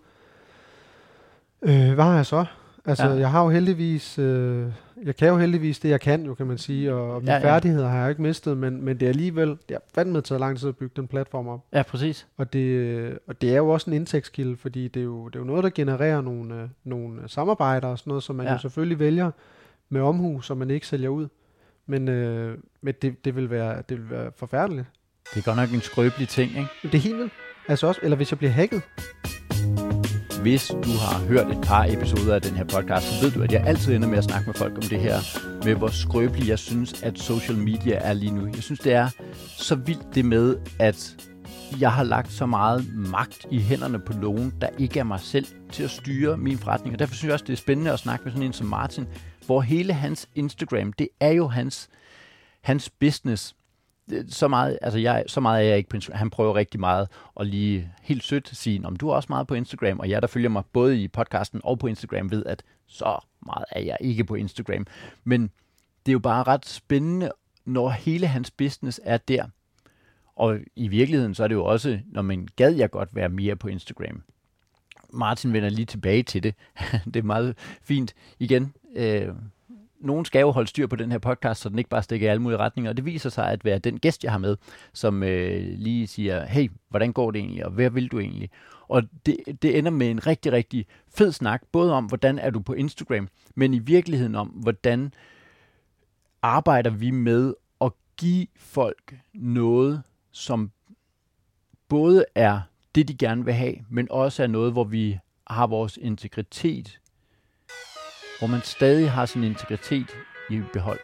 øh, 1.61 1.93
hvad 1.93 2.03
har 2.03 2.15
jeg 2.15 2.25
så? 2.25 2.45
Altså, 2.85 3.07
ja. 3.07 3.13
jeg 3.13 3.31
har 3.31 3.43
jo 3.43 3.49
heldigvis, 3.49 4.19
øh, 4.19 4.71
jeg 5.05 5.15
kan 5.15 5.27
jo 5.27 5.37
heldigvis 5.37 5.79
det, 5.79 5.89
jeg 5.89 6.01
kan 6.01 6.25
jo, 6.25 6.33
kan 6.33 6.47
man 6.47 6.57
sige, 6.57 6.93
og, 6.93 7.13
og 7.15 7.21
mine 7.21 7.31
Ja, 7.31 7.37
ja, 7.37 7.43
færdigheder 7.43 7.87
har 7.87 7.99
jeg 7.99 8.09
ikke 8.09 8.21
mistet, 8.21 8.57
men, 8.57 8.81
men 8.85 8.99
det 8.99 9.05
er 9.05 9.09
alligevel, 9.09 9.49
det 9.49 9.57
har 9.71 9.81
fandme 9.95 10.21
taget 10.21 10.39
lang 10.39 10.59
tid 10.59 10.69
at 10.69 10.77
bygge 10.77 10.93
den 10.95 11.07
platform 11.07 11.47
op. 11.47 11.65
Ja, 11.73 11.83
præcis. 11.83 12.27
Og 12.37 12.53
det, 12.53 13.19
og 13.27 13.41
det 13.41 13.53
er 13.53 13.57
jo 13.57 13.69
også 13.69 13.89
en 13.89 13.93
indtægtskilde, 13.95 14.57
fordi 14.57 14.87
det 14.87 14.99
er 14.99 15.03
jo, 15.03 15.27
det 15.27 15.35
er 15.35 15.39
jo 15.39 15.45
noget, 15.45 15.63
der 15.63 15.69
genererer 15.69 16.21
nogle, 16.21 16.55
øh, 16.61 16.69
nogle 16.83 17.19
samarbejder 17.27 17.87
og 17.87 17.99
sådan 17.99 18.11
noget, 18.11 18.23
som 18.23 18.35
man 18.35 18.45
Ja. 18.45 18.49
ja. 18.51 18.55
jo 18.55 18.61
selvfølgelig 18.61 18.99
vælger 18.99 19.31
med 19.89 20.01
omhu, 20.01 20.41
så 20.41 20.55
man 20.55 20.69
ikke 20.71 20.87
sælger 20.87 21.09
ud. 21.09 21.27
Men, 21.85 22.07
øh, 22.07 22.57
men 22.81 22.93
det, 23.01 23.25
det, 23.25 23.35
vil 23.35 23.49
være, 23.49 23.81
det 23.89 23.97
vil 23.97 24.09
være 24.09 24.31
forfærdeligt. 24.37 24.85
Det 25.33 25.39
er 25.39 25.43
godt 25.43 25.57
nok 25.57 25.73
en 25.73 25.81
skrøbelig 25.81 26.27
ting, 26.27 26.49
ikke? 26.49 26.69
Det 26.83 26.93
er 26.93 26.97
helt 26.97 27.17
vildt. 27.17 27.33
Altså 27.67 27.87
også, 27.87 27.99
eller 28.03 28.17
hvis 28.17 28.31
jeg 28.31 28.37
bliver 28.37 28.51
hacket. 28.51 28.81
Hvis 30.41 30.67
du 30.67 30.89
har 30.89 31.25
hørt 31.27 31.51
et 31.51 31.61
par 31.63 31.85
episoder 31.85 32.35
af 32.35 32.41
den 32.41 32.55
her 32.55 32.63
podcast, 32.63 33.07
så 33.07 33.25
ved 33.25 33.31
du, 33.31 33.41
at 33.43 33.51
jeg 33.51 33.63
altid 33.67 33.95
ender 33.95 34.07
med 34.07 34.17
at 34.17 34.23
snakke 34.23 34.45
med 34.47 34.53
folk 34.53 34.73
om 34.75 34.81
det 34.81 34.99
her, 34.99 35.17
med 35.65 35.75
hvor 35.75 35.87
skrøbelig 35.87 36.47
jeg 36.47 36.59
synes, 36.59 37.03
at 37.03 37.19
social 37.19 37.57
media 37.57 37.95
er 37.95 38.13
lige 38.13 38.31
nu. 38.31 38.45
Jeg 38.45 38.63
synes, 38.63 38.79
det 38.79 38.93
er 38.93 39.09
så 39.57 39.75
vildt 39.75 40.15
det 40.15 40.25
med, 40.25 40.57
at 40.79 41.15
jeg 41.79 41.91
har 41.91 42.03
lagt 42.03 42.31
så 42.31 42.45
meget 42.45 42.85
magt 42.95 43.45
i 43.51 43.59
hænderne 43.59 43.99
på 43.99 44.13
nogen, 44.13 44.53
der 44.61 44.69
ikke 44.77 44.99
er 44.99 45.03
mig 45.03 45.19
selv 45.19 45.45
til 45.71 45.83
at 45.83 45.89
styre 45.89 46.37
min 46.37 46.57
forretning. 46.57 46.95
Og 46.95 46.99
derfor 46.99 47.15
synes 47.15 47.27
jeg 47.27 47.33
også, 47.33 47.45
det 47.45 47.53
er 47.53 47.57
spændende 47.57 47.91
at 47.91 47.99
snakke 47.99 48.23
med 48.23 48.31
sådan 48.31 48.45
en 48.45 48.53
som 48.53 48.67
Martin, 48.67 49.07
hvor 49.45 49.61
hele 49.61 49.93
hans 49.93 50.29
Instagram, 50.35 50.93
det 50.93 51.09
er 51.19 51.31
jo 51.31 51.47
hans, 51.47 51.89
hans 52.61 52.89
business 52.89 53.55
Øh, 54.11 54.25
så 54.29 54.47
meget, 54.47 54.79
altså 54.81 54.99
jeg, 54.99 55.23
så 55.27 55.39
meget 55.39 55.63
er 55.63 55.69
jeg 55.69 55.77
ikke 55.77 55.89
på 55.89 55.95
Instagram. 55.95 56.17
Han 56.17 56.29
prøver 56.29 56.55
rigtig 56.55 56.79
meget 56.79 57.07
at 57.39 57.47
lige 57.47 57.91
helt 58.01 58.23
sødt 58.23 58.49
sige, 58.53 58.85
om 58.85 58.95
du 58.95 59.09
er 59.09 59.15
også 59.15 59.27
meget 59.29 59.47
på 59.47 59.53
Instagram, 59.53 59.99
og 59.99 60.09
jeg, 60.09 60.21
der 60.21 60.27
følger 60.27 60.49
mig 60.49 60.63
både 60.73 61.03
i 61.03 61.07
podcasten 61.07 61.61
og 61.63 61.79
på 61.79 61.87
Instagram, 61.87 62.31
ved, 62.31 62.45
at 62.45 62.63
så 62.87 63.19
meget 63.45 63.65
er 63.71 63.81
jeg 63.81 63.97
ikke 63.99 64.23
på 64.23 64.35
Instagram. 64.35 64.87
Men 65.23 65.41
det 66.05 66.11
er 66.11 66.13
jo 66.13 66.19
bare 66.19 66.43
ret 66.43 66.65
spændende, 66.65 67.31
når 67.65 67.89
hele 67.89 68.27
hans 68.27 68.51
business 68.51 69.01
er 69.03 69.17
der. 69.17 69.45
Og 70.35 70.59
i 70.75 70.87
virkeligheden, 70.87 71.35
så 71.35 71.43
er 71.43 71.47
det 71.47 71.55
jo 71.55 71.65
også, 71.65 71.99
når 72.05 72.21
man 72.21 72.47
gad 72.55 72.75
jeg 72.75 72.91
godt 72.91 73.09
være 73.15 73.29
mere 73.29 73.55
på 73.55 73.67
Instagram. 73.67 74.23
Martin 75.13 75.53
vender 75.53 75.69
lige 75.69 75.85
tilbage 75.85 76.23
til 76.23 76.43
det. 76.43 76.55
det 77.13 77.15
er 77.15 77.23
meget 77.23 77.57
fint. 77.81 78.13
Igen, 78.39 78.73
øh, 78.95 79.27
nogen 79.99 80.25
skal 80.25 80.39
jo 80.39 80.51
holde 80.51 80.67
styr 80.67 80.87
på 80.87 80.95
den 80.95 81.11
her 81.11 81.19
podcast, 81.19 81.61
så 81.61 81.69
den 81.69 81.77
ikke 81.77 81.89
bare 81.89 82.03
stikker 82.03 82.27
i 82.27 82.29
alle 82.29 82.41
mulige 82.41 82.57
retninger. 82.57 82.91
Og 82.91 82.97
det 82.97 83.05
viser 83.05 83.29
sig 83.29 83.51
at 83.51 83.65
være 83.65 83.79
den 83.79 83.99
gæst, 83.99 84.23
jeg 84.23 84.31
har 84.31 84.39
med, 84.39 84.57
som 84.93 85.23
øh, 85.23 85.63
lige 85.77 86.07
siger, 86.07 86.45
hey, 86.45 86.71
hvordan 86.89 87.13
går 87.13 87.31
det 87.31 87.39
egentlig, 87.39 87.65
og 87.65 87.71
hvad 87.71 87.89
vil 87.89 88.07
du 88.07 88.19
egentlig? 88.19 88.49
Og 88.87 89.03
det, 89.25 89.37
det 89.61 89.77
ender 89.77 89.91
med 89.91 90.11
en 90.11 90.27
rigtig, 90.27 90.51
rigtig 90.51 90.85
fed 91.15 91.31
snak, 91.31 91.63
både 91.71 91.93
om, 91.93 92.05
hvordan 92.05 92.39
er 92.39 92.49
du 92.49 92.59
på 92.59 92.73
Instagram, 92.73 93.27
men 93.55 93.73
i 93.73 93.79
virkeligheden 93.79 94.35
om, 94.35 94.47
hvordan 94.47 95.13
arbejder 96.41 96.89
vi 96.89 97.11
med 97.11 97.53
at 97.81 97.91
give 98.17 98.47
folk 98.55 99.17
noget, 99.33 100.03
som 100.31 100.71
både 101.87 102.25
er 102.35 102.61
det, 102.95 103.07
de 103.07 103.17
gerne 103.17 103.45
vil 103.45 103.53
have, 103.53 103.75
men 103.89 104.07
også 104.11 104.43
er 104.43 104.47
noget, 104.47 104.71
hvor 104.71 104.83
vi 104.83 105.19
har 105.47 105.67
vores 105.67 105.97
integritet, 106.01 106.99
hvor 108.39 108.47
man 108.47 108.61
stadig 108.63 109.11
har 109.11 109.25
sin 109.25 109.43
integritet 109.43 110.07
i 110.49 110.61
behold. 110.73 110.99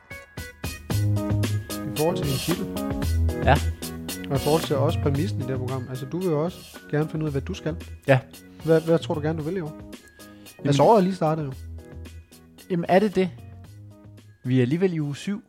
I 1.93 1.97
forhold 1.97 2.17
til 2.17 2.25
din 2.25 2.37
titel. 2.37 2.65
Ja. 3.43 3.55
Og 4.29 4.35
i 4.35 4.39
forhold 4.39 4.61
til 4.61 4.75
også 4.75 4.99
præmissen 4.99 5.39
i 5.39 5.41
det 5.41 5.49
her 5.49 5.57
program. 5.57 5.85
Altså, 5.89 6.05
du 6.05 6.19
vil 6.19 6.27
jo 6.27 6.43
også 6.43 6.79
gerne 6.91 7.09
finde 7.09 7.23
ud 7.23 7.27
af, 7.27 7.33
hvad 7.33 7.41
du 7.41 7.53
skal. 7.53 7.75
Ja. 8.07 8.19
Hvad, 8.65 8.81
hvad 8.81 8.99
tror 8.99 9.13
du 9.13 9.21
gerne, 9.21 9.39
du 9.39 9.43
vil 9.43 9.57
i 9.57 9.61
år? 9.61 9.91
Altså, 10.65 10.83
året 10.83 10.97
er 10.97 11.03
lige 11.03 11.15
startet 11.15 11.45
jo. 11.45 11.53
Jamen 12.69 12.85
er 12.89 12.99
det 12.99 13.15
det? 13.15 13.29
Vi 14.43 14.57
er 14.57 14.61
alligevel 14.61 14.93
i 14.93 14.99
uge 14.99 15.15
7. 15.15 15.43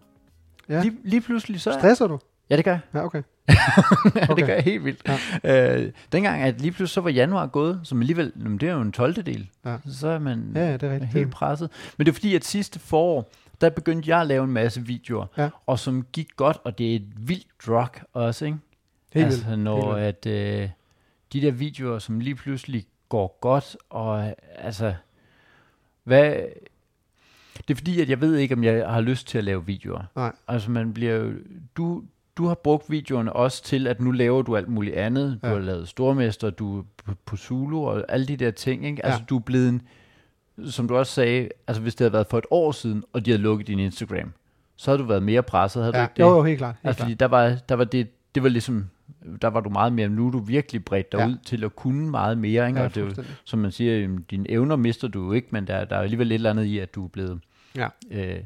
Ja. 0.69 0.83
Lige, 0.83 0.97
lige 1.05 1.21
pludselig 1.21 1.61
så... 1.61 1.73
Stresser 1.73 2.07
du? 2.07 2.19
Ja, 2.51 2.57
det 2.57 2.65
gør 2.65 2.71
jeg. 2.71 2.81
Ja, 2.95 3.05
okay. 3.05 3.23
ja, 4.15 4.21
det 4.21 4.31
Okay. 4.31 4.47
gør 4.47 4.55
jeg 4.55 4.63
helt 4.65 4.85
vildt. 4.85 5.09
Ja. 5.45 5.77
Øh, 5.85 5.93
dengang, 6.13 6.43
at 6.43 6.61
lige 6.61 6.71
pludselig 6.73 6.89
så 6.95 7.01
var 7.01 7.11
januar 7.11 7.47
gået, 7.47 7.81
som 7.83 8.01
alligevel, 8.01 8.33
jamen, 8.37 8.59
det 8.59 8.69
er 8.69 8.73
jo 8.73 8.81
en 8.81 8.93
12. 8.93 9.15
del. 9.27 9.49
Ja. 9.65 9.77
Så 9.87 10.09
er 10.09 10.19
man 10.19 10.53
Ja, 10.55 10.67
ja, 10.67 10.73
det 10.73 10.83
er 10.83 10.93
rigtigt. 10.93 11.13
helt 11.13 11.31
presset. 11.31 11.71
Men 11.99 12.07
det 12.07 12.13
er 12.13 12.15
fordi, 12.15 12.35
at 12.35 12.45
sidste 12.45 12.79
forår, 12.79 13.31
der 13.61 13.71
begyndte 13.71 14.11
jeg 14.11 14.21
at 14.21 14.27
lave 14.27 14.45
en 14.45 14.51
masse 14.53 14.81
videoer, 14.87 15.27
Ja. 15.39 15.49
og 15.67 15.79
som 15.79 16.07
gik 16.13 16.29
godt, 16.37 16.57
og 16.65 16.79
det 16.79 16.93
er 16.93 16.97
et 16.97 17.29
vildt 17.29 17.47
drug 17.67 17.89
også, 18.13 18.45
ikke? 18.45 18.59
Helt 19.15 19.27
altså, 19.27 19.45
vildt. 19.47 19.59
når 19.63 19.97
Helt 19.97 20.27
at 20.27 20.63
øh, 20.63 20.69
de 21.33 21.41
der 21.41 21.51
videoer, 21.51 21.99
som 21.99 22.21
lige 22.21 22.35
pludselig 22.35 22.87
går 23.09 23.39
godt, 23.41 23.77
og 23.91 24.27
øh, 24.27 24.33
altså, 24.59 24.95
hvad... 26.05 26.35
Det 27.69 27.75
er 27.75 27.79
fordi, 27.79 28.01
at 28.01 28.09
jeg 28.11 28.21
ved 28.21 28.37
ikke, 28.37 28.55
om 28.55 28.65
jeg 28.65 28.89
har 28.89 29.01
lyst 29.01 29.27
til 29.29 29.39
at 29.39 29.45
lave 29.45 29.67
videoer. 29.67 30.03
Nej. 30.17 30.33
Altså, 30.49 30.71
man 30.71 30.95
bliver 30.95 31.15
jo... 31.15 31.33
Du, 31.77 32.03
du 32.37 32.47
har 32.47 32.55
brugt 32.55 32.91
videoerne 32.91 33.33
også 33.33 33.63
til, 33.65 33.87
at 33.87 34.01
nu 34.01 34.11
laver 34.11 34.43
du 34.43 34.57
alt 34.57 34.69
muligt 34.69 34.97
andet. 34.97 35.39
Du 35.43 35.47
Ja. 35.49 35.53
har 35.55 35.61
lavet 35.61 35.89
Stormester, 35.89 36.51
du 36.51 36.79
er 36.79 36.83
på, 37.27 37.37
Zulu 37.37 37.87
og 37.87 38.05
alle 38.09 38.27
de 38.27 38.37
der 38.37 38.51
ting, 38.51 38.87
ikke? 38.87 39.05
Altså, 39.07 39.21
Ja. 39.21 39.25
du 39.25 39.37
er 39.37 39.41
blevet 39.41 39.69
en, 39.69 39.83
som 40.71 40.89
du 40.89 40.97
også 40.97 41.13
sagde, 41.13 41.49
altså 41.67 41.83
hvis 41.83 41.95
det 41.95 42.05
havde 42.05 42.13
været 42.13 42.27
for 42.31 42.39
et 42.39 42.47
år 42.51 42.73
siden, 42.73 43.05
og 43.13 43.27
de 43.27 43.31
havde 43.31 43.43
lukket 43.43 43.67
din 43.67 43.79
Instagram, 43.79 44.33
så 44.77 44.91
havde 44.91 45.03
du 45.03 45.07
været 45.09 45.23
mere 45.23 45.43
presset, 45.43 45.83
havde 45.83 45.93
du 45.93 45.99
Ja, 45.99 46.05
ikke 46.05 46.13
det? 46.17 46.21
jo, 46.23 46.29
jo, 46.37 46.43
helt 46.43 46.59
klart. 46.59 46.75
Helt 46.75 46.87
Altså, 46.89 47.03
fordi 47.03 47.15
der 47.15 47.27
var, 47.27 47.57
der 47.69 47.75
var 47.75 47.85
det, 47.85 48.09
det 48.35 48.43
var 48.43 48.49
ligesom, 48.49 48.85
der 49.43 49.49
var 49.49 49.61
du 49.61 49.71
meget 49.71 49.93
mere, 49.93 50.09
nu 50.09 50.27
er 50.27 50.31
du 50.31 50.39
virkelig 50.39 50.85
bredt 50.85 51.13
dig 51.13 51.19
Ja. 51.19 51.27
ud 51.29 51.37
til 51.47 51.65
at 51.65 51.77
kunne 51.77 52.11
meget 52.11 52.39
mere, 52.39 52.67
ikke? 52.69 52.79
Ja, 52.81 52.85
og 52.87 52.95
det 52.95 53.27
som 53.45 53.59
man 53.59 53.73
siger, 53.73 53.99
jamen, 53.99 54.25
dine 54.31 54.51
evner 54.51 54.77
mister 54.77 55.09
du 55.09 55.25
jo 55.25 55.33
ikke, 55.33 55.49
men 55.51 55.67
der, 55.67 55.85
der 55.85 55.97
er 55.97 56.01
alligevel 56.01 56.31
et 56.33 56.35
eller 56.35 56.51
andet 56.51 56.65
i, 56.65 56.79
at 56.79 56.95
du 56.95 57.05
er 57.05 57.09
blevet, 57.09 57.41
Ja. 57.77 57.89
øh, 58.11 58.39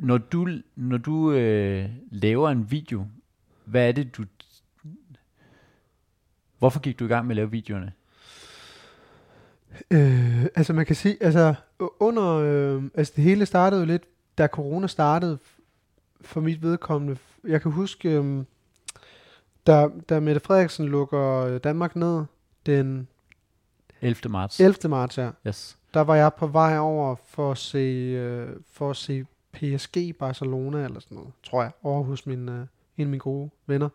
når 0.00 0.18
du, 0.18 0.48
når 0.76 0.96
du 0.98 1.32
øh, 1.32 1.88
laver 2.10 2.50
en 2.50 2.70
video, 2.70 3.06
hvad 3.64 3.88
er 3.88 3.92
det, 3.92 4.16
du, 4.16 4.24
hvorfor 6.58 6.80
gik 6.80 6.98
du 6.98 7.04
i 7.04 7.08
gang 7.08 7.26
med 7.26 7.32
at 7.32 7.36
lave 7.36 7.50
videoerne? 7.50 7.92
Øh, 9.90 10.44
altså 10.54 10.72
man 10.72 10.86
kan 10.86 10.96
sige, 10.96 11.16
altså 11.20 11.54
under, 11.78 12.28
øh, 12.28 12.82
altså 12.94 13.12
det 13.16 13.24
hele 13.24 13.46
startede 13.46 13.80
jo 13.80 13.86
lidt, 13.86 14.02
da 14.38 14.46
corona 14.46 14.86
startede 14.86 15.38
for 16.20 16.40
mit 16.40 16.62
vedkommende. 16.62 17.16
Jeg 17.44 17.62
kan 17.62 17.70
huske, 17.72 18.10
øh, 18.10 18.44
da, 19.66 19.88
da 20.08 20.20
Mette 20.20 20.40
Frederiksen 20.40 20.86
lukker 20.86 21.36
øh, 21.36 21.60
Danmark 21.64 21.96
ned 21.96 22.24
den 22.66 23.08
11. 24.00 24.30
marts. 24.30 24.60
11. 24.60 24.88
marts, 24.88 25.18
ja, 25.18 25.30
Yes. 25.46 25.78
der 25.94 26.00
var 26.00 26.14
jeg 26.14 26.34
på 26.34 26.46
vej 26.46 26.78
over 26.78 27.16
for 27.26 27.50
at 27.50 27.58
se, 27.58 27.78
øh, 27.78 28.48
for 28.72 28.90
at 28.90 28.96
se 28.96 29.24
PSG 29.52 30.16
Barcelona 30.18 30.84
eller 30.84 31.00
sådan 31.00 31.16
noget, 31.16 31.32
tror 31.42 31.62
jeg, 31.62 31.70
over 31.82 32.02
hos 32.02 32.26
min, 32.26 32.48
øh, 32.48 32.54
en 32.54 32.66
af 32.98 33.06
mine 33.06 33.18
gode 33.18 33.50
venner. 33.66 33.88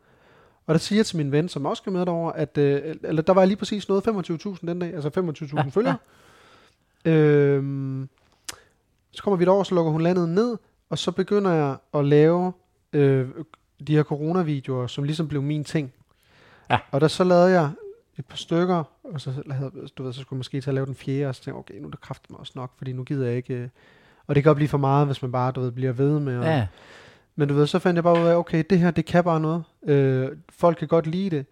Og 0.67 0.73
der 0.73 0.79
siger 0.79 0.99
jeg 0.99 1.05
til 1.05 1.17
min 1.17 1.31
ven, 1.31 1.49
som 1.49 1.65
også 1.65 1.81
skal 1.81 1.93
med 1.93 2.05
derover, 2.05 2.31
at 2.31 2.57
øh, 2.57 2.95
eller 3.03 3.21
der 3.21 3.33
var 3.33 3.45
lige 3.45 3.57
præcis 3.57 3.89
noget 3.89 4.07
25.000 4.07 4.67
den 4.67 4.79
dag, 4.79 4.93
altså 4.93 5.09
25.000 5.45 5.55
Ja, 5.55 5.69
følgere. 5.69 5.97
Øhm, 7.05 8.09
så 9.11 9.23
kommer 9.23 9.37
vi 9.37 9.45
derover, 9.45 9.63
så 9.63 9.75
lukker 9.75 9.91
hun 9.91 10.01
landet 10.01 10.29
ned, 10.29 10.57
og 10.89 10.97
så 10.97 11.11
begynder 11.11 11.51
jeg 11.51 11.77
at 11.93 12.05
lave 12.05 12.53
øh, 12.93 13.29
de 13.87 13.95
her 13.95 14.03
coronavideoer, 14.03 14.87
som 14.87 15.03
ligesom 15.03 15.27
blev 15.27 15.41
min 15.41 15.63
ting. 15.63 15.93
Ja. 16.69 16.79
Og 16.91 17.01
der 17.01 17.07
så 17.07 17.23
lavede 17.23 17.51
jeg 17.51 17.71
et 18.17 18.25
par 18.25 18.37
stykker, 18.37 18.83
og 19.03 19.21
så, 19.21 19.43
lavede, 19.45 19.87
du 19.87 20.03
ved, 20.03 20.13
så 20.13 20.21
skulle 20.21 20.35
jeg 20.35 20.39
måske 20.39 20.61
til 20.61 20.69
at 20.69 20.73
lave 20.73 20.85
den 20.85 20.95
fjerde, 20.95 21.29
og 21.29 21.35
så 21.35 21.41
tænkte 21.41 21.49
jeg, 21.49 21.59
okay, 21.59 21.73
nu 21.81 21.87
er 21.87 21.91
det 21.91 22.29
mig 22.29 22.39
også 22.39 22.53
nok, 22.55 22.71
fordi 22.77 22.93
nu 22.93 23.03
gider 23.03 23.27
jeg 23.27 23.35
ikke... 23.35 23.53
Øh, 23.53 23.69
og 24.27 24.35
det 24.35 24.43
kan 24.43 24.49
godt 24.49 24.55
blive 24.55 24.67
for 24.69 24.77
meget, 24.77 25.05
hvis 25.07 25.21
man 25.21 25.31
bare, 25.31 25.51
du 25.51 25.61
ved, 25.61 25.71
bliver 25.71 25.91
ved 25.91 26.19
med 26.19 26.35
at, 26.35 26.45
Ja, 26.45 26.67
men 27.35 27.47
du 27.47 27.53
ved, 27.53 27.67
så 27.67 27.79
fandt 27.79 27.95
jeg 27.95 28.03
bare 28.03 28.21
ud 28.21 28.27
af, 28.27 28.35
okay, 28.35 28.63
det 28.69 28.79
her, 28.79 28.91
det 28.91 29.05
kan 29.05 29.23
bare 29.23 29.39
noget. 29.39 29.63
Øh, 29.87 30.29
folk 30.49 30.77
kan 30.77 30.87
godt 30.87 31.07
lide 31.07 31.29
det. 31.29 31.45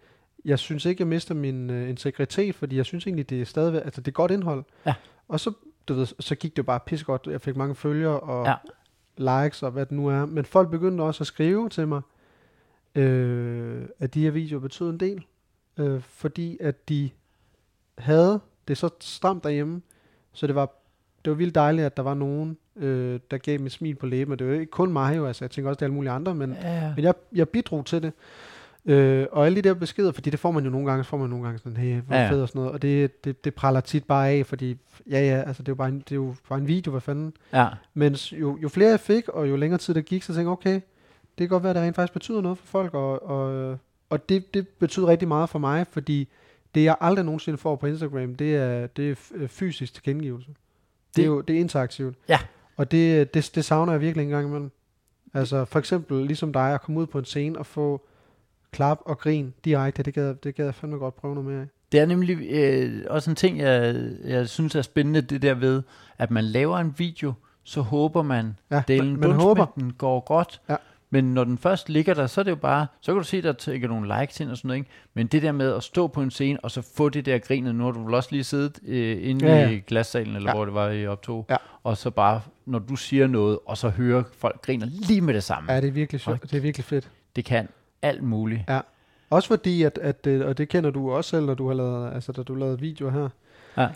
Jeg 0.44 0.58
synes 0.58 0.84
ikke, 0.84 1.00
jeg 1.00 1.08
mister 1.08 1.34
min 1.34 1.70
øh, 1.70 1.88
integritet, 1.88 2.54
fordi 2.54 2.76
jeg 2.76 2.84
synes 2.84 3.06
egentlig, 3.06 3.30
det 3.30 3.40
er 3.40 3.44
stadigvæk, 3.44 3.82
altså 3.84 4.00
det 4.00 4.08
er 4.08 4.12
godt 4.12 4.30
indhold. 4.30 4.64
Ja. 4.86 4.94
Og 5.28 5.40
så, 5.40 5.52
du 5.88 5.94
ved, 5.94 6.06
så 6.20 6.34
gik 6.34 6.50
det 6.52 6.58
jo 6.58 6.62
bare 6.62 6.80
pissegodt. 6.86 7.26
Jeg 7.26 7.40
fik 7.40 7.56
mange 7.56 7.74
følgere 7.74 8.20
og 8.20 8.46
Ja. 8.46 8.54
likes 9.44 9.62
og 9.62 9.70
hvad 9.70 9.86
det 9.86 9.92
nu 9.92 10.06
er. 10.06 10.26
Men 10.26 10.44
folk 10.44 10.70
begyndte 10.70 11.02
også 11.02 11.22
at 11.22 11.26
skrive 11.26 11.68
til 11.68 11.88
mig, 11.88 12.00
øh, 12.94 13.82
at 13.98 14.14
de 14.14 14.22
her 14.22 14.30
videoer 14.30 14.60
betød 14.60 14.90
en 14.90 15.00
del. 15.00 15.24
Øh, 15.76 16.00
fordi 16.00 16.56
at 16.60 16.88
de 16.88 17.10
havde 17.98 18.40
det 18.68 18.78
så 18.78 18.88
stramt 19.00 19.44
derhjemme, 19.44 19.82
så 20.32 20.46
det 20.46 20.54
var, 20.54 20.66
det 21.24 21.30
var 21.30 21.36
vildt 21.36 21.54
dejligt, 21.54 21.86
at 21.86 21.96
der 21.96 22.02
var 22.02 22.14
nogen, 22.14 22.56
øh, 22.76 23.20
der 23.30 23.38
gav 23.38 23.60
mig 23.60 23.70
smil 23.70 23.94
på 23.94 24.06
læben. 24.06 24.32
Og 24.32 24.38
det 24.38 24.46
var 24.46 24.52
jo 24.52 24.60
ikke 24.60 24.70
kun 24.70 24.92
mig 24.92 25.16
jo, 25.16 25.26
altså 25.26 25.44
jeg 25.44 25.50
tænker 25.50 25.68
også, 25.68 25.76
det 25.76 25.82
er 25.82 25.86
alle 25.86 25.94
mulige 25.94 26.10
andre, 26.12 26.34
men, 26.34 26.56
ja. 26.62 26.92
men 26.96 27.04
jeg, 27.04 27.14
jeg 27.32 27.48
bidrog 27.48 27.86
til 27.86 28.02
det. 28.02 28.12
Øh, 28.88 29.26
og 29.32 29.46
alle 29.46 29.56
de 29.62 29.68
der 29.68 29.74
beskeder, 29.74 30.12
fordi 30.12 30.30
det 30.30 30.38
får 30.40 30.50
man 30.50 30.64
jo 30.64 30.70
nogle 30.70 30.86
gange, 30.90 31.04
så 31.04 31.10
får 31.10 31.16
man 31.16 31.30
nogle 31.30 31.44
gange 31.44 31.58
sådan, 31.58 31.76
hey, 31.76 32.00
hvor 32.00 32.16
Ja, 32.16 32.30
fed 32.30 32.42
og 32.42 32.48
sådan 32.48 32.58
noget, 32.58 32.72
og 32.72 32.82
det, 32.82 33.24
det, 33.24 33.44
det 33.44 33.54
praller 33.54 33.80
tit 33.80 34.04
bare 34.04 34.28
af, 34.30 34.46
fordi, 34.46 34.76
ja 35.10 35.20
ja, 35.20 35.42
altså 35.46 35.62
det 35.62 35.68
er 35.68 35.72
jo 35.72 35.76
bare 35.76 35.88
en, 35.88 35.98
det 35.98 36.12
er 36.12 36.16
jo 36.16 36.34
bare 36.48 36.58
en 36.58 36.68
video, 36.68 36.90
hvad 36.90 37.00
fanden. 37.00 37.32
ja. 37.52 37.68
Men 37.94 38.12
jo, 38.14 38.58
jo 38.62 38.68
flere 38.68 38.90
jeg 38.90 39.00
fik, 39.00 39.28
og 39.28 39.48
jo 39.48 39.56
længere 39.56 39.78
tid 39.78 39.94
der 39.94 40.00
gik, 40.00 40.22
så 40.22 40.26
tænkte 40.26 40.40
jeg, 40.40 40.48
okay, 40.48 40.74
det 40.74 40.82
kan 41.38 41.48
godt 41.48 41.62
være, 41.62 41.70
at 41.70 41.76
det 41.76 41.82
rent 41.84 41.96
faktisk 41.96 42.12
betyder 42.12 42.40
noget 42.40 42.58
for 42.58 42.66
folk, 42.66 42.94
og, 42.94 43.22
og, 43.30 43.78
og 44.10 44.28
det, 44.28 44.54
det 44.54 44.68
betyder 44.68 45.06
rigtig 45.06 45.28
meget 45.28 45.48
for 45.50 45.58
mig, 45.58 45.86
fordi 45.90 46.28
det 46.74 46.84
jeg 46.84 46.96
aldrig 47.00 47.24
nogensinde 47.24 47.58
får 47.58 47.76
på 47.76 47.86
Instagram, 47.86 48.34
det 48.34 48.56
er, 48.56 48.86
det 48.86 49.10
er 49.10 49.46
fysisk 49.48 49.94
tilkendegivelse. 49.94 50.48
Det, 50.48 50.56
Det- 51.16 51.22
er 51.22 51.26
jo 51.26 51.40
det 51.40 51.56
er 51.56 51.60
interaktivt. 51.60 52.16
Ja. 52.28 52.38
Og 52.76 52.90
det, 52.90 53.34
det, 53.34 53.50
det 53.54 53.64
savner 53.64 53.92
jeg 53.92 54.00
virkelig 54.00 54.24
en 54.24 54.30
gang 54.30 54.46
imellem. 54.46 54.70
Altså 55.34 55.64
for 55.64 55.78
eksempel 55.78 56.26
ligesom 56.26 56.52
dig, 56.52 56.74
at 56.74 56.82
komme 56.82 57.00
ud 57.00 57.06
på 57.06 57.18
en 57.18 57.24
scene 57.24 57.58
og 57.58 57.66
få 57.66 58.06
klap 58.70 58.98
og 59.04 59.18
grin 59.18 59.54
direkte, 59.64 60.02
det 60.02 60.14
gad, 60.14 60.34
det 60.34 60.54
gad 60.54 60.64
jeg 60.64 60.74
fandme 60.74 60.98
godt 60.98 61.16
prøve 61.16 61.34
noget 61.34 61.50
mere 61.50 61.60
af. 61.60 61.66
Det 61.92 62.00
er 62.00 62.06
nemlig 62.06 62.38
øh, 62.50 63.04
også 63.10 63.30
en 63.30 63.36
ting, 63.36 63.58
jeg, 63.58 64.10
jeg 64.24 64.48
synes 64.48 64.74
er 64.74 64.82
spændende, 64.82 65.20
det 65.20 65.42
der 65.42 65.54
ved, 65.54 65.82
at 66.18 66.30
man 66.30 66.44
laver 66.44 66.78
en 66.78 66.94
video, 66.98 67.32
så 67.62 67.80
håber 67.80 68.22
man, 68.22 68.58
Ja, 68.70 68.76
at 68.78 68.88
delen 68.88 69.10
man, 69.20 69.28
man 69.28 69.40
håber. 69.40 69.66
den 69.74 69.92
går 69.92 70.20
godt. 70.20 70.60
Ja. 70.68 70.76
Men 71.10 71.34
når 71.34 71.44
den 71.44 71.58
først 71.58 71.88
ligger 71.88 72.14
der, 72.14 72.26
så 72.26 72.40
er 72.40 72.42
det 72.42 72.50
jo 72.50 72.56
bare, 72.56 72.86
så 73.00 73.12
kan 73.12 73.18
du 73.18 73.24
se, 73.24 73.42
der 73.42 73.52
tækker 73.52 73.88
nogle 73.88 74.20
likes 74.20 74.40
ind 74.40 74.50
og 74.50 74.56
sådan 74.56 74.68
noget, 74.68 74.78
ikke? 74.78 74.90
Men 75.14 75.26
det 75.26 75.42
der 75.42 75.52
med 75.52 75.72
at 75.74 75.82
stå 75.82 76.06
på 76.06 76.22
en 76.22 76.30
scene, 76.30 76.58
og 76.64 76.70
så 76.70 76.82
få 76.96 77.08
det 77.08 77.26
der 77.26 77.38
grinet, 77.38 77.74
nu 77.74 77.84
har 77.84 77.90
du 77.90 78.04
vel 78.04 78.14
også 78.14 78.28
lige 78.32 78.44
siddet 78.44 78.78
øh, 78.86 79.28
inde 79.30 79.46
Ja, 79.46 79.56
ja. 79.60 79.68
i 79.70 79.78
glassalen, 79.78 80.36
eller 80.36 80.50
Ja. 80.50 80.54
hvor 80.56 80.64
det 80.64 80.74
var 80.74 80.88
i 80.90 81.06
optog, 81.06 81.46
Ja. 81.50 81.56
og 81.84 81.96
så 81.96 82.10
bare, 82.10 82.40
når 82.66 82.78
du 82.78 82.96
siger 82.96 83.26
noget, 83.26 83.58
og 83.66 83.76
så 83.78 83.88
hører 83.88 84.22
folk 84.38 84.62
griner 84.62 84.86
lige 84.86 85.20
med 85.20 85.34
det 85.34 85.44
samme. 85.44 85.72
Ja, 85.72 85.80
det 85.80 85.88
er 85.88 85.92
virkelig 85.92 86.20
sjovt. 86.20 86.42
Det 86.42 86.54
er 86.54 86.60
virkelig 86.60 86.84
fedt. 86.84 87.10
Det 87.36 87.44
kan 87.44 87.68
alt 88.02 88.22
muligt. 88.22 88.60
Ja. 88.68 88.80
Også 89.30 89.48
fordi, 89.48 89.82
at, 89.82 89.98
at, 90.02 90.26
øh, 90.26 90.46
og 90.46 90.58
det 90.58 90.68
kender 90.68 90.90
du 90.90 91.10
også 91.12 91.30
selv, 91.30 91.46
når 91.46 91.54
du 91.54 91.66
har 91.66 91.74
lavet, 91.74 92.14
altså, 92.14 92.32
da 92.32 92.42
du 92.42 92.54
lavede 92.54 92.80
videoer 92.80 93.10
her, 93.10 93.28
Ja. 93.76 93.88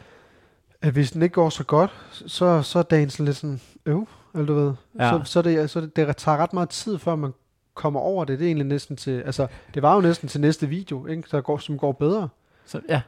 at 0.83 0.93
hvis 0.93 1.11
den 1.11 1.23
ikke 1.23 1.33
går 1.33 1.49
så 1.49 1.65
godt, 1.65 1.91
så, 2.11 2.63
så 2.63 2.79
er 2.79 2.83
dagen 2.83 3.11
sådan 3.11 3.25
lidt 3.27 3.37
sådan, 3.37 3.61
øv, 3.87 4.09
eller 4.35 4.47
du 4.47 4.55
ved. 4.55 4.73
Ja. 4.99 5.11
Så, 5.11 5.33
så, 5.33 5.43
det, 5.43 5.71
så 5.71 5.81
det, 5.81 5.97
det 5.97 6.17
tager 6.17 6.39
ret 6.39 6.53
meget 6.53 6.69
tid, 6.69 6.99
før 6.99 7.17
man 7.17 7.33
kommer 7.75 8.01
over 8.01 8.25
det. 8.25 8.39
Det 8.39 8.45
er 8.45 8.49
egentlig 8.49 8.67
næsten 8.67 8.97
til, 8.97 9.21
altså, 9.21 9.47
det 9.75 9.83
var 9.83 9.95
jo 9.95 10.01
næsten 10.01 10.29
til 10.29 10.41
næste 10.41 10.69
video, 10.69 11.07
ikke? 11.07 11.25
Der 11.31 11.41
går, 11.41 11.59
som 11.59 11.79
går 11.79 11.93
bedre. 11.93 12.29
Så, 12.65 12.81
ja. 12.89 13.03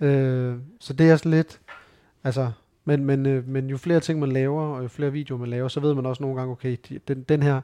Øh, 0.00 0.56
så 0.80 0.92
det 0.92 1.10
er 1.10 1.16
sådan 1.16 1.30
lidt, 1.30 1.60
altså, 2.24 2.50
men, 2.84 3.04
men, 3.04 3.26
øh, 3.26 3.48
men 3.48 3.70
jo 3.70 3.76
flere 3.76 4.00
ting 4.00 4.20
man 4.20 4.32
laver, 4.32 4.62
og 4.62 4.82
jo 4.82 4.88
flere 4.88 5.12
videoer 5.12 5.40
man 5.40 5.48
laver, 5.48 5.68
så 5.68 5.80
ved 5.80 5.94
man 5.94 6.06
også 6.06 6.22
nogle 6.22 6.38
gange, 6.38 6.52
okay, 6.52 6.76
de, 6.88 6.98
den, 7.08 7.22
den 7.22 7.42
her, 7.42 7.60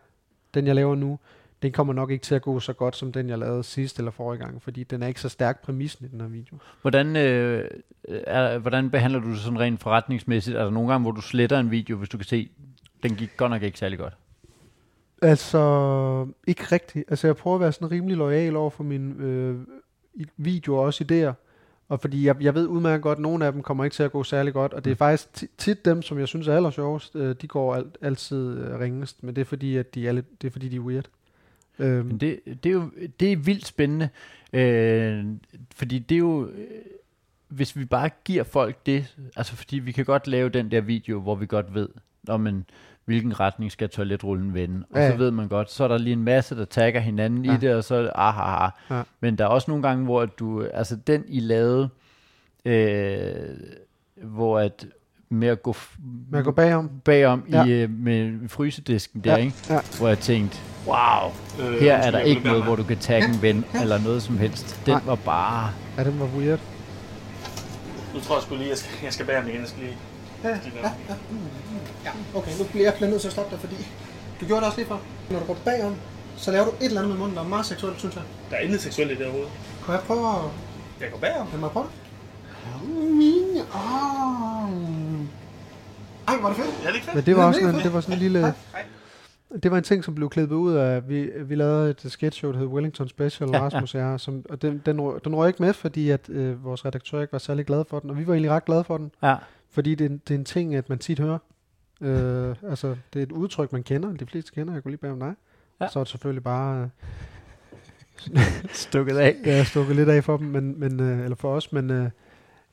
den 0.54 0.66
jeg 0.66 0.74
laver 0.74 0.94
nu, 0.94 1.18
den 1.62 1.72
kommer 1.72 1.92
nok 1.92 2.10
ikke 2.10 2.22
til 2.22 2.34
at 2.34 2.42
gå 2.42 2.60
så 2.60 2.72
godt, 2.72 2.96
som 2.96 3.12
den 3.12 3.28
jeg 3.28 3.38
lavede 3.38 3.62
sidst 3.62 3.98
eller 3.98 4.10
forrige 4.10 4.40
gang, 4.44 4.62
fordi 4.62 4.84
den 4.84 5.02
er 5.02 5.06
ikke 5.06 5.20
så 5.20 5.28
stærk 5.28 5.62
præmissen 5.62 6.06
i 6.06 6.08
den 6.08 6.20
her 6.20 6.28
video. 6.28 6.56
Hvordan, 6.80 7.16
øh, 7.16 7.70
er, 8.08 8.58
hvordan 8.58 8.90
behandler 8.90 9.20
du 9.20 9.30
det 9.30 9.38
sådan 9.38 9.60
rent 9.60 9.80
forretningsmæssigt? 9.80 10.56
Er 10.56 10.64
der 10.64 10.70
nogle 10.70 10.90
gange, 10.90 11.02
hvor 11.02 11.12
du 11.12 11.20
sletter 11.20 11.58
en 11.58 11.70
video, 11.70 11.96
hvis 11.96 12.08
du 12.08 12.16
kan 12.18 12.26
se, 12.26 12.48
den 13.02 13.14
gik 13.14 13.30
godt 13.36 13.50
nok 13.50 13.62
ikke 13.62 13.78
særlig 13.78 13.98
godt? 13.98 14.14
Altså, 15.22 16.26
ikke 16.46 16.64
rigtigt. 16.72 17.04
Altså, 17.10 17.26
jeg 17.26 17.36
prøver 17.36 17.54
at 17.54 17.60
være 17.60 17.72
sådan 17.72 17.90
rimelig 17.90 18.16
lojal 18.16 18.56
over 18.56 18.70
for 18.70 18.84
mine 18.84 19.14
øh, 19.24 19.56
videoer 20.36 20.78
og 20.78 20.84
også 20.84 21.04
idéer. 21.04 21.34
Og 21.88 22.00
fordi 22.00 22.26
jeg, 22.26 22.36
jeg 22.40 22.54
ved 22.54 22.66
udmærket 22.66 23.02
godt, 23.02 23.16
at 23.16 23.22
nogle 23.22 23.46
af 23.46 23.52
dem 23.52 23.62
kommer 23.62 23.84
ikke 23.84 23.94
til 23.94 24.02
at 24.02 24.12
gå 24.12 24.24
særlig 24.24 24.52
godt. 24.52 24.72
Og 24.72 24.84
det 24.84 24.90
er 24.90 24.94
faktisk 24.94 25.32
ti- 25.32 25.46
tit 25.58 25.84
dem, 25.84 26.02
som 26.02 26.18
jeg 26.18 26.28
synes 26.28 26.48
er 26.48 26.56
aller 26.56 26.70
sjovest, 26.70 27.16
øh, 27.16 27.36
de 27.42 27.48
går 27.48 27.74
alt, 27.74 27.98
altid 28.00 28.58
øh, 28.58 28.78
ringest. 28.80 29.22
Men 29.22 29.36
det 29.36 29.40
er 29.40 29.44
fordi, 29.44 29.76
at 29.76 29.94
de 29.94 30.08
er, 30.08 30.12
lidt, 30.12 30.42
det 30.42 30.48
er, 30.48 30.52
fordi, 30.52 30.68
de 30.68 30.76
er 30.76 30.80
weird. 30.80 31.08
Øhm, 31.78 32.06
Men 32.06 32.18
det, 32.18 32.40
det 32.44 32.66
er 32.66 32.72
jo 32.72 32.90
det 33.20 33.32
er 33.32 33.36
vildt 33.36 33.66
spændende, 33.66 34.08
øh, 34.52 35.24
fordi 35.74 35.98
det 35.98 36.14
er 36.14 36.18
jo, 36.18 36.46
øh, 36.46 36.66
hvis 37.48 37.76
vi 37.76 37.84
bare 37.84 38.10
giver 38.24 38.44
folk 38.44 38.86
det, 38.86 39.16
altså 39.36 39.56
fordi 39.56 39.78
vi 39.78 39.92
kan 39.92 40.04
godt 40.04 40.26
lave 40.26 40.48
den 40.48 40.70
der 40.70 40.80
video, 40.80 41.20
hvor 41.20 41.34
vi 41.34 41.46
godt 41.46 41.74
ved, 41.74 41.88
om 42.28 42.40
man, 42.40 42.64
hvilken 43.04 43.40
retning 43.40 43.72
skal 43.72 43.88
toiletrullen 43.88 44.54
vende, 44.54 44.84
og 44.90 45.00
Ja, 45.00 45.10
så 45.10 45.16
ved 45.16 45.30
man 45.30 45.48
godt, 45.48 45.70
så 45.70 45.84
er 45.84 45.88
der 45.88 45.98
lige 45.98 46.12
en 46.12 46.22
masse, 46.24 46.56
der 46.56 46.64
tagger 46.64 47.00
hinanden 47.00 47.44
ja. 47.44 47.54
I 47.54 47.56
det, 47.56 47.74
og 47.74 47.84
så 47.84 48.10
ah, 48.14 48.38
ah, 48.38 48.64
ah. 48.64 48.70
Ja. 48.90 49.02
Men 49.20 49.38
der 49.38 49.44
er 49.44 49.48
også 49.48 49.70
nogle 49.70 49.88
gange, 49.88 50.04
hvor 50.04 50.20
at 50.22 50.38
du, 50.38 50.64
altså 50.74 50.96
den 50.96 51.24
I 51.28 51.40
lavede, 51.40 51.88
øh, 52.64 53.34
hvor 54.22 54.58
at 54.58 54.86
med 55.28 55.48
at 55.48 55.62
gå, 55.62 55.70
f- 55.72 55.98
med 56.30 56.38
at 56.38 56.44
gå 56.44 56.50
bagom. 56.50 56.90
bagom 57.04 57.44
Ja. 57.52 57.64
i, 57.64 57.70
øh, 57.70 57.90
med 57.90 58.48
frysedisken 58.48 59.20
der, 59.20 59.30
Ja, 59.30 59.36
ikke? 59.36 59.54
ja. 59.70 59.80
hvor 59.98 60.08
jeg 60.08 60.18
tænkte, 60.18 60.58
wow, 60.86 61.30
Øh, 61.60 61.80
her 61.80 61.94
er 61.96 62.10
der 62.10 62.18
ikke 62.18 62.42
noget, 62.42 62.56
gerne- 62.56 62.64
hvor 62.64 62.76
du 62.76 62.82
kan 62.82 62.96
tagge 62.98 63.28
en 63.28 63.42
ven, 63.42 63.64
eller 63.82 63.98
noget 63.98 64.22
som 64.22 64.38
helst. 64.38 64.82
Den 64.86 64.94
Nej. 64.94 65.02
var 65.06 65.14
bare... 65.14 65.70
Ja, 65.98 66.04
den 66.04 66.20
var 66.20 66.26
weird. 66.26 66.60
Nu 68.14 68.20
tror 68.20 68.36
jeg 68.36 68.42
sgu 68.42 68.54
lige, 68.54 68.68
jeg 68.68 68.76
skal, 68.78 68.90
jeg 69.04 69.12
skal 69.12 69.26
bære 69.26 69.40
den 69.40 69.48
igen. 69.48 69.60
Jeg 69.60 69.68
skal 69.68 69.82
lige... 69.82 69.96
Ja, 70.44 70.48
ja, 70.48 70.90
Ja, 72.04 72.10
okay, 72.34 72.50
nu 72.58 72.64
bliver 72.64 72.84
jeg 72.84 72.94
bliver 72.94 73.10
nødt 73.10 73.20
til 73.20 73.28
at 73.28 73.32
stoppe 73.32 73.50
dig, 73.50 73.60
fordi 73.60 73.76
du 74.40 74.46
gjorde 74.46 74.60
det 74.60 74.66
også 74.66 74.78
lige 74.78 74.88
før. 74.88 74.96
Når 75.30 75.38
du 75.38 75.44
går 75.44 75.56
bagom, 75.64 75.94
så 76.36 76.50
laver 76.52 76.64
du 76.64 76.70
et 76.70 76.84
eller 76.84 77.00
andet 77.00 77.10
med 77.12 77.18
munden, 77.18 77.36
der 77.36 77.42
er 77.44 77.48
meget 77.48 77.66
seksuelt, 77.66 77.98
synes 77.98 78.14
jeg. 78.14 78.24
Der 78.50 78.56
er 78.56 78.60
intet 78.60 78.80
seksuelt 78.80 79.10
i 79.10 79.14
det 79.14 79.22
overhovedet. 79.26 79.52
Kan 79.84 79.94
jeg 79.94 80.02
prøve 80.06 80.28
at... 80.28 80.42
Jeg 81.00 81.10
går 81.12 81.18
bagom. 81.18 81.46
Kan 81.50 81.60
man 81.60 81.70
prøve 81.70 81.86
det? 81.86 81.92
Mine 83.10 83.60
Ej, 86.28 86.34
var 86.42 86.48
det 86.48 86.56
fedt? 86.56 86.84
Ja, 86.84 86.88
det 86.92 86.96
er 86.98 87.02
fedt. 87.02 87.14
Men 87.14 87.24
det 87.26 87.36
var 87.36 87.46
også 87.46 87.60
sådan, 87.60 87.74
en- 87.74 87.80
det 87.82 87.92
var 87.92 88.00
sådan 88.00 88.14
en 88.14 88.18
lille... 88.20 88.54
Det 89.62 89.70
var 89.70 89.76
en 89.78 89.84
ting, 89.84 90.04
som 90.04 90.14
blev 90.14 90.30
klippet 90.30 90.56
ud 90.56 90.72
af, 90.74 91.08
vi, 91.08 91.30
vi 91.44 91.54
lavede 91.54 91.90
et 91.90 92.12
sketch 92.12 92.38
show, 92.38 92.52
der 92.52 92.58
hed 92.58 92.66
Wellington 92.66 93.08
Special, 93.08 93.50
Ja, 93.50 93.56
ja. 93.56 93.62
Rasmus 93.64 93.94
og 93.94 94.00
jeg, 94.00 94.20
som, 94.20 94.42
og 94.50 94.62
den, 94.62 94.82
den, 94.86 95.00
røg- 95.00 95.20
den 95.24 95.34
røg 95.36 95.48
ikke 95.48 95.62
med, 95.62 95.72
fordi 95.72 96.10
at 96.10 96.28
øh, 96.28 96.64
vores 96.64 96.84
redaktør 96.84 97.20
ikke 97.20 97.32
var 97.32 97.38
særlig 97.38 97.66
glad 97.66 97.84
for 97.90 97.98
den, 97.98 98.10
og 98.10 98.18
vi 98.18 98.26
var 98.26 98.32
egentlig 98.32 98.50
ret 98.50 98.64
glade 98.64 98.84
for 98.84 98.96
den, 98.96 99.10
Ja. 99.22 99.34
Fordi 99.72 99.94
det, 99.94 100.04
er 100.04 100.08
en- 100.08 100.20
det 100.28 100.34
er 100.34 100.38
en 100.38 100.44
ting, 100.44 100.74
at 100.74 100.88
man 100.88 100.98
tit 100.98 101.18
hører. 101.18 101.38
Øh, 102.00 102.54
altså, 102.68 102.96
det 103.12 103.18
er 103.18 103.22
et 103.22 103.32
udtryk, 103.32 103.72
man 103.72 103.82
kender, 103.82 104.12
de 104.12 104.26
fleste 104.26 104.52
kender, 104.52 104.74
jeg 104.74 104.82
kunne 104.82 104.92
lige 104.92 104.98
bage 105.00 105.12
om 105.12 105.18
dig. 105.20 105.34
Ja. 105.80 105.88
Så 105.88 105.98
er 105.98 106.04
det 106.04 106.10
selvfølgelig 106.10 106.42
bare 106.44 106.82
øh, 106.82 106.88
Stukket 108.72 109.16
af. 109.16 109.36
ja, 109.46 109.64
stukket 109.64 109.96
lidt 109.96 110.08
af 110.08 110.24
for 110.24 110.36
dem, 110.36 110.46
men, 110.46 110.80
men, 110.80 111.00
øh, 111.00 111.24
eller 111.24 111.36
for 111.36 111.54
os, 111.54 111.72
men 111.72 111.90
øh, 111.90 112.10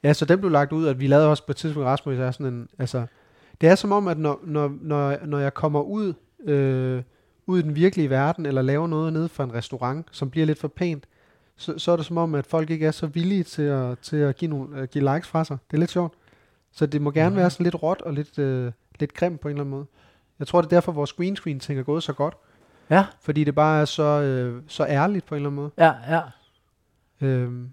ja, 0.03 0.13
så 0.13 0.25
den 0.25 0.39
blev 0.39 0.51
lagt 0.51 0.71
ud, 0.71 0.87
at 0.87 0.99
vi 0.99 1.07
lavede 1.07 1.27
også 1.29 1.45
på 1.45 1.51
et 1.51 1.55
tidspunkt, 1.55 1.85
Rasmus 1.87 2.15
er 2.17 2.31
sådan 2.31 2.45
en, 2.53 2.67
altså, 2.79 3.05
det 3.61 3.69
er 3.69 3.75
som 3.75 3.91
om, 3.91 4.07
at 4.07 4.17
når, 4.17 4.39
når, 4.43 4.77
når, 4.81 5.17
når 5.25 5.39
jeg 5.39 5.53
kommer 5.53 5.81
ud, 5.81 6.13
øh, 6.45 7.01
ud 7.47 7.59
i 7.59 7.61
den 7.61 7.75
virkelige 7.75 8.09
verden, 8.09 8.45
eller 8.45 8.61
laver 8.61 8.87
noget 8.87 9.13
nede 9.13 9.29
fra 9.29 9.43
en 9.43 9.53
restaurant, 9.53 10.05
som 10.11 10.29
bliver 10.29 10.45
lidt 10.45 10.59
for 10.59 10.67
pænt, 10.67 11.03
så, 11.57 11.77
så 11.77 11.91
er 11.91 11.95
det 11.95 12.05
som 12.05 12.17
om, 12.17 12.35
at 12.35 12.45
folk 12.47 12.69
ikke 12.69 12.85
er 12.85 12.91
så 12.91 13.07
villige 13.07 13.43
til 13.43 13.61
at, 13.61 13.99
til 13.99 14.15
at 14.17 14.35
give, 14.35 14.49
nogle, 14.49 14.77
at 14.81 14.89
give 14.91 15.13
likes 15.13 15.27
fra 15.29 15.43
sig. 15.45 15.57
Det 15.71 15.77
er 15.77 15.79
lidt 15.79 15.91
sjovt. 15.91 16.13
Så 16.71 16.85
det 16.85 17.01
må 17.01 17.11
gerne 17.11 17.29
Mhm. 17.29 17.37
være 17.37 17.49
sådan 17.49 17.63
lidt 17.63 17.83
råt 17.83 18.01
og 18.01 18.13
lidt, 18.13 18.39
øh, 18.39 18.71
lidt 18.99 19.13
grimt 19.13 19.39
på 19.39 19.47
en 19.47 19.51
eller 19.51 19.61
anden 19.63 19.71
måde. 19.71 19.85
Jeg 20.39 20.47
tror, 20.47 20.61
det 20.61 20.65
er 20.65 20.75
derfor, 20.75 20.91
vores 20.91 21.09
screen 21.09 21.35
screen 21.35 21.59
ting 21.59 21.79
er 21.79 21.83
gået 21.83 22.03
så 22.03 22.13
godt. 22.13 22.33
Ja, 22.89 23.05
Fordi 23.21 23.43
det 23.43 23.55
bare 23.55 23.81
er 23.81 23.85
så, 23.85 24.03
øh, 24.03 24.61
så 24.67 24.85
ærligt 24.85 25.25
på 25.25 25.35
en 25.35 25.37
eller 25.37 25.49
anden 25.49 25.55
måde. 25.61 25.71
ja, 25.77 25.93
ja. 26.15 26.21
Øhm, 27.21 27.69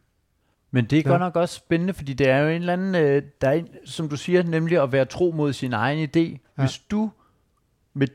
Men 0.70 0.84
det 0.84 0.98
er 0.98 1.02
Ja. 1.06 1.08
godt 1.10 1.20
nok 1.20 1.36
også 1.36 1.54
spændende, 1.54 1.94
fordi 1.94 2.12
det 2.12 2.28
er 2.28 2.38
jo 2.38 2.48
en 2.48 2.54
eller 2.54 2.72
anden, 2.72 2.94
øh, 2.94 3.22
der 3.40 3.48
er 3.48 3.52
en, 3.52 3.68
som 3.84 4.08
du 4.08 4.16
siger, 4.16 4.42
nemlig 4.42 4.82
at 4.82 4.92
være 4.92 5.04
tro 5.04 5.30
mod 5.36 5.52
sin 5.52 5.72
egen 5.72 6.08
idé. 6.08 6.20
Ja. 6.20 6.36
Hvis 6.62 6.78
du, 6.78 7.10
med, 7.94 8.08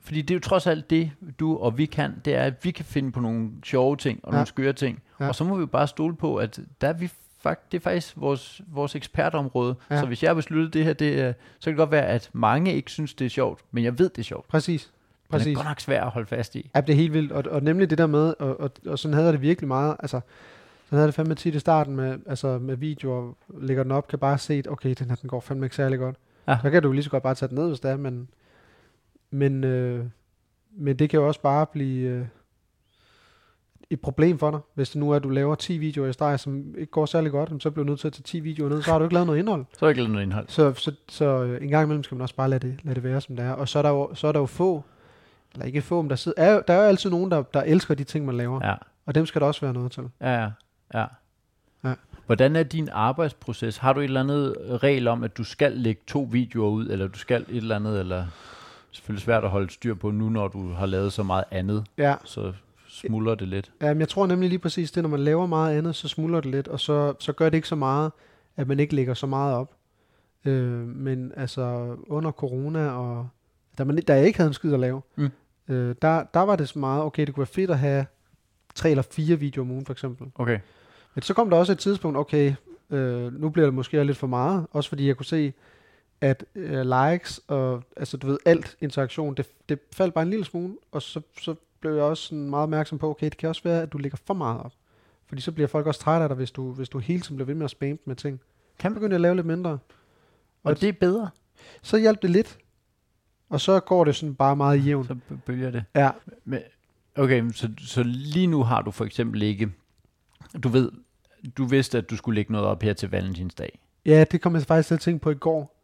fordi 0.00 0.22
det 0.22 0.30
er 0.30 0.34
jo 0.36 0.40
trods 0.40 0.66
alt 0.66 0.90
det, 0.90 1.10
du 1.40 1.56
og 1.58 1.78
vi 1.78 1.86
kan, 1.86 2.14
det 2.24 2.34
er, 2.34 2.42
at 2.42 2.64
vi 2.64 2.70
kan 2.70 2.84
finde 2.84 3.12
på 3.12 3.20
nogle 3.20 3.50
sjove 3.64 3.96
ting 3.96 4.20
og 4.22 4.32
ja. 4.32 4.36
Nogle 4.36 4.46
skøre 4.46 4.72
ting. 4.72 5.02
Ja. 5.20 5.28
Og 5.28 5.34
så 5.34 5.44
må 5.44 5.54
vi 5.54 5.60
jo 5.60 5.66
bare 5.66 5.86
stole 5.88 6.16
på, 6.16 6.36
at 6.36 6.60
der 6.80 6.88
er 6.88 6.92
vi 6.92 7.10
fakt, 7.40 7.72
det 7.72 7.78
er 7.78 7.82
faktisk 7.82 8.14
vores, 8.16 8.60
vores 8.66 8.94
ekspertområde. 8.96 9.74
Ja. 9.90 10.00
Så 10.00 10.06
hvis 10.06 10.22
jeg 10.22 10.28
har 10.28 10.34
besluttet 10.34 10.74
det 10.74 10.84
her, 10.84 10.92
det, 10.92 11.20
er- 11.20 11.32
så 11.58 11.64
kan 11.64 11.72
det 11.72 11.76
godt 11.78 11.90
være, 11.90 12.06
at 12.06 12.30
mange 12.32 12.74
ikke 12.74 12.90
synes, 12.90 13.14
det 13.14 13.24
er 13.24 13.28
sjovt, 13.28 13.60
men 13.70 13.84
jeg 13.84 13.98
ved, 13.98 14.08
det 14.08 14.18
er 14.18 14.22
sjovt. 14.22 14.48
præcis. 14.48 14.90
Men 15.32 15.34
det 15.34 15.40
er 15.40 15.44
Præcis. 15.44 15.56
godt 15.56 15.66
nok 15.66 15.80
svært 15.80 16.02
at 16.02 16.10
holde 16.10 16.26
fast 16.26 16.56
i. 16.56 16.70
Ja, 16.74 16.80
det 16.80 16.92
er 16.92 16.96
helt 16.96 17.12
vildt. 17.12 17.32
Og, 17.32 17.44
og 17.52 17.62
nemlig 17.62 17.90
det 17.90 17.98
der 17.98 18.06
med, 18.06 18.34
og, 18.38 18.60
og, 18.60 18.70
og 18.86 18.98
sådan 18.98 19.12
havde 19.12 19.24
jeg 19.26 19.32
det 19.32 19.42
virkelig 19.42 19.68
meget, 19.68 19.96
altså, 20.00 20.20
sådan 20.84 20.96
havde 20.96 21.00
jeg 21.02 21.06
det 21.06 21.14
fandme 21.14 21.34
tit 21.34 21.54
i 21.54 21.58
starten 21.58 21.96
med, 21.96 22.18
altså, 22.26 22.58
med 22.58 22.76
videoer, 22.76 23.32
lægger 23.60 23.82
den 23.82 23.92
op, 23.92 24.08
kan 24.08 24.18
bare 24.18 24.38
se, 24.38 24.62
okay, 24.68 24.94
den 24.98 25.08
her, 25.08 25.14
den 25.16 25.28
går 25.28 25.40
fandme 25.40 25.66
ikke 25.66 25.76
særlig 25.76 25.98
godt. 25.98 26.16
Ja. 26.48 26.58
Så 26.62 26.70
kan 26.70 26.82
du 26.82 26.92
lige 26.92 27.02
så 27.04 27.10
godt 27.10 27.22
bare 27.22 27.34
tage 27.34 27.48
den 27.48 27.58
ned, 27.58 27.68
hvis 27.68 27.80
det 27.80 27.90
er, 27.90 27.96
men, 27.96 28.28
men, 29.30 29.64
øh, 29.64 30.04
men 30.76 30.98
det 30.98 31.10
kan 31.10 31.20
jo 31.20 31.26
også 31.26 31.40
bare 31.40 31.66
blive 31.66 32.08
øh, 32.10 32.24
et 33.90 34.00
problem 34.00 34.38
for 34.38 34.50
dig, 34.50 34.60
hvis 34.74 34.90
det 34.90 35.00
nu 35.00 35.10
er, 35.10 35.16
at 35.16 35.22
du 35.22 35.28
laver 35.28 35.54
10 35.54 35.78
videoer 35.78 36.08
i 36.08 36.12
streg, 36.12 36.40
som 36.40 36.74
ikke 36.78 36.90
går 36.90 37.06
særlig 37.06 37.32
godt, 37.32 37.62
så 37.62 37.70
bliver 37.70 37.84
du 37.84 37.90
nødt 37.90 38.00
til 38.00 38.06
at 38.06 38.12
tage 38.12 38.22
10 38.22 38.40
videoer 38.40 38.68
ned, 38.68 38.82
så 38.82 38.90
har 38.90 38.98
du 38.98 39.04
ikke 39.04 39.14
lavet 39.14 39.26
noget 39.26 39.38
indhold. 39.38 39.64
Så 39.72 39.78
er 39.84 39.86
der 39.86 39.88
ikke 39.88 40.00
lavet 40.00 40.12
noget 40.12 40.24
indhold. 40.24 40.48
Så, 40.48 40.74
så, 40.74 40.92
så 41.08 41.24
øh, 41.24 41.62
en 41.62 41.68
gang 41.68 41.84
imellem 41.84 42.02
skal 42.02 42.14
man 42.14 42.22
også 42.22 42.34
bare 42.34 42.48
lade 42.50 42.68
det, 42.68 42.78
lade 42.84 42.94
det 42.94 43.04
være, 43.04 43.20
som 43.20 43.36
det 43.36 43.44
er. 43.44 43.52
Og 43.52 43.68
så 43.68 43.78
er 43.78 43.82
der 43.82 43.90
jo, 43.90 44.14
så 44.14 44.26
er 44.26 44.32
der 44.32 44.40
jo 44.40 44.46
få, 44.46 44.84
eller 45.52 45.66
ikke 45.66 45.82
få, 45.82 46.02
men 46.02 46.10
der, 46.10 46.16
sidder, 46.16 46.42
er, 46.42 46.60
der 46.60 46.74
er 46.74 46.82
jo 46.82 46.88
altid 46.88 47.10
nogen, 47.10 47.30
der, 47.30 47.42
der 47.42 47.62
elsker 47.62 47.94
de 47.94 48.04
ting, 48.04 48.24
man 48.24 48.36
laver. 48.36 48.66
Ja. 48.66 48.74
Og 49.06 49.14
dem 49.14 49.26
skal 49.26 49.40
der 49.40 49.46
også 49.46 49.60
være 49.60 49.72
noget 49.72 49.92
til. 49.92 50.02
Ja, 50.20 50.42
ja, 50.42 50.50
ja. 50.94 51.04
Ja. 51.84 51.94
Hvordan 52.26 52.56
er 52.56 52.62
din 52.62 52.88
arbejdsproces? 52.92 53.76
Har 53.76 53.92
du 53.92 54.00
et 54.00 54.04
eller 54.04 54.20
andet 54.20 54.56
regel 54.82 55.08
om, 55.08 55.24
at 55.24 55.36
du 55.36 55.44
skal 55.44 55.72
lægge 55.72 56.00
to 56.06 56.28
videoer 56.32 56.70
ud, 56.70 56.86
eller 56.86 57.06
du 57.06 57.18
skal 57.18 57.42
et 57.48 57.56
eller 57.56 57.76
andet, 57.76 58.00
eller 58.00 58.26
selvfølgelig 58.92 59.22
svært 59.22 59.44
at 59.44 59.50
holde 59.50 59.70
styr 59.70 59.94
på 59.94 60.10
nu, 60.10 60.28
når 60.28 60.48
du 60.48 60.72
har 60.72 60.86
lavet 60.86 61.12
så 61.12 61.22
meget 61.22 61.44
andet, 61.50 61.84
Ja, 61.98 62.14
så 62.24 62.52
smuldrer 63.08 63.34
det 63.34 63.48
lidt. 63.48 63.72
ja 63.82 63.94
men 63.94 64.00
jeg 64.00 64.08
tror 64.08 64.26
nemlig 64.26 64.48
lige 64.48 64.58
præcis 64.58 64.90
det, 64.90 65.02
når 65.02 65.10
man 65.10 65.20
laver 65.20 65.46
meget 65.46 65.78
andet, 65.78 65.94
så 65.96 66.08
smuldrer 66.08 66.40
det 66.40 66.50
lidt, 66.50 66.68
og 66.68 66.80
så, 66.80 67.14
så 67.18 67.32
gør 67.32 67.48
det 67.48 67.56
ikke 67.56 67.68
så 67.68 67.74
meget, 67.76 68.12
at 68.56 68.68
man 68.68 68.80
ikke 68.80 68.94
lægger 68.94 69.14
så 69.14 69.26
meget 69.26 69.54
op. 69.54 69.74
Øh, 70.44 70.72
men 70.86 71.32
altså 71.36 71.96
under 72.06 72.30
corona, 72.32 72.90
og 72.90 73.28
da, 73.78 73.84
man, 73.84 73.96
da 73.96 74.14
jeg 74.14 74.26
ikke 74.26 74.38
havde 74.38 74.48
en 74.48 74.54
skid 74.54 74.72
at 74.72 74.80
lave, 74.80 75.00
Mm. 75.16 75.28
øh, 75.68 75.94
der, 76.02 76.24
der 76.34 76.40
var 76.40 76.56
det 76.56 76.68
så 76.68 76.78
meget, 76.78 77.02
okay, 77.02 77.26
det 77.26 77.34
kunne 77.34 77.40
være 77.42 77.46
fedt 77.46 77.70
at 77.70 77.78
have 77.78 78.06
tre 78.74 78.90
eller 78.90 79.02
fire 79.02 79.36
videoer 79.36 79.64
om 79.64 79.70
ugen, 79.70 79.84
for 79.86 79.92
eksempel. 79.92 80.26
Okay. 80.34 80.58
Men 81.14 81.22
så 81.22 81.34
kom 81.34 81.50
der 81.50 81.56
også 81.56 81.72
et 81.72 81.78
tidspunkt, 81.78 82.18
okay, 82.18 82.54
øh, 82.90 83.40
nu 83.40 83.48
bliver 83.48 83.66
det 83.66 83.74
måske 83.74 84.04
lidt 84.04 84.16
for 84.18 84.26
meget, 84.26 84.66
også 84.70 84.88
fordi 84.88 85.06
jeg 85.06 85.16
kunne 85.16 85.26
se, 85.26 85.52
at 86.20 86.44
øh, 86.54 86.86
likes 86.86 87.40
og 87.48 87.82
altså 87.96 88.16
du 88.16 88.26
ved, 88.26 88.38
alt 88.44 88.76
interaktion, 88.80 89.34
det, 89.34 89.46
det 89.68 89.78
faldt 89.92 90.14
bare 90.14 90.22
en 90.22 90.30
lille 90.30 90.44
smule, 90.44 90.74
og 90.92 91.02
så, 91.02 91.20
så 91.40 91.54
blev 91.80 91.94
jeg 91.94 92.02
også 92.02 92.22
sådan 92.22 92.50
meget 92.50 92.62
opmærksom 92.62 92.98
på, 92.98 93.10
okay, 93.10 93.24
det 93.24 93.36
kan 93.36 93.48
også 93.48 93.62
være, 93.64 93.82
at 93.82 93.92
du 93.92 93.98
lægger 93.98 94.18
for 94.24 94.34
meget 94.34 94.60
op. 94.60 94.72
Fordi 95.26 95.42
så 95.42 95.52
bliver 95.52 95.68
folk 95.68 95.86
også 95.86 96.00
trætte 96.00 96.22
af 96.22 96.28
dig, 96.28 96.36
hvis 96.36 96.50
du, 96.50 96.72
hvis 96.72 96.88
du 96.88 96.98
hele 96.98 97.20
tiden 97.20 97.36
bliver 97.36 97.46
ved 97.46 97.54
med 97.54 97.64
at 97.64 97.70
spamme 97.70 97.98
med 98.04 98.16
ting. 98.16 98.40
Kan 98.78 98.94
begynde 98.94 99.14
at 99.14 99.20
lave 99.20 99.34
lidt 99.34 99.46
mindre. 99.46 99.78
Og 100.62 100.80
det 100.80 100.88
er 100.88 100.92
bedre. 100.92 101.30
Så 101.82 101.98
hjælper 101.98 102.20
det 102.20 102.30
lidt. 102.30 102.58
Og 103.48 103.60
så 103.60 103.80
går 103.80 104.04
det 104.04 104.16
sådan 104.16 104.34
bare 104.34 104.56
meget 104.56 104.86
jævnt. 104.86 105.08
Så 105.08 105.16
bølger 105.46 105.70
det. 105.70 105.84
Ja, 105.94 106.10
Men, 106.44 106.60
okay, 107.16 107.50
så, 107.50 107.70
så 107.78 108.02
lige 108.02 108.46
nu 108.46 108.62
har 108.62 108.82
du 108.82 108.90
for 108.90 109.04
eksempel 109.04 109.42
ikke... 109.42 109.72
Du 110.62 110.68
ved, 110.68 110.92
du 111.58 111.64
vidste, 111.64 111.98
at 111.98 112.10
du 112.10 112.16
skulle 112.16 112.34
lægge 112.34 112.52
noget 112.52 112.66
op 112.66 112.82
her 112.82 112.92
til 112.92 113.10
valentinsdag. 113.10 113.78
Ja, 114.06 114.24
det 114.24 114.40
kom 114.40 114.54
jeg 114.54 114.62
faktisk 114.62 114.88
til 114.88 114.94
at 114.94 115.00
tænke 115.00 115.22
på 115.22 115.30
i 115.30 115.34
går, 115.34 115.79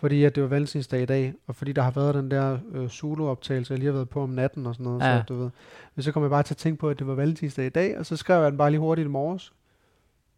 fordi 0.00 0.24
at 0.24 0.34
det 0.34 0.42
var 0.42 0.48
valentinsdag 0.48 1.02
i 1.02 1.06
dag, 1.06 1.34
og 1.46 1.56
fordi 1.56 1.72
der 1.72 1.82
har 1.82 1.90
været 1.90 2.14
den 2.14 2.30
der 2.30 2.58
øh, 2.72 2.90
solo-optagelse, 2.90 3.72
jeg 3.72 3.78
lige 3.78 3.86
har 3.86 3.92
været 3.92 4.08
på 4.08 4.22
om 4.22 4.30
natten 4.30 4.66
og 4.66 4.74
sådan 4.74 4.84
noget, 4.84 5.00
Ja. 5.02 5.18
så, 5.18 5.24
du 5.28 5.34
ved. 5.34 5.50
Men 5.94 6.02
så 6.02 6.12
kom 6.12 6.22
jeg 6.22 6.30
bare 6.30 6.42
til 6.42 6.54
at 6.54 6.58
tænke 6.58 6.80
på, 6.80 6.88
at 6.88 6.98
det 6.98 7.06
var 7.06 7.14
valentinsdag 7.14 7.66
i 7.66 7.68
dag, 7.68 7.98
og 7.98 8.06
så 8.06 8.16
skrev 8.16 8.42
jeg 8.42 8.50
den 8.50 8.58
bare 8.58 8.70
lige 8.70 8.80
hurtigt 8.80 9.06
i 9.06 9.08
morges, 9.08 9.52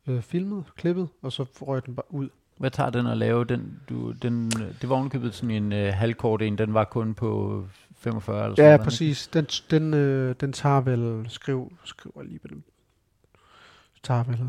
øh, 0.09 0.23
filmet, 0.23 0.65
klippet, 0.77 1.09
og 1.23 1.33
så 1.33 1.45
røg 1.61 1.87
den 1.87 1.95
bare 1.95 2.15
ud. 2.15 2.29
Hvad 2.57 2.71
tager 2.71 2.91
den 2.91 3.07
at 3.07 3.17
lave? 3.19 3.45
Den, 3.45 3.81
du, 3.89 4.13
den, 4.13 4.51
det 4.51 4.89
var 4.89 4.97
ovenkøbet 4.97 5.35
sådan 5.35 5.51
en 5.51 5.73
øh, 5.73 5.93
halvkort 5.95 6.43
en, 6.43 6.59
den 6.59 6.75
var 6.75 6.85
kun 6.85 7.15
på 7.15 7.65
45 7.97 8.45
eller 8.45 8.57
sådan 8.57 8.71
Ja, 8.71 8.85
præcis. 8.85 9.29
Den, 9.29 9.45
den, 9.45 9.95
øh, 9.95 10.35
den 10.41 10.53
tager 10.53 10.81
vel, 10.81 11.27
skriv, 11.29 11.73
skriver 11.85 12.23
lige 12.23 12.39
på 12.39 12.49
den, 12.49 12.65
tager 14.03 14.23
vel, 14.25 14.41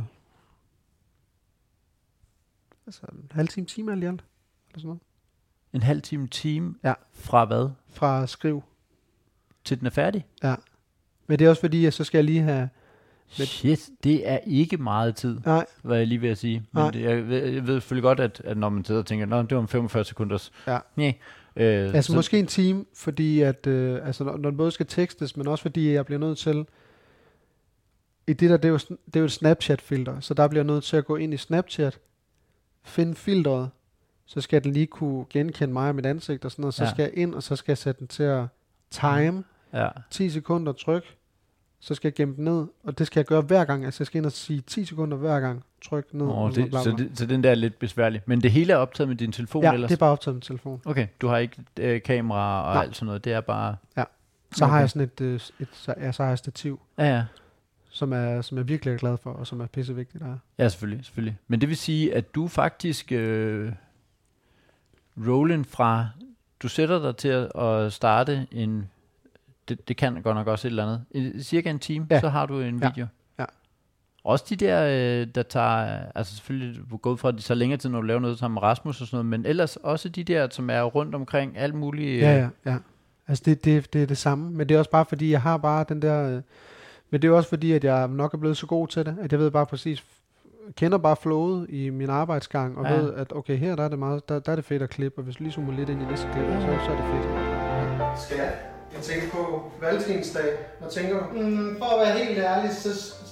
altså 2.88 3.01
en 3.12 3.32
halv 3.32 3.47
time, 3.47 3.66
time 3.66 3.91
alt 3.91 4.03
i 4.03 4.05
alt, 4.05 4.24
eller 4.72 4.80
sådan 4.80 4.88
noget. 4.88 5.01
En 5.74 5.82
halv 5.84 6.01
time, 6.01 6.28
time 6.28 6.76
Ja. 6.84 6.93
fra 7.13 7.45
hvad? 7.45 7.69
Fra 7.89 8.28
skriv. 8.28 8.63
Til 9.63 9.80
den 9.80 9.86
er 9.88 9.91
færdig? 9.91 10.26
Men 11.28 11.39
det 11.39 11.45
er 11.45 11.49
også 11.49 11.59
fordi, 11.61 11.86
at 11.86 11.93
så 11.93 12.03
skal 12.03 12.17
jeg 12.17 12.26
lige 12.26 12.41
have, 12.41 12.69
Men- 13.38 13.47
Shit, 13.47 13.89
det 14.03 14.30
er 14.30 14.38
ikke 14.38 14.78
meget 14.78 15.15
tid, 15.15 15.39
nej, 15.45 15.65
hvad 15.84 15.97
jeg 15.97 16.07
lige 16.07 16.22
ved 16.22 16.30
at 16.30 16.38
sige. 16.38 16.59
Men 16.72 16.82
Nej. 16.84 16.91
det, 16.91 17.01
jeg, 17.01 17.28
ved, 17.28 17.43
jeg 17.45 17.67
ved 17.67 17.82
selvfølgelig 17.82 18.03
godt, 18.03 18.19
at, 18.19 18.41
at 18.45 18.57
når 18.57 18.69
man 18.69 18.86
sidder 18.86 19.01
og 19.01 19.05
tænker, 19.05 19.26
Nå, 19.26 19.41
det 19.41 19.51
var 19.51 19.57
om 19.57 19.67
45 19.67 20.05
sekunders. 20.05 20.51
Ja. 20.67 20.80
Nej. 20.95 21.13
Øh, 21.55 21.93
Altså 21.93 22.15
måske 22.15 22.39
en 22.39 22.47
time, 22.47 22.86
fordi 22.95 23.41
at, 23.41 23.67
øh, 23.67 24.07
altså 24.07 24.24
når, 24.24 24.38
når 24.38 24.49
det 24.49 24.57
både 24.57 24.72
skal 24.72 24.86
tekstes, 24.86 25.38
men 25.38 25.47
også 25.47 25.61
fordi 25.61 25.91
jeg 25.93 26.05
bliver 26.05 26.19
nødt 26.19 26.38
til, 26.38 26.65
i 28.28 28.34
det 28.34 28.49
der, 28.49 28.57
det 28.57 28.65
er 28.65 28.69
jo, 28.69 28.78
det 28.78 29.15
er 29.15 29.19
jo 29.19 29.26
et 29.26 29.32
Snapchat-filter, 29.32 30.19
så 30.19 30.34
der 30.34 30.47
bliver 30.47 30.63
jeg 30.63 30.74
nødt 30.74 30.84
til 30.84 30.97
at 30.97 31.05
gå 31.05 31.15
ind 31.15 31.34
i 31.34 31.38
Snapchat, 31.38 31.99
finde 32.84 33.15
filteret, 33.15 33.69
så 34.26 34.41
skal 34.41 34.63
den 34.63 34.74
lige 34.74 34.88
kunne 34.88 35.26
genkende 35.30 35.74
mig 35.74 35.89
og 35.89 35.95
mit 35.95 36.05
ansigt 36.05 36.45
og 36.45 36.51
sådan 36.51 36.61
noget, 36.63 36.74
så 36.74 36.84
Ja. 36.84 36.89
skal 36.89 37.03
jeg 37.03 37.11
ind, 37.13 37.36
og 37.36 37.43
så 37.43 37.55
skal 37.55 37.72
jeg 37.72 37.78
sætte 37.78 37.99
den 37.99 38.07
til 38.07 38.24
at 38.24 38.45
time, 38.91 39.43
Ja. 39.74 39.88
10 40.09 40.30
sekunder 40.30 40.72
tryk, 40.74 41.15
så 41.80 41.95
skal 41.95 42.07
jeg 42.07 42.13
gemme 42.13 42.36
den 42.36 42.43
ned, 42.43 42.65
og 42.84 42.99
det 42.99 43.07
skal 43.07 43.19
jeg 43.19 43.26
gøre 43.26 43.41
hver 43.41 43.65
gang, 43.65 43.86
altså 43.86 44.01
jeg 44.01 44.07
skal 44.07 44.17
ind 44.17 44.26
og 44.26 44.32
sige 44.32 44.61
10 44.61 44.86
sekunder 44.86 45.17
hver 45.17 45.39
gang, 45.39 45.63
tryk 45.86 46.13
ned. 46.13 46.26
Oh, 46.30 46.51
det, 46.55 46.72
så, 46.74 46.95
det, 46.97 47.11
så 47.15 47.26
den 47.26 47.43
der 47.43 47.51
er 47.51 47.55
lidt 47.55 47.80
besværlig. 47.80 48.22
Men 48.26 48.41
det 48.41 48.51
hele 48.51 48.74
er 48.74 48.78
optaget 48.78 49.07
med 49.07 49.15
din 49.17 49.32
telefon 49.32 49.63
ja, 49.63 49.74
ellers? 49.74 49.88
det 49.89 49.95
er 49.95 49.99
bare 49.99 50.11
optaget 50.11 50.36
med 50.36 50.41
telefon. 50.41 50.82
Okay, 50.86 51.07
du 51.22 51.28
har 51.28 51.38
ikke 51.38 51.57
øh, 51.80 52.01
kamera 52.01 52.67
og 52.69 52.74
Nej. 52.74 52.84
alt 52.84 52.95
sådan 52.95 53.05
noget. 53.05 53.24
Det 53.26 53.34
er 53.34 53.41
bare... 53.41 53.76
Så 54.55 54.65
har 54.65 54.72
Okay. 54.74 54.80
jeg 54.82 54.89
sådan 54.89 55.01
et, 55.01 55.22
øh, 55.22 55.39
et 55.59 55.67
så, 55.72 55.93
ja, 55.97 56.11
så 56.11 56.24
har 56.24 56.28
jeg 56.30 56.34
et 56.34 56.39
stativ, 56.39 56.80
Ja, 56.97 57.05
ja. 57.15 57.24
som, 57.89 58.13
er, 58.13 58.41
som 58.41 58.57
jeg 58.57 58.67
virkelig 58.67 58.93
er 58.93 58.97
glad 58.97 59.17
for, 59.17 59.32
og 59.32 59.47
som 59.47 59.61
er 59.61 59.65
pissevigtigt. 59.65 60.24
Der. 60.24 60.38
Ja, 60.57 60.69
selvfølgelig, 60.69 61.05
selvfølgelig. 61.05 61.38
Men 61.47 61.61
det 61.61 61.69
vil 61.69 61.78
sige, 61.78 62.15
at 62.15 62.36
du 62.36 62.47
faktisk 62.47 63.11
øh, 63.11 63.72
rollen 65.28 65.65
fra, 65.65 66.07
du 66.63 66.67
sætter 66.67 67.01
dig 67.01 67.15
til 67.17 67.28
at, 67.28 67.59
at 67.63 67.93
starte 67.93 68.47
en, 68.51 68.89
det, 69.69 69.88
det 69.88 69.97
kan 69.97 70.22
godt 70.22 70.36
nok 70.36 70.47
også 70.47 70.67
et 70.67 70.69
eller 70.69 70.84
andet, 70.84 71.05
en, 71.11 71.43
cirka 71.43 71.69
en 71.69 71.80
time, 71.80 72.07
ja. 72.09 72.19
Så 72.19 72.30
har 72.30 72.45
du 72.45 72.59
en 72.59 72.80
Ja. 72.80 72.89
video. 72.89 73.07
Ja. 73.39 73.45
Også 74.24 74.45
de 74.49 74.55
der, 74.55 74.84
øh, 75.22 75.28
der 75.36 75.43
tager, 75.43 75.99
altså 76.15 76.36
selvfølgelig 76.36 76.82
du 76.91 76.97
gået 76.97 77.19
fra, 77.19 77.30
at 77.30 77.36
de 77.36 77.41
tager 77.41 77.57
længere 77.57 77.78
tid, 77.80 77.89
når 77.89 78.01
du 78.01 78.07
laver 78.07 78.19
noget 78.19 78.39
sammen 78.39 78.53
med 78.53 78.61
Rasmus 78.63 79.01
og 79.01 79.07
sådan 79.07 79.15
noget, 79.15 79.26
men 79.26 79.45
ellers 79.45 79.76
også 79.76 80.09
de 80.09 80.24
der, 80.24 80.47
som 80.51 80.69
er 80.69 80.82
rundt 80.82 81.15
omkring 81.15 81.57
alt 81.57 81.76
muligt. 81.76 82.22
Ja, 82.22 82.38
ja, 82.38 82.49
ja. 82.72 82.78
Altså 83.28 83.43
det, 83.45 83.65
det, 83.65 83.93
det 83.93 84.03
er 84.03 84.07
det 84.07 84.17
samme, 84.17 84.51
men 84.51 84.69
det 84.69 84.76
er 84.76 84.80
også 84.80 84.91
bare 84.91 85.05
fordi, 85.05 85.32
jeg 85.32 85.41
har 85.41 85.57
bare 85.57 85.86
den 85.89 86.01
der... 86.01 86.36
Øh, 86.36 86.41
men 87.09 87.22
det 87.22 87.28
er 87.28 87.32
også 87.32 87.49
fordi, 87.49 87.72
at 87.72 87.84
jeg 87.84 88.07
nok 88.07 88.34
er 88.34 88.38
blevet 88.38 88.57
så 88.57 88.65
god 88.65 88.88
til 88.88 89.05
det, 89.05 89.17
at 89.22 89.32
jeg 89.32 89.39
ved 89.39 89.51
bare 89.51 89.65
præcis, 89.65 90.03
kender 90.78 90.97
bare 90.97 91.16
flowet 91.16 91.66
i 91.70 91.89
min 91.89 92.09
arbejdsgang, 92.09 92.78
og 92.78 92.84
Ja. 92.86 92.93
ja. 92.93 92.99
ved, 92.99 93.14
at 93.14 93.34
okay, 93.36 93.57
her 93.57 93.76
der 93.76 93.84
er 93.84 93.88
det, 93.89 93.99
meget, 93.99 94.30
der, 94.30 94.39
der 94.39 94.51
er 94.51 94.55
det 94.55 94.66
fedt 94.66 94.82
at 94.82 94.89
klippe, 94.89 95.20
og 95.20 95.24
hvis 95.24 95.36
du 95.36 95.43
lige 95.43 95.53
zoomer 95.53 95.74
lidt 95.74 95.89
ind 95.89 96.01
i 96.01 96.05
næste 96.05 96.28
klip, 96.34 96.45
så, 96.45 96.62
så 96.86 96.91
er 96.91 96.95
det 96.95 97.05
fedt. 97.05 98.20
Skal 98.20 98.38
jeg? 98.38 98.53
Jeg 98.95 99.01
tænker 99.01 99.28
på 99.32 99.72
valentinsdag. 99.82 100.43
Hvad 100.80 100.89
tænker 100.89 101.18
du? 101.20 101.24
Mm, 101.41 101.76
for 101.78 101.86
at 101.86 102.07
være 102.07 102.18
helt 102.26 102.39
ærlig, 102.39 102.72
så 102.72 102.89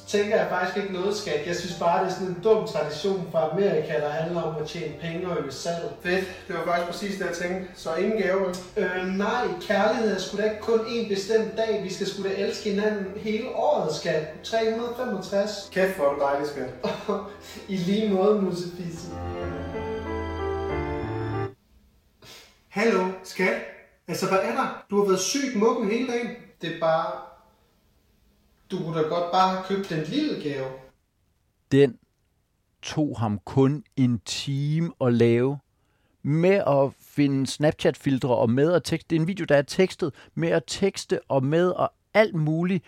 tænker 0.09 0.37
jeg 0.37 0.47
faktisk 0.49 0.77
ikke 0.77 0.93
noget 0.93 1.17
skat. 1.17 1.47
Jeg 1.47 1.55
synes 1.55 1.75
bare, 1.79 2.03
det 2.03 2.11
er 2.11 2.13
sådan 2.13 2.27
en 2.27 2.41
dum 2.43 2.67
tradition 2.67 3.27
fra 3.31 3.49
Amerika, 3.51 3.93
der 3.93 4.09
handler 4.09 4.41
om 4.41 4.61
at 4.61 4.67
tjene 4.67 4.93
penge 5.01 5.29
og 5.29 5.37
øge 5.39 5.51
salg. 5.51 5.91
Fedt. 6.03 6.25
Det 6.47 6.55
var 6.55 6.65
faktisk 6.65 6.87
præcis 6.91 7.17
det, 7.19 7.25
jeg 7.25 7.35
tænkte. 7.35 7.67
Så 7.75 7.95
ingen 7.95 8.21
gave? 8.21 8.55
Øh, 8.77 9.07
nej, 9.07 9.47
kærlighed 9.61 10.15
er 10.15 10.19
sgu 10.19 10.37
da 10.37 10.43
ikke 10.43 10.61
kun 10.61 10.79
én 10.79 11.09
bestemt 11.09 11.57
dag. 11.57 11.83
Vi 11.83 11.93
skal 11.93 12.07
sgu 12.07 12.23
da 12.23 12.29
elske 12.37 12.69
hinanden 12.69 13.05
hele 13.15 13.49
året, 13.55 13.95
skat. 13.95 14.23
365. 14.43 15.69
Kæft, 15.71 15.95
hvor 15.95 16.05
er 16.05 16.13
du 16.13 16.19
dejlig, 16.19 16.47
skat. 16.47 16.69
I 17.73 17.75
lige 17.77 18.13
måde, 18.13 18.41
musefisse. 18.41 19.07
Hallo, 22.69 23.07
skat. 23.23 23.55
Altså, 24.07 24.27
hvad 24.27 24.39
er 24.39 24.51
der? 24.51 24.85
Du 24.89 24.97
har 24.99 25.05
været 25.05 25.19
sygt 25.19 25.55
muggen 25.55 25.91
hele 25.91 26.07
dagen. 26.11 26.29
Det 26.61 26.75
er 26.75 26.79
bare... 26.79 27.28
Du 28.71 28.77
kunne 28.77 28.97
da 28.97 29.07
godt 29.07 29.31
bare 29.31 29.49
have 29.49 29.63
købt 29.67 29.91
en 29.91 30.03
lille 30.03 30.43
gave. 30.43 30.67
den 31.71 31.97
tog 32.81 33.19
ham 33.19 33.39
kun 33.45 33.83
en 33.95 34.19
time 34.19 34.91
at 35.01 35.13
lave 35.13 35.59
med 36.23 36.63
at 36.67 36.93
finde 36.99 37.47
Snapchat-filtre 37.47 38.35
og 38.35 38.49
med 38.49 38.73
at 38.73 38.83
tekste. 38.83 39.07
Det 39.09 39.15
er 39.15 39.19
en 39.19 39.27
video, 39.27 39.45
der 39.45 39.57
er 39.57 39.61
tekstet 39.61 40.13
med 40.35 40.49
at 40.49 40.63
tekste 40.67 41.19
og 41.27 41.43
med 41.43 41.69
og 41.69 41.93
alt 42.13 42.35
muligt. 42.35 42.83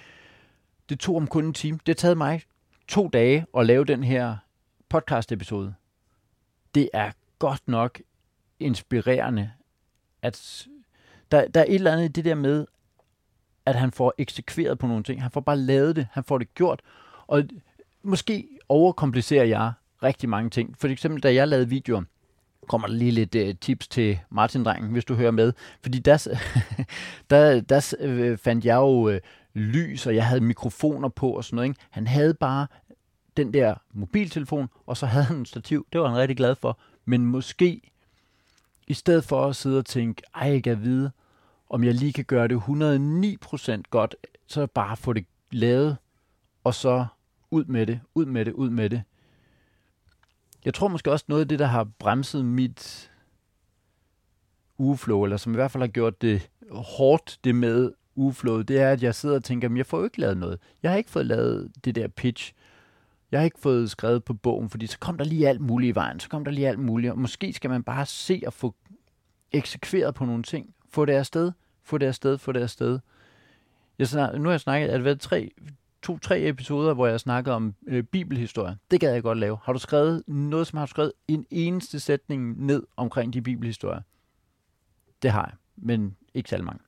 Det 0.90 1.00
tog 1.00 1.16
ham 1.16 1.28
kun 1.28 1.46
en 1.46 1.54
time. 1.54 1.80
Det 1.86 1.88
har 1.88 1.94
taget 1.94 2.18
mig 2.18 2.42
to 2.88 3.08
dage 3.08 3.46
at 3.58 3.66
lave 3.66 3.86
den 3.86 4.04
her 4.04 4.38
podcast-episode. 4.90 5.74
Det 6.76 6.90
er 6.94 7.12
godt 7.40 7.68
nok 7.68 8.02
inspirerende, 8.60 9.52
at 10.22 10.68
der, 11.32 11.48
der 11.48 11.60
er 11.60 11.66
et 11.66 11.76
eller 11.76 11.92
andet 11.92 12.06
i 12.06 12.08
det 12.08 12.26
der 12.26 12.36
med, 12.36 12.66
at 13.66 13.76
han 13.76 13.92
får 13.92 14.14
eksekveret 14.18 14.80
på 14.80 14.88
nogle 14.88 15.04
ting. 15.04 15.22
Han 15.22 15.32
får 15.32 15.42
bare 15.42 15.58
lavet 15.58 15.96
det. 15.96 16.08
Han 16.12 16.24
får 16.24 16.38
det 16.38 16.56
gjort. 16.56 16.82
Og 17.28 17.44
måske 18.04 18.48
overkomplicerer 18.70 19.44
jeg 19.46 19.72
rigtig 20.04 20.30
mange 20.30 20.50
ting. 20.50 20.76
For 20.80 20.88
eksempel, 20.88 21.24
da 21.24 21.34
jeg 21.34 21.48
lavede 21.48 21.70
videoer, 21.70 22.02
kommer 22.68 22.88
der 22.88 22.94
lige 22.94 23.12
lidt 23.12 23.36
uh, 23.36 23.56
tips 23.62 23.88
til 23.88 24.20
Martin 24.30 24.64
Drengen, 24.64 24.92
hvis 24.92 25.06
du 25.06 25.16
hører 25.16 25.32
med. 25.32 25.54
Fordi 25.82 26.00
der, 26.00 26.18
s- 26.18 26.28
der, 27.30 27.62
der 27.62 27.94
øh, 28.00 28.38
fandt 28.38 28.66
jeg 28.66 28.76
jo 28.76 29.10
øh, 29.10 29.22
lys, 29.54 30.08
og 30.08 30.16
jeg 30.16 30.26
havde 30.28 30.42
mikrofoner 30.42 31.10
på 31.10 31.32
og 31.32 31.44
sådan 31.44 31.56
noget. 31.56 31.70
Ikke? 31.70 31.80
Han 31.90 32.08
havde 32.08 32.34
bare 32.34 32.68
den 33.38 33.54
der 33.54 33.76
mobiltelefon, 33.94 34.70
og 34.86 34.98
så 34.98 35.06
havde 35.06 35.26
han 35.26 35.38
en 35.38 35.46
stativ. 35.46 35.88
Det 35.94 36.02
var 36.02 36.08
han 36.08 36.18
rigtig 36.18 36.38
glad 36.38 36.56
for. 36.56 36.80
Men 37.06 37.26
måske, 37.26 37.82
i 38.88 38.94
stedet 38.94 39.24
for 39.24 39.46
at 39.46 39.56
sidde 39.56 39.78
og 39.78 39.86
tænke, 39.86 40.22
ej, 40.36 40.48
jeg 40.52 40.64
kan 40.64 40.84
vide, 40.84 41.12
om 41.72 41.84
jeg 41.84 41.94
lige 41.94 42.14
kan 42.14 42.26
gøre 42.26 42.48
det 42.48 42.58
109% 42.58 43.82
godt, 43.90 44.16
så 44.48 44.68
bare 44.68 44.98
få 44.98 45.14
det 45.14 45.26
lavet, 45.52 45.98
og 46.64 46.74
så 46.74 47.06
ud 47.52 47.66
med 47.66 47.88
det, 47.88 48.00
ud 48.16 48.26
med 48.26 48.46
det, 48.46 48.54
ud 48.54 48.70
med 48.70 48.90
det. 48.90 49.04
Jeg 50.66 50.74
tror 50.74 50.88
måske 50.88 51.12
også 51.12 51.26
noget 51.28 51.42
af 51.42 51.48
det, 51.48 51.60
der 51.60 51.66
har 51.66 51.84
bremset 52.00 52.46
mit 52.46 53.12
ugeflow, 54.78 55.24
eller 55.24 55.38
som 55.38 55.54
i 55.54 55.56
hvert 55.56 55.72
fald 55.72 55.84
har 55.84 55.88
gjort 55.88 56.22
det 56.22 56.50
hårdt, 56.72 57.40
det 57.44 57.56
med 57.56 57.92
ugeflowet, 58.16 58.68
det 58.68 58.80
er, 58.80 58.90
at 58.90 59.04
jeg 59.04 59.16
sidder 59.16 59.36
og 59.36 59.44
tænker, 59.44 59.70
at 59.70 59.78
jeg 59.78 59.86
får 59.86 59.98
jo 59.98 60.04
ikke 60.04 60.20
lavet 60.20 60.38
noget. 60.38 60.60
Jeg 60.84 60.92
har 60.92 60.98
ikke 60.98 61.12
fået 61.12 61.26
lavet 61.26 61.72
det 61.86 61.96
der 61.96 62.08
pitch. 62.08 62.54
Jeg 63.32 63.40
har 63.40 63.46
ikke 63.46 63.60
fået 63.60 63.92
skrevet 63.92 64.24
på 64.24 64.34
bogen, 64.34 64.70
fordi 64.70 64.88
så 64.88 65.00
kom 65.00 65.18
der 65.18 65.26
lige 65.26 65.50
alt 65.50 65.62
muligt 65.62 65.90
i 65.90 65.96
vejen. 65.96 66.20
Så 66.20 66.30
kom 66.30 66.46
der 66.46 66.52
lige 66.52 66.68
alt 66.68 66.80
muligt. 66.80 67.12
Og 67.12 67.20
måske 67.20 67.54
skal 67.54 67.70
man 67.70 67.84
bare 67.84 68.06
se 68.06 68.44
og 68.46 68.54
få 68.54 68.76
eksekveret 69.52 70.16
på 70.16 70.26
nogle 70.26 70.44
ting. 70.44 70.74
Få 70.92 71.06
det 71.06 71.14
afsted, 71.14 71.52
få 71.84 71.98
det 71.98 72.06
afsted, 72.06 72.38
få 72.38 72.52
det 72.52 72.62
afsted. 72.62 73.00
Jeg 74.00 74.08
snak, 74.08 74.36
nu 74.36 74.44
har 74.44 74.52
jeg 74.52 74.62
snakket, 74.62 74.90
at 74.90 75.04
været 75.04 75.20
tre, 75.20 75.52
to-tre 76.02 76.48
episoder, 76.48 76.94
hvor 76.94 77.08
jeg 77.08 77.20
snakkede 77.20 77.56
om 77.56 77.76
øh, 77.88 78.04
bibelhistorie. 78.04 78.78
Det 78.92 79.00
gad 79.00 79.14
jeg 79.14 79.24
godt 79.24 79.38
lave. 79.38 79.58
Har 79.64 79.74
du 79.74 79.80
skrevet 79.80 80.24
noget, 80.28 80.68
som 80.68 80.78
har 80.78 80.86
du 80.86 80.90
skrevet 80.90 81.12
en 81.28 81.46
eneste 81.50 82.00
sætning 82.00 82.66
ned 82.66 82.84
omkring 82.98 83.34
de 83.34 83.42
bibelhistorier? 83.42 84.02
Det 85.22 85.32
har 85.32 85.46
jeg, 85.46 85.54
men 85.76 86.16
ikke 86.34 86.50
særlig 86.50 86.66
mange. 86.66 86.82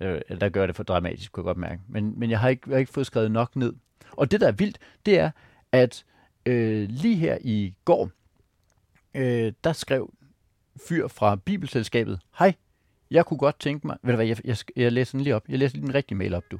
Øh, 0.00 0.20
eller 0.28 0.38
der 0.38 0.48
gør 0.48 0.66
det 0.66 0.76
for 0.76 0.82
dramatisk, 0.82 1.32
kunne 1.32 1.42
jeg 1.42 1.44
godt 1.44 1.56
mærke. 1.56 1.82
Men, 1.88 2.18
men 2.18 2.30
jeg, 2.30 2.40
har 2.40 2.48
ikke, 2.48 2.62
jeg 2.66 2.74
har 2.74 2.78
ikke 2.78 2.92
fået 2.92 3.06
skrevet 3.06 3.30
nok 3.30 3.56
ned. 3.56 3.72
Og 4.12 4.30
det, 4.30 4.40
der 4.40 4.48
er 4.48 4.52
vildt, 4.52 4.78
det 5.06 5.18
er, 5.18 5.30
at 5.72 6.04
øh, 6.46 6.88
lige 6.88 7.16
her 7.16 7.38
i 7.40 7.74
går, 7.84 8.10
øh, 9.14 9.52
der 9.64 9.72
skrev 9.72 10.14
fyr 10.88 11.08
fra 11.08 11.36
Bibelselskabet. 11.36 12.20
Hej, 12.38 12.54
jeg 13.10 13.26
kunne 13.26 13.38
godt 13.38 13.60
tænke 13.60 13.86
mig... 13.86 13.96
Ved 14.02 14.12
du 14.12 14.16
hvad, 14.16 14.26
jeg, 14.26 14.36
jeg, 14.44 14.56
jeg 14.76 14.92
læser 14.92 15.12
den 15.12 15.20
lige 15.20 15.36
op. 15.36 15.42
Jeg 15.48 15.58
læser 15.58 15.76
lige 15.76 15.86
den 15.86 15.94
rigtige 15.94 16.18
mail 16.18 16.34
op, 16.34 16.44
du. 16.50 16.58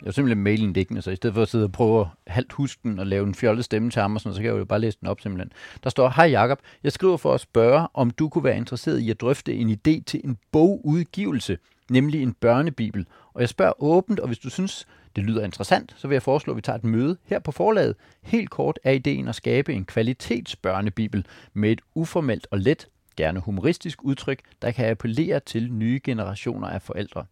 Jeg 0.00 0.06
har 0.06 0.12
simpelthen 0.12 0.44
mailen 0.44 0.72
liggende, 0.72 1.02
så 1.02 1.10
i 1.10 1.16
stedet 1.16 1.34
for 1.34 1.42
at 1.42 1.48
sidde 1.48 1.64
og 1.64 1.72
prøve 1.72 2.00
at 2.00 2.06
halvt 2.26 2.52
huske 2.52 2.80
den 2.82 2.98
og 2.98 3.06
lave 3.06 3.26
en 3.26 3.34
fjollet 3.34 3.64
stemme 3.64 3.90
til 3.90 4.02
ham, 4.02 4.14
og 4.14 4.20
sådan, 4.20 4.34
så 4.34 4.40
kan 4.40 4.50
jeg 4.50 4.58
jo 4.58 4.64
bare 4.64 4.80
læse 4.80 4.98
den 5.00 5.08
op 5.08 5.20
simpelthen. 5.20 5.52
Der 5.84 5.90
står, 5.90 6.12
Hej 6.16 6.26
Jakob, 6.26 6.58
jeg 6.82 6.92
skriver 6.92 7.16
for 7.16 7.34
at 7.34 7.40
spørge, 7.40 7.88
om 7.94 8.10
du 8.10 8.28
kunne 8.28 8.44
være 8.44 8.56
interesseret 8.56 8.98
i 8.98 9.10
at 9.10 9.20
drøfte 9.20 9.54
en 9.54 9.70
idé 9.70 10.02
til 10.06 10.20
en 10.24 10.38
bogudgivelse, 10.52 11.58
nemlig 11.90 12.22
en 12.22 12.32
børnebibel. 12.32 13.06
Og 13.34 13.40
jeg 13.40 13.48
spørger 13.48 13.82
åbent, 13.82 14.20
og 14.20 14.26
hvis 14.26 14.38
du 14.38 14.50
synes, 14.50 14.86
det 15.16 15.24
lyder 15.24 15.44
interessant, 15.44 15.94
så 15.96 16.08
vil 16.08 16.14
jeg 16.14 16.22
foreslå, 16.22 16.52
at 16.52 16.56
vi 16.56 16.62
tager 16.62 16.78
et 16.78 16.84
møde 16.84 17.16
her 17.24 17.38
på 17.38 17.52
forlaget. 17.52 17.94
Helt 18.22 18.50
kort 18.50 18.78
er 18.84 18.92
ideen 18.92 19.28
at 19.28 19.34
skabe 19.34 19.74
en 19.74 19.84
kvalitetsbørnebibel 19.84 21.26
med 21.54 21.72
et 21.72 21.80
uformelt 21.94 22.46
og 22.50 22.58
let, 22.58 22.88
gerne 23.20 23.40
humoristisk 23.40 24.04
udtryk, 24.04 24.40
der 24.62 24.70
kan 24.70 24.90
appellere 24.90 25.40
til 25.40 25.72
nye 25.72 26.00
generationer 26.04 26.68
af 26.68 26.82
forældre. 26.82 27.24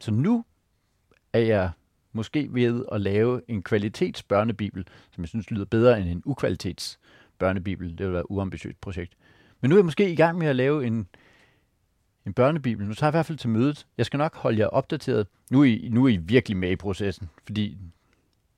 Så 0.00 0.10
nu 0.10 0.44
er 1.32 1.38
jeg 1.38 1.70
måske 2.12 2.54
ved 2.54 2.84
at 2.92 3.00
lave 3.00 3.40
en 3.48 3.62
kvalitetsbørnebibel, 3.62 4.86
som 5.10 5.22
jeg 5.22 5.28
synes 5.28 5.50
lyder 5.50 5.64
bedre 5.64 6.00
end 6.00 6.08
en 6.08 6.22
ukvalitets 6.24 6.98
børnebibel. 7.38 7.98
Det 7.98 8.06
vil 8.06 8.12
være 8.12 8.20
et 8.20 8.26
uambitiøst 8.28 8.80
projekt. 8.80 9.14
Men 9.60 9.68
nu 9.68 9.74
er 9.74 9.78
jeg 9.78 9.84
måske 9.84 10.12
i 10.12 10.16
gang 10.16 10.38
med 10.38 10.46
at 10.46 10.56
lave 10.56 10.86
en, 10.86 11.08
en 12.26 12.32
børnebibel. 12.32 12.86
Nu 12.86 12.94
tager 12.94 13.08
jeg 13.08 13.12
i 13.12 13.16
hvert 13.16 13.26
fald 13.26 13.38
til 13.38 13.50
mødet. 13.50 13.86
Jeg 13.98 14.06
skal 14.06 14.18
nok 14.18 14.36
holde 14.36 14.58
jer 14.58 14.66
opdateret. 14.66 15.26
Nu 15.50 15.60
er 15.60 15.64
I, 15.64 15.88
nu 15.92 16.04
er 16.04 16.08
I 16.08 16.16
virkelig 16.16 16.56
med 16.56 16.70
i 16.70 16.76
processen, 16.76 17.30
fordi 17.44 17.78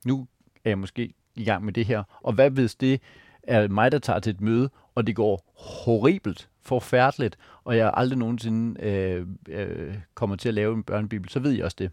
nu 0.05 0.27
er 0.65 0.69
jeg 0.69 0.77
måske 0.77 1.13
i 1.35 1.43
gang 1.43 1.65
med 1.65 1.73
det 1.73 1.85
her. 1.85 2.03
Og 2.21 2.33
hvad 2.33 2.49
hvis 2.49 2.75
det 2.75 3.01
er 3.43 3.67
mig, 3.67 3.91
der 3.91 3.99
tager 3.99 4.19
til 4.19 4.29
et 4.29 4.41
møde, 4.41 4.69
og 4.95 5.07
det 5.07 5.15
går 5.15 5.53
horribelt, 5.57 6.49
forfærdeligt, 6.61 7.37
og 7.63 7.77
jeg 7.77 7.91
aldrig 7.93 8.19
nogensinde 8.19 8.81
øh, 8.81 9.27
øh, 9.49 9.97
kommer 10.13 10.35
til 10.35 10.47
at 10.47 10.53
lave 10.53 10.75
en 10.75 10.83
børnebibel, 10.83 11.29
så 11.29 11.39
ved 11.39 11.51
jeg 11.51 11.65
også 11.65 11.75
det. 11.79 11.91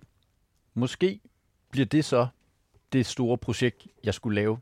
Måske 0.75 1.21
bliver 1.71 1.87
det 1.87 2.05
så 2.05 2.27
det 2.93 3.07
store 3.07 3.39
projekt, 3.39 3.87
jeg 4.05 4.15
skulle 4.15 4.35
lave. 4.35 4.59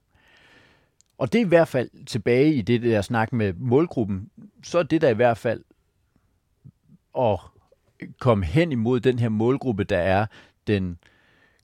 Og 1.18 1.32
det 1.32 1.41
er 1.41 1.45
i 1.45 1.49
hvert 1.49 1.68
fald 1.68 2.07
tilbage 2.07 2.55
i 2.55 2.62
det 2.62 2.82
der 2.82 3.03
snak 3.03 3.32
med 3.32 3.53
målgruppen, 3.53 4.30
så 4.62 4.78
er 4.78 4.82
det 4.82 5.01
der 5.01 5.09
i 5.09 5.14
hvert 5.14 5.38
fald 5.38 5.64
at 7.18 7.41
komme 8.18 8.45
hen 8.45 8.72
imod 8.72 9.01
den 9.01 9.18
her 9.18 9.28
målgruppe, 9.28 9.84
der 9.84 9.99
er 9.99 10.26
den 10.66 10.99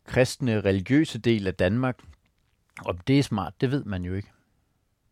kristne, 0.05 0.61
religiøse 0.61 1.19
del 1.19 1.47
af 1.47 1.55
Danmark. 1.55 1.99
Og 2.85 3.07
det 3.07 3.19
er 3.19 3.23
smart, 3.23 3.61
det 3.61 3.71
ved 3.71 3.85
man 3.85 4.05
jo 4.05 4.15
ikke. 4.15 4.29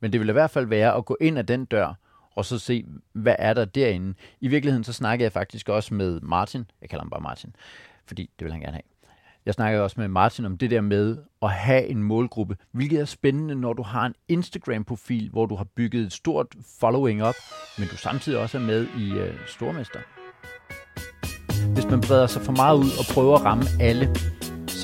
Men 0.04 0.12
det 0.12 0.20
vil 0.20 0.28
i 0.28 0.32
hvert 0.32 0.50
fald 0.50 0.66
være 0.66 0.94
at 0.94 1.04
gå 1.04 1.16
ind 1.20 1.38
ad 1.38 1.44
den 1.44 1.64
dør, 1.64 1.94
og 2.36 2.44
så 2.44 2.58
se, 2.58 2.84
hvad 3.12 3.36
er 3.38 3.54
der 3.54 3.64
derinde. 3.64 4.14
I 4.40 4.48
virkeligheden 4.48 4.84
så 4.84 4.92
snakkede 4.92 5.24
jeg 5.24 5.32
faktisk 5.32 5.68
også 5.68 5.94
med 5.94 6.20
Martin, 6.20 6.64
jeg 6.80 6.90
kalder 6.90 7.04
ham 7.04 7.10
bare 7.10 7.20
Martin, 7.20 7.56
fordi 8.06 8.30
det 8.38 8.44
vil 8.44 8.52
han 8.52 8.60
gerne 8.60 8.72
have. 8.72 8.82
Jeg 9.46 9.54
snakkede 9.54 9.82
også 9.82 10.00
med 10.00 10.08
Martin 10.08 10.44
om 10.44 10.58
det 10.58 10.70
der 10.70 10.80
med 10.80 11.16
at 11.42 11.50
have 11.50 11.86
en 11.86 12.02
målgruppe, 12.02 12.56
hvilket 12.72 13.00
er 13.00 13.04
spændende, 13.04 13.54
når 13.54 13.72
du 13.72 13.82
har 13.82 14.06
en 14.06 14.14
Instagram-profil, 14.28 15.30
hvor 15.30 15.46
du 15.46 15.54
har 15.54 15.66
bygget 15.76 16.02
et 16.06 16.12
stort 16.12 16.46
following 16.80 17.22
op, 17.22 17.34
men 17.78 17.88
du 17.88 17.96
samtidig 17.96 18.38
også 18.38 18.58
er 18.58 18.62
med 18.62 18.86
i 18.98 19.12
uh, 19.12 19.46
Stormester. 19.46 20.00
Hvis 21.74 21.86
man 21.86 22.00
breder 22.00 22.26
sig 22.26 22.42
for 22.42 22.52
meget 22.52 22.78
ud 22.78 22.90
og 22.98 23.14
prøver 23.14 23.34
at 23.34 23.44
ramme 23.44 23.64
alle, 23.80 24.08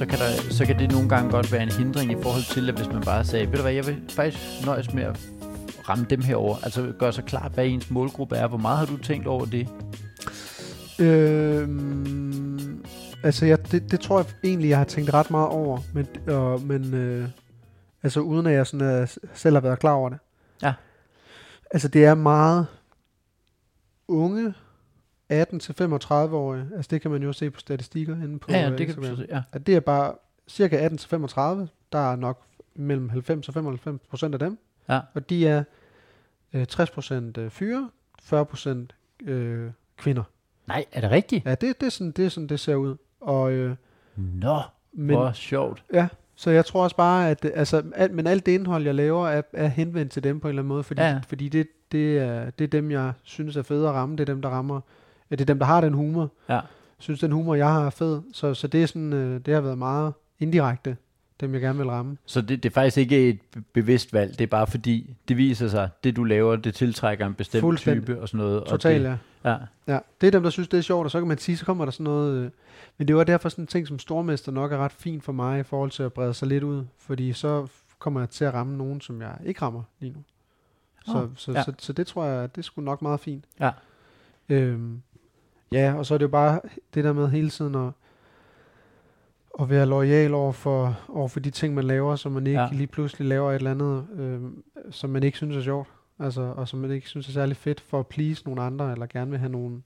så 0.01 0.07
kan, 0.07 0.19
der, 0.19 0.51
så 0.51 0.67
kan 0.67 0.79
det 0.79 0.93
nogle 0.93 1.09
gange 1.09 1.31
godt 1.31 1.53
være 1.53 1.63
en 1.63 1.73
hindring 1.73 2.13
i 2.13 2.23
forhold 2.23 2.55
til, 2.55 2.69
at 2.69 2.77
hvis 2.77 2.89
man 2.89 3.03
bare 3.03 3.25
sagde, 3.25 3.47
ved 3.47 3.57
du 3.57 3.63
hvad, 3.63 3.73
jeg 3.73 3.87
vil 3.87 4.03
faktisk 4.11 4.67
nøjes 4.67 4.95
med 4.95 5.03
at 5.03 5.21
ramme 5.89 6.07
dem 6.11 6.23
herover. 6.23 6.57
Altså 6.63 6.93
gøre 6.99 7.13
sig 7.13 7.25
klart, 7.25 7.53
hvad 7.53 7.67
ens 7.67 7.91
målgruppe 7.91 8.37
er. 8.37 8.47
Hvor 8.47 8.59
meget 8.59 8.79
har 8.79 8.87
du 8.87 8.97
tænkt 8.97 9.27
over 9.27 9.45
det? 9.45 9.69
Øhm, 11.01 12.85
altså, 13.23 13.47
jeg, 13.47 13.73
det, 13.73 13.91
det 13.91 14.01
tror 14.01 14.19
jeg 14.19 14.27
egentlig, 14.45 14.69
jeg 14.69 14.79
har 14.79 14.85
tænkt 14.85 15.15
ret 15.15 15.31
meget 15.31 15.49
over. 15.49 15.79
Men, 15.95 16.07
øh, 16.27 16.63
men 16.63 16.95
øh, 16.95 17.29
altså, 18.03 18.21
uden 18.21 18.47
at 18.47 18.53
jeg 18.53 18.67
sådan, 18.67 19.03
øh, 19.03 19.09
selv 19.35 19.57
har 19.57 19.61
været 19.61 19.79
klar 19.79 19.93
over 19.93 20.09
det. 20.09 20.19
Ja. 20.63 20.73
Altså, 21.71 21.89
det 21.89 22.05
er 22.05 22.15
meget 22.15 22.67
unge 24.09 24.55
18-35-årige. 25.33 26.67
Altså, 26.77 26.89
det 26.91 27.01
kan 27.03 27.11
man 27.11 27.23
jo 27.23 27.33
se 27.33 27.51
på 27.51 27.61
statistikker 27.61 28.15
inde 28.17 28.39
på 28.39 28.49
Ja, 28.53 28.59
ja 28.61 28.71
øh, 28.71 28.79
det 28.79 28.87
kan 28.87 28.97
du 28.97 29.01
Instagram. 29.03 29.27
se. 29.29 29.35
Ja. 29.35 29.43
At 29.53 29.67
det 29.67 29.77
er 29.77 29.81
bare 29.81 30.13
cirka 30.49 30.89
18-35. 30.89 31.67
Der 31.93 32.13
er 32.13 32.17
nok 32.17 32.43
mellem 32.75 33.09
90 33.09 33.49
og 33.49 33.55
95 33.55 34.01
procent 34.11 34.35
af 34.35 34.39
dem. 34.39 34.59
Ja. 34.89 35.01
Og 35.15 35.31
de 35.31 35.49
er 35.49 35.65
øh, 36.53 36.67
60 36.67 36.91
procent 36.91 37.39
øh, 37.39 37.51
fyre, 37.51 37.91
40 38.23 38.45
procent 38.47 38.95
øh, 39.25 39.71
kvinder. 39.97 40.23
Nej, 40.67 40.85
er 40.93 41.01
det 41.01 41.11
rigtigt? 41.11 41.45
Ja, 41.47 41.51
det, 41.55 41.81
det, 41.81 41.87
er 41.87 41.91
sådan, 41.91 42.11
det 42.11 42.25
er 42.25 42.29
sådan, 42.29 42.47
det 42.47 42.61
ser 42.61 42.75
ud. 42.75 42.97
Og, 43.21 43.53
øh, 43.53 43.77
Nå, 44.17 44.61
men, 44.93 45.17
hvor 45.17 45.33
sjovt. 45.33 45.85
ja, 45.93 46.09
så 46.35 46.51
jeg 46.51 46.65
tror 46.67 46.83
også 46.83 46.97
bare, 46.97 47.31
at 47.31 47.43
det- 47.43 47.53
altså, 47.55 47.83
alt, 47.95 48.13
men 48.15 48.27
alt 48.27 48.47
det 48.47 48.53
indhold, 48.53 48.85
jeg 48.85 48.95
laver, 48.95 49.29
er, 49.29 49.43
er 49.53 49.67
henvendt 49.69 50.13
til 50.13 50.25
dem 50.25 50.41
på 50.41 50.49
en 50.49 50.51
eller 50.51 50.63
anden 50.63 50.69
måde, 50.69 50.83
fordi, 50.83 51.03
ja. 51.03 51.21
fordi 51.29 51.49
det, 51.49 51.67
det, 51.93 52.19
er, 52.19 52.51
det 52.51 52.65
er 52.65 52.69
dem, 52.69 52.91
jeg 52.91 53.13
synes 53.23 53.57
er 53.57 53.63
fede 53.63 53.89
at 53.89 53.95
ramme. 53.95 54.17
Det 54.17 54.21
er 54.29 54.33
dem, 54.33 54.43
der 54.43 54.49
rammer. 54.49 54.81
Ja, 55.31 55.37
det 55.37 55.41
er 55.41 55.47
dem, 55.47 55.59
der 55.59 55.67
har 55.67 55.81
den 55.81 55.95
humor. 55.95 56.31
Ja. 56.49 56.61
Synes, 56.99 57.21
den 57.21 57.33
humor, 57.33 57.55
jeg 57.55 57.69
har, 57.69 57.87
er 57.87 57.91
fed. 57.91 58.23
Så, 58.33 58.55
så 58.55 58.67
det, 58.67 58.83
er 58.83 58.87
sådan, 58.87 59.13
øh, 59.13 59.41
det 59.47 59.55
har 59.55 59.61
været 59.61 59.79
meget 59.79 60.13
indirekte, 60.39 60.97
dem 61.41 61.53
jeg 61.53 61.61
gerne 61.61 61.79
vil 61.79 61.89
ramme. 61.89 62.17
Så 62.27 62.41
det, 62.41 62.63
det 62.63 62.69
er 62.69 62.75
faktisk 62.75 62.97
ikke 62.97 63.29
et 63.29 63.39
be- 63.53 63.63
bevidst 63.73 64.13
valg, 64.13 64.33
det 64.33 64.41
er 64.41 64.47
bare 64.47 64.67
fordi, 64.67 65.17
det 65.29 65.37
viser 65.37 65.69
sig, 65.69 65.89
det 66.05 66.17
du 66.17 66.25
laver, 66.25 66.57
det 66.57 66.75
tiltrækker 66.75 67.27
en 67.27 67.35
bestemt 67.35 67.79
type 67.79 68.21
og 68.21 68.29
sådan 68.29 68.39
noget. 68.47 68.65
Totalt, 68.65 69.05
ja. 69.05 69.17
ja. 69.45 69.57
Ja, 69.87 69.99
det 70.21 70.27
er 70.27 70.31
dem, 70.31 70.43
der 70.43 70.51
synes, 70.51 70.69
det 70.69 70.79
er 70.79 70.83
sjovt, 70.83 71.05
og 71.05 71.11
så 71.11 71.19
kan 71.19 71.29
man 71.29 71.39
sige, 71.39 71.57
så 71.57 71.65
kommer 71.65 71.85
der 71.85 71.93
sådan 71.93 72.05
noget... 72.05 72.45
Øh, 72.45 72.51
men 72.99 73.09
det 73.09 73.17
var 73.17 73.25
derfor 73.25 73.49
sådan 73.49 73.63
en 73.63 73.67
ting 73.67 73.89
som 73.89 73.99
stormester 73.99 74.53
nok 74.53 74.73
er 74.73 74.77
ret 74.79 74.93
fint 74.93 75.25
for 75.25 75.33
mig 75.33 75.61
i 75.61 75.63
forhold 75.63 75.91
til 75.91 76.03
at 76.03 76.13
brede 76.13 76.35
sig 76.35 76.49
lidt 76.49 76.65
ud, 76.65 76.85
fordi 76.99 77.33
så 77.33 77.67
kommer 77.99 78.21
jeg 78.21 78.31
til 78.31 78.45
at 78.45 78.55
ramme 78.55 78.77
nogen, 78.79 79.01
som 79.01 79.21
jeg 79.23 79.37
ikke 79.45 79.63
rammer 79.63 79.83
lige 80.01 80.13
nu. 80.13 80.23
Så, 81.07 81.23
Åh, 81.23 81.29
så, 81.37 81.53
ja. 81.53 81.59
ja. 81.59 81.65
så, 81.65 81.73
så 81.79 81.93
det 81.93 82.07
tror 82.07 82.25
jeg, 82.25 82.57
det 82.57 82.65
sgu 82.65 82.81
nok 82.81 83.03
meget 83.03 83.21
fint. 83.21 83.45
Ja. 83.61 83.71
Øhm, 84.49 85.03
ja, 85.73 85.95
og 85.95 86.07
så 86.07 86.15
er 86.15 86.19
det 86.19 86.23
jo 86.25 86.29
bare 86.31 86.61
det 86.95 87.05
der 87.05 87.13
med 87.13 87.29
hele 87.29 87.51
tiden 87.51 87.75
at, 87.75 87.91
at 89.61 89.71
være 89.71 89.87
lojal 89.87 90.35
over 90.35 90.53
for, 90.53 90.99
over 91.09 91.29
for 91.29 91.41
de 91.41 91.51
ting, 91.51 91.75
man 91.75 91.85
laver, 91.85 92.17
så 92.17 92.29
man 92.29 92.47
ikke 92.47 92.61
Ja. 92.61 92.69
lige 92.73 92.87
pludselig 92.87 93.29
laver 93.29 93.51
et 93.51 93.55
eller 93.57 93.71
andet, 93.71 94.07
øhm, 94.17 94.63
som 94.91 95.11
man 95.11 95.23
ikke 95.23 95.37
synes 95.37 95.57
er 95.57 95.63
sjovt. 95.63 95.89
Altså, 96.19 96.41
og 96.57 96.69
som 96.69 96.79
man 96.79 96.91
ikke 96.91 97.09
synes 97.09 97.29
er 97.29 97.33
særlig 97.33 97.57
fedt 97.57 97.81
for 97.81 98.01
at 98.01 98.07
please 98.07 98.45
nogle 98.45 98.63
andre, 98.63 98.93
eller 98.93 99.07
gerne 99.07 99.31
vil 99.31 99.39
have 99.39 99.53
nogle, 99.53 99.83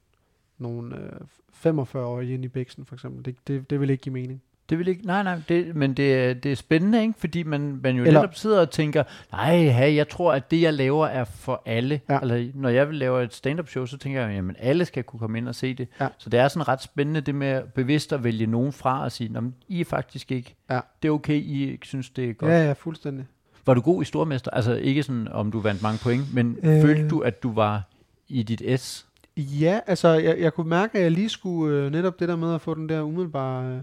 nogle 0.59 0.97
øh, 0.97 1.72
45-årige 1.72 2.35
ind 2.35 2.45
i 2.45 2.49
bæksen, 2.49 2.85
for 2.85 2.95
eksempel. 2.95 3.24
Det, 3.24 3.37
det, 3.47 3.70
det 3.70 3.80
vil 3.80 3.91
ikke 3.91 4.03
give 4.03 4.12
mening. 4.12 4.43
Det 4.71 4.79
vil 4.79 4.89
ikke, 4.89 5.07
nej, 5.07 5.23
nej, 5.23 5.39
det, 5.49 5.77
men 5.77 5.95
det, 5.95 6.15
er- 6.15 6.35
det 6.35 6.53
er 6.53 6.57
spændende, 6.57 7.03
ikke? 7.03 7.15
fordi 7.19 7.43
man, 7.43 7.81
man 7.83 7.97
jo 7.97 8.05
Eller- 8.05 8.21
netop 8.21 8.35
sidder 8.35 8.61
og 8.61 8.71
tænker, 8.71 9.03
nej, 9.33 9.57
hey, 9.69 9.97
jeg 9.97 10.09
tror, 10.09 10.33
at 10.33 10.51
det, 10.51 10.62
jeg 10.62 10.75
laver, 10.75 11.07
er 11.07 11.25
for 11.25 11.62
alle. 11.67 12.01
Ja. 12.09 12.19
Eller, 12.21 12.51
når 12.55 12.69
jeg 12.69 12.89
vil 12.89 12.97
lave 12.97 13.23
et 13.25 13.35
stand-up 13.35 13.69
show, 13.69 13.87
så 13.87 13.99
tænker 13.99 14.21
jeg, 14.27 14.35
jamen 14.35 14.57
alle 14.59 14.85
skal 14.85 15.03
kunne 15.05 15.21
komme 15.21 15.39
ind 15.39 15.49
og 15.49 15.55
se 15.55 15.75
det. 15.75 15.89
Ja. 16.01 16.09
Så 16.19 16.31
det 16.31 16.41
er 16.41 16.49
sådan 16.49 16.69
ret 16.69 16.83
spændende, 16.83 17.21
det 17.21 17.35
med 17.35 17.62
bevidst 17.75 18.12
at 18.12 18.25
vælge 18.25 18.47
nogen 18.47 18.73
fra 18.73 19.05
og 19.05 19.12
sige, 19.12 19.33
"Nå, 19.33 19.41
men 19.41 19.55
I 19.69 19.81
er 19.81 19.85
faktisk 19.85 20.33
ikke, 20.33 20.55
Ja. 20.71 20.81
det 21.03 21.09
er 21.09 21.12
okay, 21.12 21.35
I 21.43 21.71
ikke 21.73 21.87
synes, 21.87 22.11
det 22.11 22.31
er 22.31 22.33
godt. 22.33 22.51
Ja, 22.53 22.67
ja, 22.67 22.73
fuldstændig. 22.73 23.25
Var 23.67 23.75
du 23.75 23.81
god 23.81 24.03
i 24.03 24.05
stormester? 24.05 24.51
Altså 24.51 24.75
ikke 24.75 25.03
sådan, 25.03 25.29
om 25.29 25.51
du 25.53 25.61
vandt 25.61 25.83
mange 25.83 25.99
point, 26.03 26.35
men. 26.35 26.57
Øh. 26.62 26.83
følte 26.83 27.09
du, 27.09 27.21
at 27.21 27.43
du 27.43 27.53
var 27.53 27.83
i 28.29 28.43
dit 28.43 28.81
S? 28.81 29.07
Ja, 29.37 29.81
altså, 29.87 30.09
jeg, 30.09 30.37
jeg 30.41 30.55
kunne 30.55 30.69
mærke, 30.71 30.99
at 30.99 31.03
jeg 31.05 31.11
lige 31.11 31.29
skulle 31.29 31.79
øh, 31.79 31.93
netop 31.93 32.21
det 32.21 32.29
der 32.29 32.37
med 32.37 32.55
at 32.55 32.61
få 32.61 32.75
den 32.75 32.89
der 32.89 33.03
umiddelbare, 33.03 33.65
øh, 33.77 33.81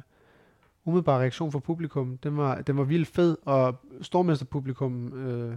umiddelbare 0.86 1.20
reaktion 1.20 1.52
fra 1.52 1.60
publikum. 1.60 2.18
Den 2.18 2.38
var, 2.38 2.62
den 2.62 2.78
var 2.78 2.84
vildt 2.84 3.08
fed, 3.08 3.38
og 3.46 3.80
stormesterpublikum, 4.02 5.14
øh, 5.14 5.54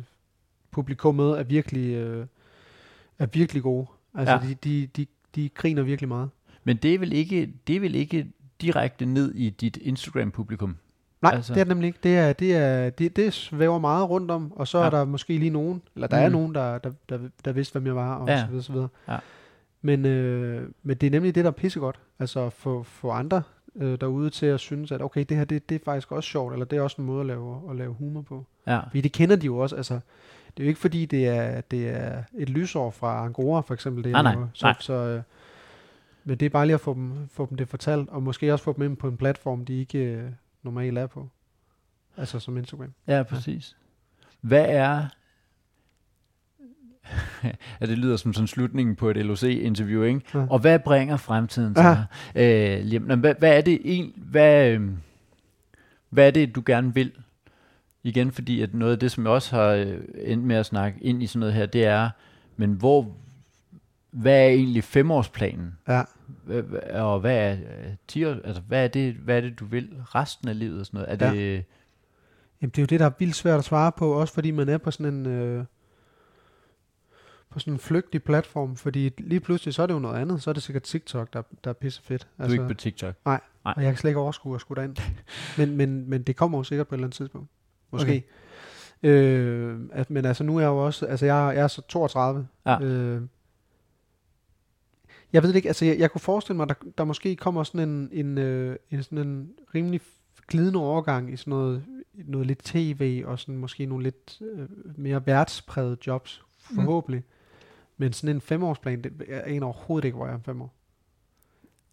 publikummet 0.70 1.38
er 1.38 1.42
virkelig, 1.42 1.94
øh, 1.94 2.26
er 3.18 3.26
virkelig 3.26 3.62
gode. 3.62 3.86
Altså, 4.14 4.34
Ja. 4.34 4.40
de, 4.48 4.54
de, 4.54 4.86
de, 4.96 5.06
de 5.34 5.48
griner 5.48 5.82
virkelig 5.82 6.08
meget. 6.08 6.30
Men 6.64 6.76
det 6.76 6.94
er 6.94 6.98
vel 6.98 7.12
ikke, 7.12 7.52
det 7.66 7.76
er 7.76 7.80
vel 7.80 7.94
ikke 7.94 8.26
direkte 8.60 9.06
ned 9.06 9.34
i 9.34 9.50
dit 9.50 9.76
Instagram-publikum? 9.76 10.76
Nej, 11.22 11.32
Altså- 11.34 11.54
det 11.54 11.60
er 11.60 11.64
det 11.64 11.68
nemlig 11.68 11.86
ikke. 11.86 11.98
Det, 12.02 12.16
er, 12.18 12.32
det, 12.32 12.56
er, 12.56 12.90
det, 12.90 13.16
det 13.16 13.32
svæver 13.32 13.78
meget 13.78 14.10
rundt 14.10 14.30
om, 14.30 14.52
og 14.52 14.68
så 14.68 14.78
Ja. 14.78 14.84
er 14.86 14.90
der 14.90 15.04
måske 15.04 15.38
lige 15.38 15.50
nogen, 15.50 15.82
eller 15.94 16.06
der 16.06 16.16
Mm. 16.18 16.24
er 16.24 16.28
nogen, 16.28 16.54
der, 16.54 16.78
der, 16.78 16.92
der, 17.08 17.18
der 17.44 17.52
vidste, 17.52 17.72
hvem 17.72 17.86
jeg 17.86 17.96
var, 17.96 18.14
og 18.14 18.28
Ja. 18.28 18.34
ja. 18.34 18.40
så 18.40 18.46
videre, 18.46 18.62
så 18.62 18.72
videre. 18.72 18.88
Ja. 19.08 19.16
Men, 19.82 20.06
øh, 20.06 20.68
men 20.82 20.96
det 20.96 21.06
er 21.06 21.10
nemlig 21.10 21.34
det, 21.34 21.44
der 21.44 21.50
er 21.50 21.54
pissegodt. 21.54 22.00
Altså 22.18 22.50
få, 22.50 22.82
få 22.82 23.10
andre 23.10 23.42
øh, 23.76 24.00
derude 24.00 24.30
til 24.30 24.46
at 24.46 24.60
synes, 24.60 24.92
at 24.92 25.02
okay, 25.02 25.24
det 25.28 25.36
her 25.36 25.44
det, 25.44 25.68
det 25.68 25.74
er 25.74 25.84
faktisk 25.84 26.12
også 26.12 26.30
sjovt, 26.30 26.52
eller 26.52 26.66
det 26.66 26.76
er 26.76 26.82
også 26.82 26.96
en 26.98 27.06
måde 27.06 27.20
at 27.20 27.26
lave, 27.26 27.70
at 27.70 27.76
lave 27.76 27.94
humor 27.94 28.22
på. 28.22 28.46
Ja. 28.66 28.80
Fordi 28.80 29.00
det 29.00 29.12
kender 29.12 29.36
de 29.36 29.46
jo 29.46 29.58
også. 29.58 29.76
Altså, 29.76 29.94
det 30.56 30.62
er 30.62 30.64
jo 30.64 30.68
ikke 30.68 30.80
fordi, 30.80 31.06
det 31.06 31.28
er, 31.28 31.60
det 31.60 31.88
er 31.88 32.22
et 32.38 32.48
lysår 32.48 32.90
fra 32.90 33.24
Angora, 33.24 33.60
for 33.60 33.74
eksempel. 33.74 34.04
Det 34.04 34.10
jeg 34.10 34.22
nej, 34.22 34.32
laver. 34.32 34.48
Så, 34.52 34.66
nej. 34.66 34.76
så, 34.80 34.92
øh, 34.92 35.22
men 36.24 36.38
det 36.38 36.46
er 36.46 36.50
bare 36.50 36.66
lige 36.66 36.74
at 36.74 36.80
få 36.80 36.94
dem, 36.94 37.28
få 37.32 37.46
dem 37.50 37.56
det 37.56 37.68
fortalt, 37.68 38.08
og 38.08 38.22
måske 38.22 38.52
også 38.52 38.64
få 38.64 38.72
dem 38.72 38.82
ind 38.82 38.96
på 38.96 39.08
en 39.08 39.16
platform, 39.16 39.64
de 39.64 39.80
ikke 39.80 39.98
øh, 39.98 40.30
normalt 40.62 40.98
er 40.98 41.06
på. 41.06 41.28
Altså 42.16 42.38
som 42.38 42.56
Instagram. 42.56 42.92
Ja, 43.06 43.22
præcis. 43.22 43.76
Hvad 44.40 44.64
er... 44.68 45.06
at 47.80 47.88
det 47.88 47.98
lyder 47.98 48.16
som 48.16 48.32
sådan 48.32 48.46
slutningen 48.46 48.96
på 48.96 49.10
et 49.10 49.16
LOC-interview, 49.16 50.02
ikke? 50.02 50.20
Ja. 50.34 50.46
Og 50.50 50.58
hvad 50.58 50.78
bringer 50.78 51.16
fremtiden 51.16 51.74
til 51.74 51.84
Ja. 51.84 51.96
dig? 52.34 52.82
Øh, 53.02 53.16
hvad, 53.20 53.34
hvad 53.38 53.56
er 53.56 53.60
det 53.60 53.78
en, 53.84 54.12
hvad, 54.16 54.70
øh, 54.70 54.90
hvad 56.10 56.26
er 56.26 56.30
det, 56.30 56.54
du 56.54 56.62
gerne 56.66 56.94
vil? 56.94 57.12
Igen, 58.02 58.32
fordi 58.32 58.60
at 58.62 58.74
noget 58.74 58.92
af 58.92 58.98
det, 58.98 59.10
som 59.10 59.24
jeg 59.24 59.32
også 59.32 59.56
har 59.56 59.68
øh, 59.68 59.98
endt 60.18 60.44
med 60.44 60.56
at 60.56 60.66
snakke 60.66 60.98
ind 61.02 61.22
i 61.22 61.26
sådan 61.26 61.40
noget 61.40 61.54
her, 61.54 61.66
det 61.66 61.84
er, 61.84 62.10
men 62.56 62.72
hvor, 62.72 63.12
hvad 64.10 64.40
er 64.44 64.48
egentlig 64.48 64.84
femårsplanen? 64.84 65.74
Ja. 65.88 66.02
Hva- 66.48 66.96
Og 66.96 67.20
hvad 67.20 67.36
er, 67.36 67.52
øh, 67.52 67.92
10 68.08 68.24
år, 68.24 68.36
altså, 68.44 68.62
hvad 68.68 68.84
er, 68.84 68.88
det, 68.88 69.14
hvad 69.14 69.36
er 69.36 69.40
det, 69.40 69.60
du 69.60 69.64
vil 69.64 69.88
resten 70.14 70.48
af 70.48 70.58
livet? 70.58 70.80
Og 70.80 70.86
sådan 70.86 70.98
noget? 71.00 71.22
Er 71.22 71.26
Ja. 71.26 71.34
det, 71.34 71.64
Jamen, 72.62 72.70
det 72.70 72.78
er 72.78 72.82
jo 72.82 72.86
det, 72.86 73.00
der 73.00 73.06
er 73.06 73.10
vildt 73.18 73.34
svært 73.34 73.58
at 73.58 73.64
svare 73.64 73.92
på, 73.92 74.12
også 74.12 74.34
fordi 74.34 74.50
man 74.50 74.68
er 74.68 74.78
på 74.78 74.90
sådan 74.90 75.14
en... 75.14 75.26
Øh, 75.26 75.64
på 77.54 77.60
sådan 77.60 77.72
en 77.72 77.78
flygtig 77.78 78.22
platform, 78.22 78.76
fordi 78.76 79.10
lige 79.18 79.40
pludselig, 79.40 79.74
så 79.74 79.82
er 79.82 79.86
det 79.86 79.94
jo 79.94 79.98
noget 79.98 80.20
andet. 80.20 80.42
Så 80.42 80.50
er 80.50 80.54
det 80.54 80.62
sikkert 80.62 80.82
TikTok, 80.82 81.32
der, 81.32 81.42
der 81.64 81.70
er 81.70 81.74
pisse 81.74 82.02
fedt. 82.02 82.28
du 82.38 82.44
er 82.44 82.50
ikke 82.50 82.66
på 82.66 82.74
TikTok? 82.74 83.14
Nej. 83.24 83.40
Og 83.64 83.82
jeg 83.82 83.92
kan 83.92 83.96
slet 83.96 84.10
ikke 84.10 84.20
overskue 84.20 84.54
at 84.54 84.60
skulle 84.60 84.82
derind. 84.82 84.96
men, 85.58 85.76
men, 85.76 86.10
men 86.10 86.22
det 86.22 86.36
kommer 86.36 86.58
jo 86.58 86.64
sikkert 86.64 86.88
på 86.88 86.94
et 86.94 86.96
eller 86.96 87.06
andet 87.06 87.16
tidspunkt. 87.16 87.50
Måske. 87.90 88.24
Okay. 89.02 89.08
Øh, 89.10 89.80
at, 89.92 90.10
men 90.10 90.24
altså 90.24 90.44
nu 90.44 90.56
er 90.56 90.60
jeg 90.60 90.68
jo 90.68 90.86
også, 90.86 91.06
altså 91.06 91.26
jeg, 91.26 91.52
jeg 91.54 91.62
er 91.62 91.68
så 91.68 91.82
32. 91.82 92.46
Ja. 92.66 92.80
Øh, 92.80 93.22
jeg 95.32 95.42
ved 95.42 95.48
det 95.48 95.56
ikke, 95.56 95.68
altså 95.68 95.84
jeg, 95.84 95.98
jeg 95.98 96.10
kunne 96.10 96.20
forestille 96.20 96.56
mig, 96.56 96.68
der, 96.68 96.74
der 96.98 97.04
måske 97.04 97.36
kommer 97.36 97.64
sådan 97.64 97.88
en, 97.88 98.08
en, 98.12 98.38
øh, 98.38 98.76
en, 98.90 99.02
sådan 99.02 99.18
en 99.18 99.50
rimelig 99.74 100.00
glidende 100.48 100.80
overgang 100.80 101.32
i 101.32 101.36
sådan 101.36 101.50
noget, 101.50 101.84
noget 102.14 102.46
lidt 102.46 102.64
tv, 102.64 103.22
og 103.26 103.38
sådan 103.38 103.56
måske 103.56 103.86
nogle 103.86 104.04
lidt 104.04 104.42
øh, 104.52 104.68
mere 104.96 105.26
værtsprægede 105.26 105.96
jobs, 106.06 106.44
forhåbentlig. 106.58 107.20
Mm. 107.20 107.33
Men 107.96 108.12
sådan 108.12 108.36
en 108.36 108.40
femårsplan, 108.40 109.02
det 109.02 109.12
er 109.28 109.44
en 109.44 109.62
overhovedet 109.62 110.06
ikke, 110.06 110.16
hvor 110.16 110.26
jeg 110.26 110.32
er 110.32 110.36
om 110.36 110.42
fem 110.42 110.62
år. 110.62 110.74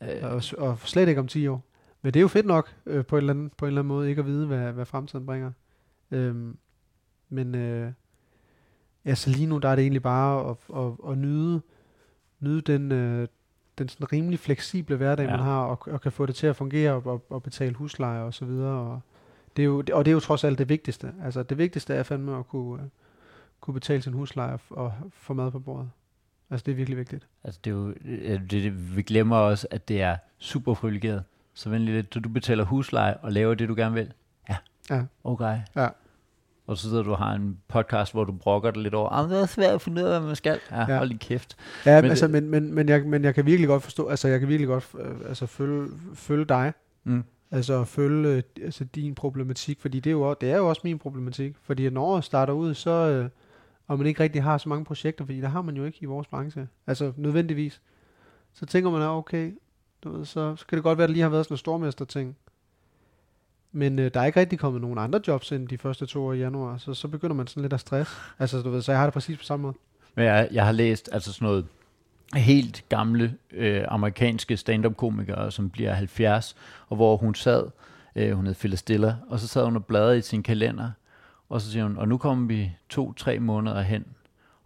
Øh, 0.04 0.10
Og, 0.24 0.42
og 0.58 0.80
slet 0.80 1.08
ikke 1.10 1.22
om 1.22 1.28
10 1.28 1.48
år. 1.48 1.64
Men 2.02 2.14
det 2.14 2.20
er 2.20 2.22
jo 2.22 2.28
fedt 2.28 2.46
nok 2.46 2.76
øh, 2.86 3.06
på, 3.06 3.16
en 3.16 3.18
eller 3.18 3.34
anden, 3.34 3.52
på 3.58 3.66
en 3.66 3.68
eller 3.68 3.82
anden 3.82 3.88
måde, 3.88 4.10
ikke 4.10 4.20
at 4.20 4.26
vide, 4.26 4.48
hvad, 4.48 4.72
hvad 4.72 4.86
fremtiden 4.86 5.26
bringer. 5.26 5.52
Øhm, 6.12 6.58
men 7.30 7.56
øh, 7.56 7.92
altså 9.06 9.30
lige 9.30 9.46
nu, 9.48 9.58
der 9.58 9.70
er 9.70 9.76
det 9.76 9.82
egentlig 9.82 10.02
bare 10.04 10.50
at, 10.50 10.58
at, 10.78 11.12
at 11.12 11.18
nyde, 11.18 11.62
nyde 12.40 12.62
den, 12.62 12.92
øh, 12.92 13.28
den 13.78 13.90
sådan 13.90 14.12
rimelig 14.14 14.40
fleksible 14.40 14.96
hverdag, 14.96 15.24
Ja. 15.26 15.32
ja. 15.32 15.38
man 15.38 15.46
har, 15.46 15.64
og, 15.66 15.80
og 15.88 16.02
kan 16.02 16.12
få 16.12 16.26
det 16.26 16.36
til 16.36 16.48
at 16.48 16.56
fungere, 16.56 16.92
og, 16.94 17.06
og, 17.06 17.26
og 17.30 17.44
betale 17.44 17.76
husleje 17.76 18.22
og 18.22 18.34
så 18.34 18.46
videre. 18.46 18.80
Og 18.92 19.02
det, 19.58 19.62
er 19.64 19.66
jo, 19.66 19.78
og 19.78 20.06
det 20.06 20.08
er 20.08 20.14
jo 20.14 20.20
trods 20.20 20.44
alt 20.44 20.58
det 20.58 20.70
vigtigste. 20.70 21.14
Altså 21.24 21.44
det 21.44 21.58
vigtigste 21.58 21.94
er 21.94 22.04
fandme 22.04 22.38
at 22.40 22.48
kunne, 22.48 22.84
øh, 22.84 22.88
kunne 23.62 23.74
betale 23.74 24.02
sin 24.02 24.14
husleje 24.14 24.58
og, 24.70 24.94
få 25.14 25.34
mad 25.34 25.52
på 25.52 25.60
bordet. 25.60 25.90
Altså 26.50 26.64
det 26.66 26.72
er 26.72 26.76
virkelig 26.76 26.98
vigtigt. 26.98 27.28
Altså, 27.44 27.60
det 27.64 27.72
er 27.72 27.76
jo, 27.76 27.94
det, 28.06 28.52
det, 28.52 28.96
vi 28.96 29.02
glemmer 29.02 29.36
også, 29.38 29.68
at 29.72 29.88
det 29.88 30.02
er 30.02 30.18
super 30.40 30.74
privilegeret. 30.74 31.24
Så 31.54 31.70
venlig 31.70 31.94
lidt, 31.94 32.14
du 32.14 32.30
betaler 32.30 32.64
husleje 32.64 33.18
og 33.18 33.32
laver 33.32 33.54
det, 33.54 33.70
du 33.70 33.76
gerne 33.78 33.94
vil. 33.96 34.14
Ja. 34.50 34.56
Ja. 34.90 35.04
Okay. 35.24 35.60
Ja. 35.76 35.88
Og 36.68 36.78
så 36.78 36.90
sidder 36.90 37.04
du 37.04 37.12
og 37.12 37.18
har 37.18 37.34
en 37.34 37.58
podcast, 37.68 38.14
hvor 38.14 38.24
du 38.24 38.32
brokker 38.32 38.72
dig 38.72 38.84
lidt 38.84 38.94
over, 38.94 39.10
ah, 39.10 39.30
det 39.30 39.42
er 39.42 39.46
svært 39.46 39.74
at 39.74 39.82
finde 39.82 40.02
ud 40.02 40.08
af, 40.08 40.20
hvad 40.20 40.28
man 40.28 40.36
skal. 40.36 40.60
Ja, 40.72 40.92
ja. 40.92 40.98
Hold 40.98 41.08
lige 41.10 41.20
kæft. 41.20 41.58
Ja, 41.86 42.02
Men 42.02 42.10
altså, 42.10 42.28
men, 42.28 42.50
men, 42.50 42.74
men, 42.74 42.90
jeg, 42.90 43.04
men 43.06 43.24
jeg 43.24 43.36
kan 43.36 43.46
virkelig 43.46 43.68
godt 43.68 43.84
forstå, 43.84 44.08
altså 44.08 44.28
jeg 44.28 44.40
kan 44.40 44.50
virkelig 44.50 44.68
godt 44.68 44.88
øh, 45.00 45.16
altså, 45.30 45.46
følge, 45.46 45.88
følge 46.14 46.46
dig, 46.46 46.74
Mm. 47.04 47.24
altså 47.52 47.84
følge 47.84 48.28
øh, 48.30 48.44
altså, 48.64 48.84
din 48.84 49.16
problematik, 49.16 49.80
fordi 49.82 50.00
det 50.00 50.10
er, 50.10 50.12
jo, 50.12 50.22
også- 50.22 50.38
det 50.42 50.52
er 50.52 50.58
jo 50.58 50.70
også 50.70 50.82
min 50.84 51.00
problematik, 51.00 51.56
fordi 51.62 51.90
når 51.90 52.04
året 52.06 52.24
starter 52.24 52.54
ud, 52.54 52.74
så, 52.74 52.90
øh, 52.92 53.30
og 53.88 53.98
man 53.98 54.08
ikke 54.08 54.24
rigtig 54.24 54.44
har 54.44 54.58
så 54.58 54.70
mange 54.70 54.86
projekter, 54.86 55.26
fordi 55.26 55.42
der 55.42 55.48
har 55.48 55.62
man 55.62 55.78
jo 55.78 55.86
ikke 55.86 55.98
i 56.02 56.06
vores 56.06 56.28
branche, 56.28 56.68
altså 56.88 57.14
nødvendigvis, 57.18 57.82
så 58.54 58.66
tænker 58.66 58.92
man, 58.92 59.02
ah, 59.02 59.18
okay, 59.18 59.52
du 60.04 60.18
ved, 60.18 60.26
så, 60.26 60.56
så 60.56 60.68
kan 60.68 60.76
det 60.76 60.84
godt 60.84 60.98
være, 60.98 61.04
at 61.04 61.10
der 61.10 61.14
lige 61.14 61.24
har 61.24 61.30
været 61.30 61.46
sådan 61.46 61.54
en 61.54 61.58
stormester 61.58 62.06
ting, 62.06 62.38
men 63.72 64.00
øh, 64.00 64.12
der 64.14 64.20
er 64.20 64.26
ikke 64.26 64.40
rigtig 64.40 64.60
kommet 64.60 64.82
nogen 64.82 64.98
andre 64.98 65.22
jobs 65.28 65.52
ind 65.52 65.68
de 65.68 65.78
første 65.78 66.06
to 66.06 66.26
år 66.26 66.34
i 66.34 66.40
januar, 66.40 66.78
så, 66.78 66.94
så 66.94 67.08
begynder 67.08 67.36
man 67.36 67.48
sådan 67.48 67.62
lidt 67.62 67.74
at 67.74 67.80
stress. 67.80 68.12
Altså, 68.40 68.62
du 68.62 68.70
ved, 68.70 68.82
så 68.82 68.92
jeg 68.92 69.00
har 69.00 69.06
det 69.06 69.14
præcis 69.14 69.38
på 69.38 69.44
samme 69.44 69.64
måde. 69.64 69.76
Men 70.16 70.26
jeg, 70.26 70.50
jeg 70.52 70.66
har 70.66 70.72
læst 70.72 71.10
altså 71.12 71.34
sådan 71.34 71.46
noget 71.46 71.66
helt 72.36 72.84
gamle 72.90 73.36
øh, 73.52 73.84
amerikanske 73.88 74.58
stand-up-komikere, 74.58 75.52
som 75.52 75.70
bliver 75.70 75.94
70, 75.94 76.56
og 76.90 76.96
hvor 76.96 77.18
hun 77.18 77.36
sad, 77.36 77.64
øh, 78.16 78.32
hun 78.32 78.46
hed 78.46 78.56
Phyllis 78.56 78.84
Diller, 78.84 79.16
og 79.30 79.40
så 79.40 79.48
sad 79.48 79.64
hun 79.64 79.76
og 79.76 79.86
bladrede 79.86 80.18
i 80.18 80.22
sin 80.22 80.44
kalender, 80.44 80.92
og 81.52 81.62
så 81.62 81.72
siger 81.72 81.84
hun, 81.84 81.98
og 81.98 82.08
nu 82.08 82.18
kommer 82.18 82.48
vi 82.48 82.72
to-tre 82.90 83.40
måneder 83.40 83.82
hen, 83.82 84.06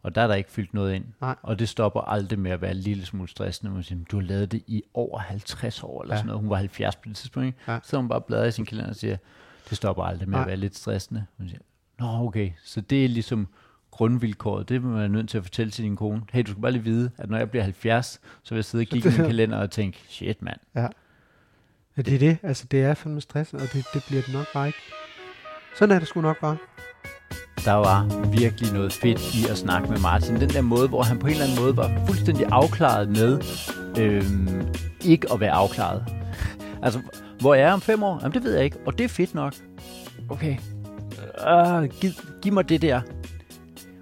og 0.03 0.15
der 0.15 0.21
er 0.21 0.27
der 0.27 0.35
ikke 0.35 0.51
fyldt 0.51 0.73
noget 0.73 0.93
ind. 0.95 1.05
Nej. 1.21 1.35
Og 1.41 1.59
det 1.59 1.69
stopper 1.69 2.01
aldrig 2.01 2.39
med 2.39 2.51
at 2.51 2.61
være 2.61 2.71
en 2.71 2.77
lille 2.77 3.05
smule 3.05 3.29
stressende. 3.29 3.71
Man 3.71 3.83
siger, 3.83 3.99
du 4.11 4.15
har 4.19 4.23
lavet 4.23 4.51
det 4.51 4.63
i 4.67 4.83
over 4.93 5.19
50 5.19 5.83
år, 5.83 6.01
eller 6.01 6.13
Ja. 6.13 6.15
ja. 6.15 6.19
sådan 6.19 6.27
noget. 6.27 6.41
Hun 6.41 6.49
var 6.49 6.55
70 6.55 6.95
på 6.95 7.09
det 7.09 7.15
tidspunkt. 7.15 7.47
Ikke? 7.47 7.57
Ja. 7.67 7.79
Så 7.83 7.97
hun 7.97 8.09
bare 8.09 8.21
bladrer 8.21 8.45
i 8.45 8.51
sin 8.51 8.65
kalender 8.65 8.89
og 8.89 8.95
siger, 8.95 9.17
det 9.69 9.77
stopper 9.77 10.03
aldrig 10.03 10.29
med 10.29 10.33
Nej. 10.35 10.41
at 10.41 10.47
være 10.47 10.57
lidt 10.57 10.75
stressende. 10.77 11.25
Man 11.37 11.49
siger, 11.49 11.59
Nå, 11.99 12.07
okay. 12.27 12.51
Så 12.63 12.81
det 12.81 13.05
er 13.05 13.09
ligesom 13.09 13.47
grundvilkåret. 13.91 14.69
Det 14.69 14.75
er 14.75 14.79
man 14.79 15.11
nødt 15.11 15.29
til 15.29 15.37
at 15.37 15.43
fortælle 15.43 15.71
til 15.71 15.83
din 15.83 15.95
kone. 15.95 16.21
Hey, 16.31 16.43
du 16.43 16.51
skal 16.51 16.61
bare 16.61 16.71
lige 16.71 16.83
vide, 16.83 17.11
at 17.17 17.29
når 17.29 17.37
jeg 17.37 17.49
bliver 17.49 17.63
70, 17.63 18.19
så 18.43 18.49
vil 18.49 18.57
jeg 18.57 18.65
sidde 18.65 18.81
og 18.81 18.85
kigge 18.87 19.09
i 19.09 19.17
min 19.17 19.27
kalender 19.27 19.57
og 19.57 19.71
tænke, 19.71 20.03
shit 20.09 20.41
mand. 20.41 20.59
Ja, 20.75 20.87
det 22.01 22.13
er 22.13 22.19
det. 22.19 22.37
Altså, 22.43 22.65
det 22.71 22.83
er 22.83 22.93
fandme 22.93 23.21
stressende, 23.21 23.63
og 23.63 23.73
det, 23.73 23.85
det 23.93 24.03
bliver 24.07 24.21
det 24.21 24.33
nok 24.33 24.45
bare 24.53 24.67
ikke. 24.67 24.79
Sådan 25.79 25.95
er 25.95 25.99
det 25.99 26.07
sgu 26.07 26.21
nok 26.21 26.39
bare. 26.41 26.57
Der 27.65 27.73
var 27.73 28.27
virkelig 28.31 28.73
noget 28.73 28.93
fedt 28.93 29.35
i 29.35 29.51
at 29.51 29.57
snakke 29.57 29.89
med 29.89 29.99
Martin. 29.99 30.35
Den 30.35 30.49
der 30.49 30.61
måde, 30.61 30.87
hvor 30.87 31.03
han 31.03 31.19
på 31.19 31.27
en 31.27 31.31
eller 31.33 31.45
anden 31.45 31.59
måde 31.59 31.77
var 31.77 32.05
fuldstændig 32.07 32.45
afklaret 32.51 33.09
med 33.09 33.41
øhm, 33.99 34.67
ikke 35.05 35.27
at 35.33 35.39
være 35.39 35.51
afklaret. 35.51 36.05
altså, 36.83 36.99
hvor 37.39 37.55
er 37.55 37.71
om 37.71 37.81
fem 37.81 38.03
år? 38.03 38.19
Jamen, 38.21 38.33
det 38.33 38.43
ved 38.43 38.55
jeg 38.55 38.63
ikke, 38.63 38.77
og 38.85 38.97
det 38.97 39.03
er 39.03 39.07
fedt 39.07 39.35
nok. 39.35 39.53
Okay. 40.29 40.57
Øh, 41.47 41.89
giv, 42.01 42.11
giv 42.41 42.53
mig 42.53 42.69
det 42.69 42.81
der. 42.81 43.01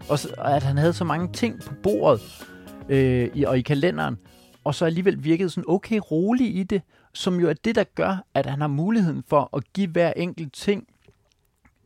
Og, 0.10 0.20
så, 0.20 0.30
og 0.38 0.56
at 0.56 0.64
han 0.64 0.78
havde 0.78 0.94
så 0.94 1.04
mange 1.04 1.34
ting 1.34 1.62
på 1.68 1.74
bordet 1.84 2.46
øh, 2.90 3.30
i, 3.34 3.44
og 3.44 3.58
i 3.58 3.62
kalenderen, 3.62 4.18
og 4.64 4.76
så 4.76 4.86
alligevel 4.86 5.24
virkede 5.24 5.50
sådan 5.50 5.64
okay 5.68 6.00
rolig 6.12 6.56
i 6.56 6.64
det, 6.64 6.82
som 7.14 7.40
jo 7.40 7.50
er 7.50 7.54
det, 7.54 7.76
der 7.76 7.84
gør, 7.96 8.26
at 8.34 8.46
han 8.46 8.62
har 8.62 8.68
muligheden 8.68 9.24
for 9.28 9.50
at 9.58 9.64
give 9.74 9.88
hver 9.88 10.14
enkelt 10.16 10.54
ting 10.54 10.88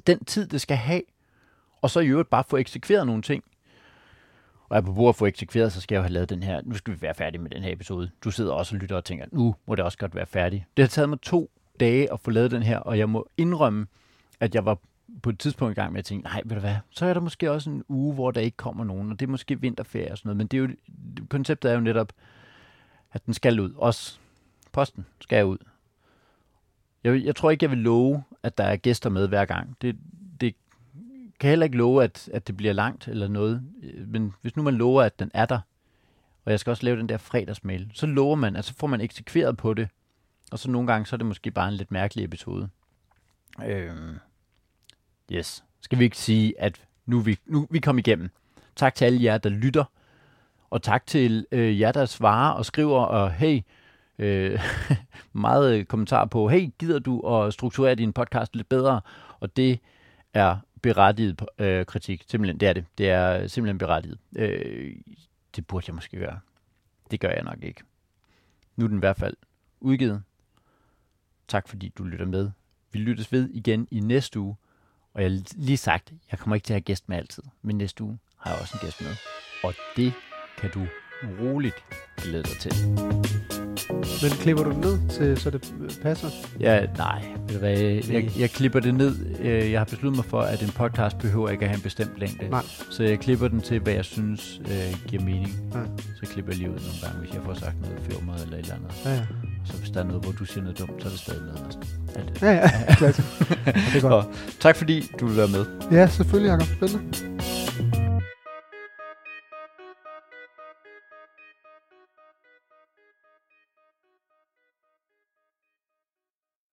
den 0.07 0.25
tid, 0.25 0.47
det 0.47 0.61
skal 0.61 0.77
have, 0.77 1.01
og 1.81 1.89
så 1.89 1.99
i 1.99 2.07
øvrigt 2.07 2.29
bare 2.29 2.43
få 2.47 2.57
eksekveret 2.57 3.05
nogle 3.05 3.21
ting. 3.21 3.43
Og 4.69 4.77
apropos 4.77 5.09
at 5.09 5.15
få 5.15 5.25
eksekveret, 5.25 5.71
så 5.71 5.81
skal 5.81 5.95
jeg 5.95 5.99
jo 5.99 6.03
have 6.03 6.13
lavet 6.13 6.29
den 6.29 6.43
her, 6.43 6.61
nu 6.65 6.75
skal 6.75 6.93
vi 6.93 7.01
være 7.01 7.13
færdige 7.13 7.41
med 7.41 7.49
den 7.49 7.63
her 7.63 7.73
episode. 7.73 8.09
Du 8.23 8.31
sidder 8.31 8.53
også 8.53 8.75
og 8.75 8.79
lytter 8.79 8.95
og 8.95 9.05
tænker, 9.05 9.25
nu 9.31 9.55
må 9.65 9.75
det 9.75 9.85
også 9.85 9.97
godt 9.97 10.15
være 10.15 10.25
færdig. 10.25 10.65
Det 10.77 10.83
har 10.83 10.87
taget 10.87 11.09
mig 11.09 11.21
to 11.21 11.51
dage 11.79 12.13
at 12.13 12.19
få 12.19 12.31
lavet 12.31 12.51
den 12.51 12.63
her, 12.63 12.79
og 12.79 12.97
jeg 12.97 13.09
må 13.09 13.29
indrømme, 13.37 13.87
at 14.39 14.55
jeg 14.55 14.65
var 14.65 14.77
på 15.23 15.29
et 15.29 15.39
tidspunkt 15.39 15.71
i 15.71 15.81
gang 15.81 15.91
med 15.91 15.99
at 15.99 16.05
tænke, 16.05 16.23
nej, 16.23 16.41
ved 16.45 16.55
du 16.55 16.59
hvad, 16.59 16.75
så 16.89 17.05
er 17.05 17.13
der 17.13 17.21
måske 17.21 17.51
også 17.51 17.69
en 17.69 17.83
uge, 17.87 18.13
hvor 18.13 18.31
der 18.31 18.41
ikke 18.41 18.57
kommer 18.57 18.83
nogen, 18.83 19.11
og 19.11 19.19
det 19.19 19.25
er 19.25 19.31
måske 19.31 19.61
vinterferie 19.61 20.11
og 20.11 20.17
sådan 20.17 20.27
noget, 20.27 20.37
men 20.37 20.47
det 20.47 20.57
er 20.57 20.61
jo, 20.61 20.69
konceptet 21.29 21.71
er 21.71 21.75
jo 21.75 21.81
netop, 21.81 22.13
at 23.11 23.25
den 23.25 23.33
skal 23.33 23.59
ud. 23.59 23.73
Også 23.75 24.19
posten 24.71 25.05
skal 25.21 25.45
ud. 25.45 25.57
Jeg, 27.03 27.25
jeg 27.25 27.35
tror 27.35 27.51
ikke, 27.51 27.63
jeg 27.63 27.71
vil 27.71 27.79
love, 27.79 28.23
at 28.43 28.57
der 28.57 28.63
er 28.63 28.75
gæster 28.75 29.09
med 29.09 29.27
hver 29.27 29.45
gang. 29.45 29.77
Det, 29.81 29.97
det 30.41 30.55
kan 31.39 31.49
heller 31.49 31.65
ikke 31.65 31.77
love, 31.77 32.03
at, 32.03 32.29
at 32.33 32.47
det 32.47 32.57
bliver 32.57 32.73
langt 32.73 33.07
eller 33.07 33.27
noget. 33.27 33.63
Øh, 33.83 34.07
men 34.07 34.33
hvis 34.41 34.55
nu 34.55 34.63
man 34.63 34.73
lover, 34.73 35.03
at 35.03 35.19
den 35.19 35.31
er 35.33 35.45
der, 35.45 35.59
og 36.45 36.51
jeg 36.51 36.59
skal 36.59 36.71
også 36.71 36.83
lave 36.83 36.97
den 36.97 37.09
der 37.09 37.17
fredagsmail, 37.17 37.91
så 37.93 38.05
lover 38.05 38.35
man, 38.35 38.55
at 38.55 38.65
så 38.65 38.73
får 38.73 38.87
man 38.87 39.01
eksekveret 39.01 39.57
på 39.57 39.73
det. 39.73 39.89
Og 40.51 40.59
så 40.59 40.71
nogle 40.71 40.87
gange, 40.87 41.05
så 41.05 41.15
er 41.15 41.17
det 41.17 41.25
måske 41.25 41.51
bare 41.51 41.67
en 41.67 41.73
lidt 41.73 41.91
mærkelig 41.91 42.25
episode. 42.25 42.69
Øh, 43.65 43.95
yes. 45.31 45.63
Skal 45.81 45.99
vi 45.99 46.03
ikke 46.03 46.17
sige, 46.17 46.61
at 46.61 46.81
nu 47.05 47.19
vi, 47.19 47.37
nu 47.45 47.67
vi 47.69 47.79
kom 47.79 47.97
igennem. 47.97 48.29
Tak 48.75 48.95
til 48.95 49.05
alle 49.05 49.23
jer, 49.23 49.37
der 49.37 49.49
lytter. 49.49 49.83
Og 50.69 50.81
tak 50.81 51.05
til 51.05 51.45
øh, 51.51 51.79
jer, 51.79 51.91
der 51.91 52.05
svarer 52.05 52.51
og 52.51 52.65
skriver, 52.65 52.99
og 52.99 53.31
hey, 53.31 53.61
øh, 54.19 54.59
meget 55.33 55.75
øh, 55.75 55.85
kommentar 55.85 56.25
på, 56.25 56.47
hey, 56.47 56.69
gider 56.79 56.99
du 56.99 57.19
at 57.19 57.53
strukturere 57.53 57.95
din 57.95 58.13
podcast 58.13 58.55
lidt 58.55 58.69
bedre? 58.69 59.01
Og 59.39 59.57
det 59.57 59.79
er 60.33 60.57
berettiget 60.81 61.41
øh, 61.59 61.85
kritik. 61.85 62.23
Simpelthen, 62.27 62.59
det 62.59 62.67
er 62.67 62.73
det. 62.73 62.85
Det 62.97 63.09
er 63.09 63.47
simpelthen 63.47 63.77
berettiget. 63.77 64.17
Øh, 64.35 64.95
det 65.55 65.67
burde 65.67 65.83
jeg 65.87 65.95
måske 65.95 66.17
gøre. 66.17 66.39
Det 67.11 67.19
gør 67.19 67.29
jeg 67.29 67.43
nok 67.43 67.63
ikke. 67.63 67.81
Nu 68.75 68.85
er 68.85 68.87
den 68.87 68.97
i 68.97 68.99
hvert 68.99 69.17
fald 69.17 69.35
udgivet. 69.79 70.23
Tak 71.47 71.67
fordi 71.67 71.93
du 71.97 72.03
lytter 72.03 72.25
med. 72.25 72.51
Vi 72.91 72.99
lyttes 72.99 73.31
ved 73.31 73.49
igen 73.49 73.87
i 73.91 73.99
næste 73.99 74.39
uge. 74.39 74.55
Og 75.13 75.23
jeg 75.23 75.31
har 75.31 75.41
lige 75.55 75.77
sagt, 75.77 76.13
jeg 76.31 76.39
kommer 76.39 76.55
ikke 76.55 76.65
til 76.65 76.73
at 76.73 76.75
have 76.75 76.81
gæst 76.81 77.09
med 77.09 77.17
altid. 77.17 77.43
Men 77.61 77.77
næste 77.77 78.03
uge 78.03 78.19
har 78.37 78.51
jeg 78.51 78.61
også 78.61 78.77
en 78.77 78.85
gæst 78.85 79.01
med. 79.01 79.15
Og 79.63 79.73
det 79.95 80.13
kan 80.57 80.71
du 80.71 80.87
roligt 81.41 81.75
glæde 82.17 82.43
dig 82.43 82.57
til. 82.59 82.73
Men 84.21 84.31
klipper 84.31 84.63
du 84.63 84.71
den 84.71 84.79
ned, 84.81 84.99
til, 85.09 85.37
så 85.37 85.49
det 85.49 85.73
passer? 86.03 86.27
Ja, 86.59 86.85
nej, 86.97 87.23
jeg, 87.61 88.29
jeg, 88.39 88.49
klipper 88.49 88.79
det 88.79 88.95
ned. 88.95 89.15
Øh, 89.39 89.71
Jeg 89.71 89.79
har 89.79 89.85
besluttet 89.85 90.15
mig 90.15 90.25
for, 90.25 90.41
at 90.41 90.61
en 90.63 90.69
podcast 90.69 91.17
behøver 91.17 91.49
ikke 91.49 91.63
at 91.63 91.69
have 91.69 91.75
en 91.75 91.81
bestemt 91.81 92.17
længde. 92.19 92.49
Nej. 92.49 92.63
Så 92.89 93.03
jeg 93.03 93.19
klipper 93.19 93.47
den 93.47 93.61
til, 93.61 93.79
hvad 93.79 93.93
jeg 93.93 94.05
synes 94.05 94.61
øh, 94.71 94.95
giver 95.07 95.23
mening. 95.23 95.55
Ja. 95.73 95.79
Så 96.25 96.31
klipper 96.31 96.51
jeg 96.51 96.57
lige 96.57 96.69
ud 96.69 96.75
nogle 96.75 96.93
gange, 97.03 97.19
hvis 97.19 97.33
jeg 97.33 97.41
får 97.45 97.53
sagt 97.53 97.81
noget 97.81 97.97
fjumret 98.11 98.43
eller 98.43 98.57
et 98.57 98.61
eller 98.61 98.75
andet. 98.75 98.91
Ja, 99.05 99.11
ja. 99.13 99.21
Så 99.65 99.77
hvis 99.77 99.89
der 99.89 99.99
er 99.99 100.03
noget, 100.03 100.23
hvor 100.23 100.31
du 100.31 100.45
siger 100.45 100.61
noget 100.63 100.79
dumt, 100.79 101.01
så 101.01 101.07
er 101.07 101.11
det 101.11 101.19
stadig 101.19 101.41
med. 101.41 101.51
og 101.51 101.71
sådan. 101.73 101.87
Alt 102.15 102.33
det. 102.35 102.41
Ja, 102.41 102.51
ja. 102.51 102.95
Klasse. 102.95 103.23
Det 103.65 103.95
er 103.95 104.01
godt. 104.01 104.13
Og 104.27 104.33
tak 104.59 104.75
fordi 104.75 105.11
du 105.19 105.27
vil 105.27 105.37
være 105.37 105.47
med. 105.47 105.65
Ja, 105.91 106.07
selvfølgelig, 106.07 106.49
Jacob. 106.49 106.67
Spændende. 106.67 107.86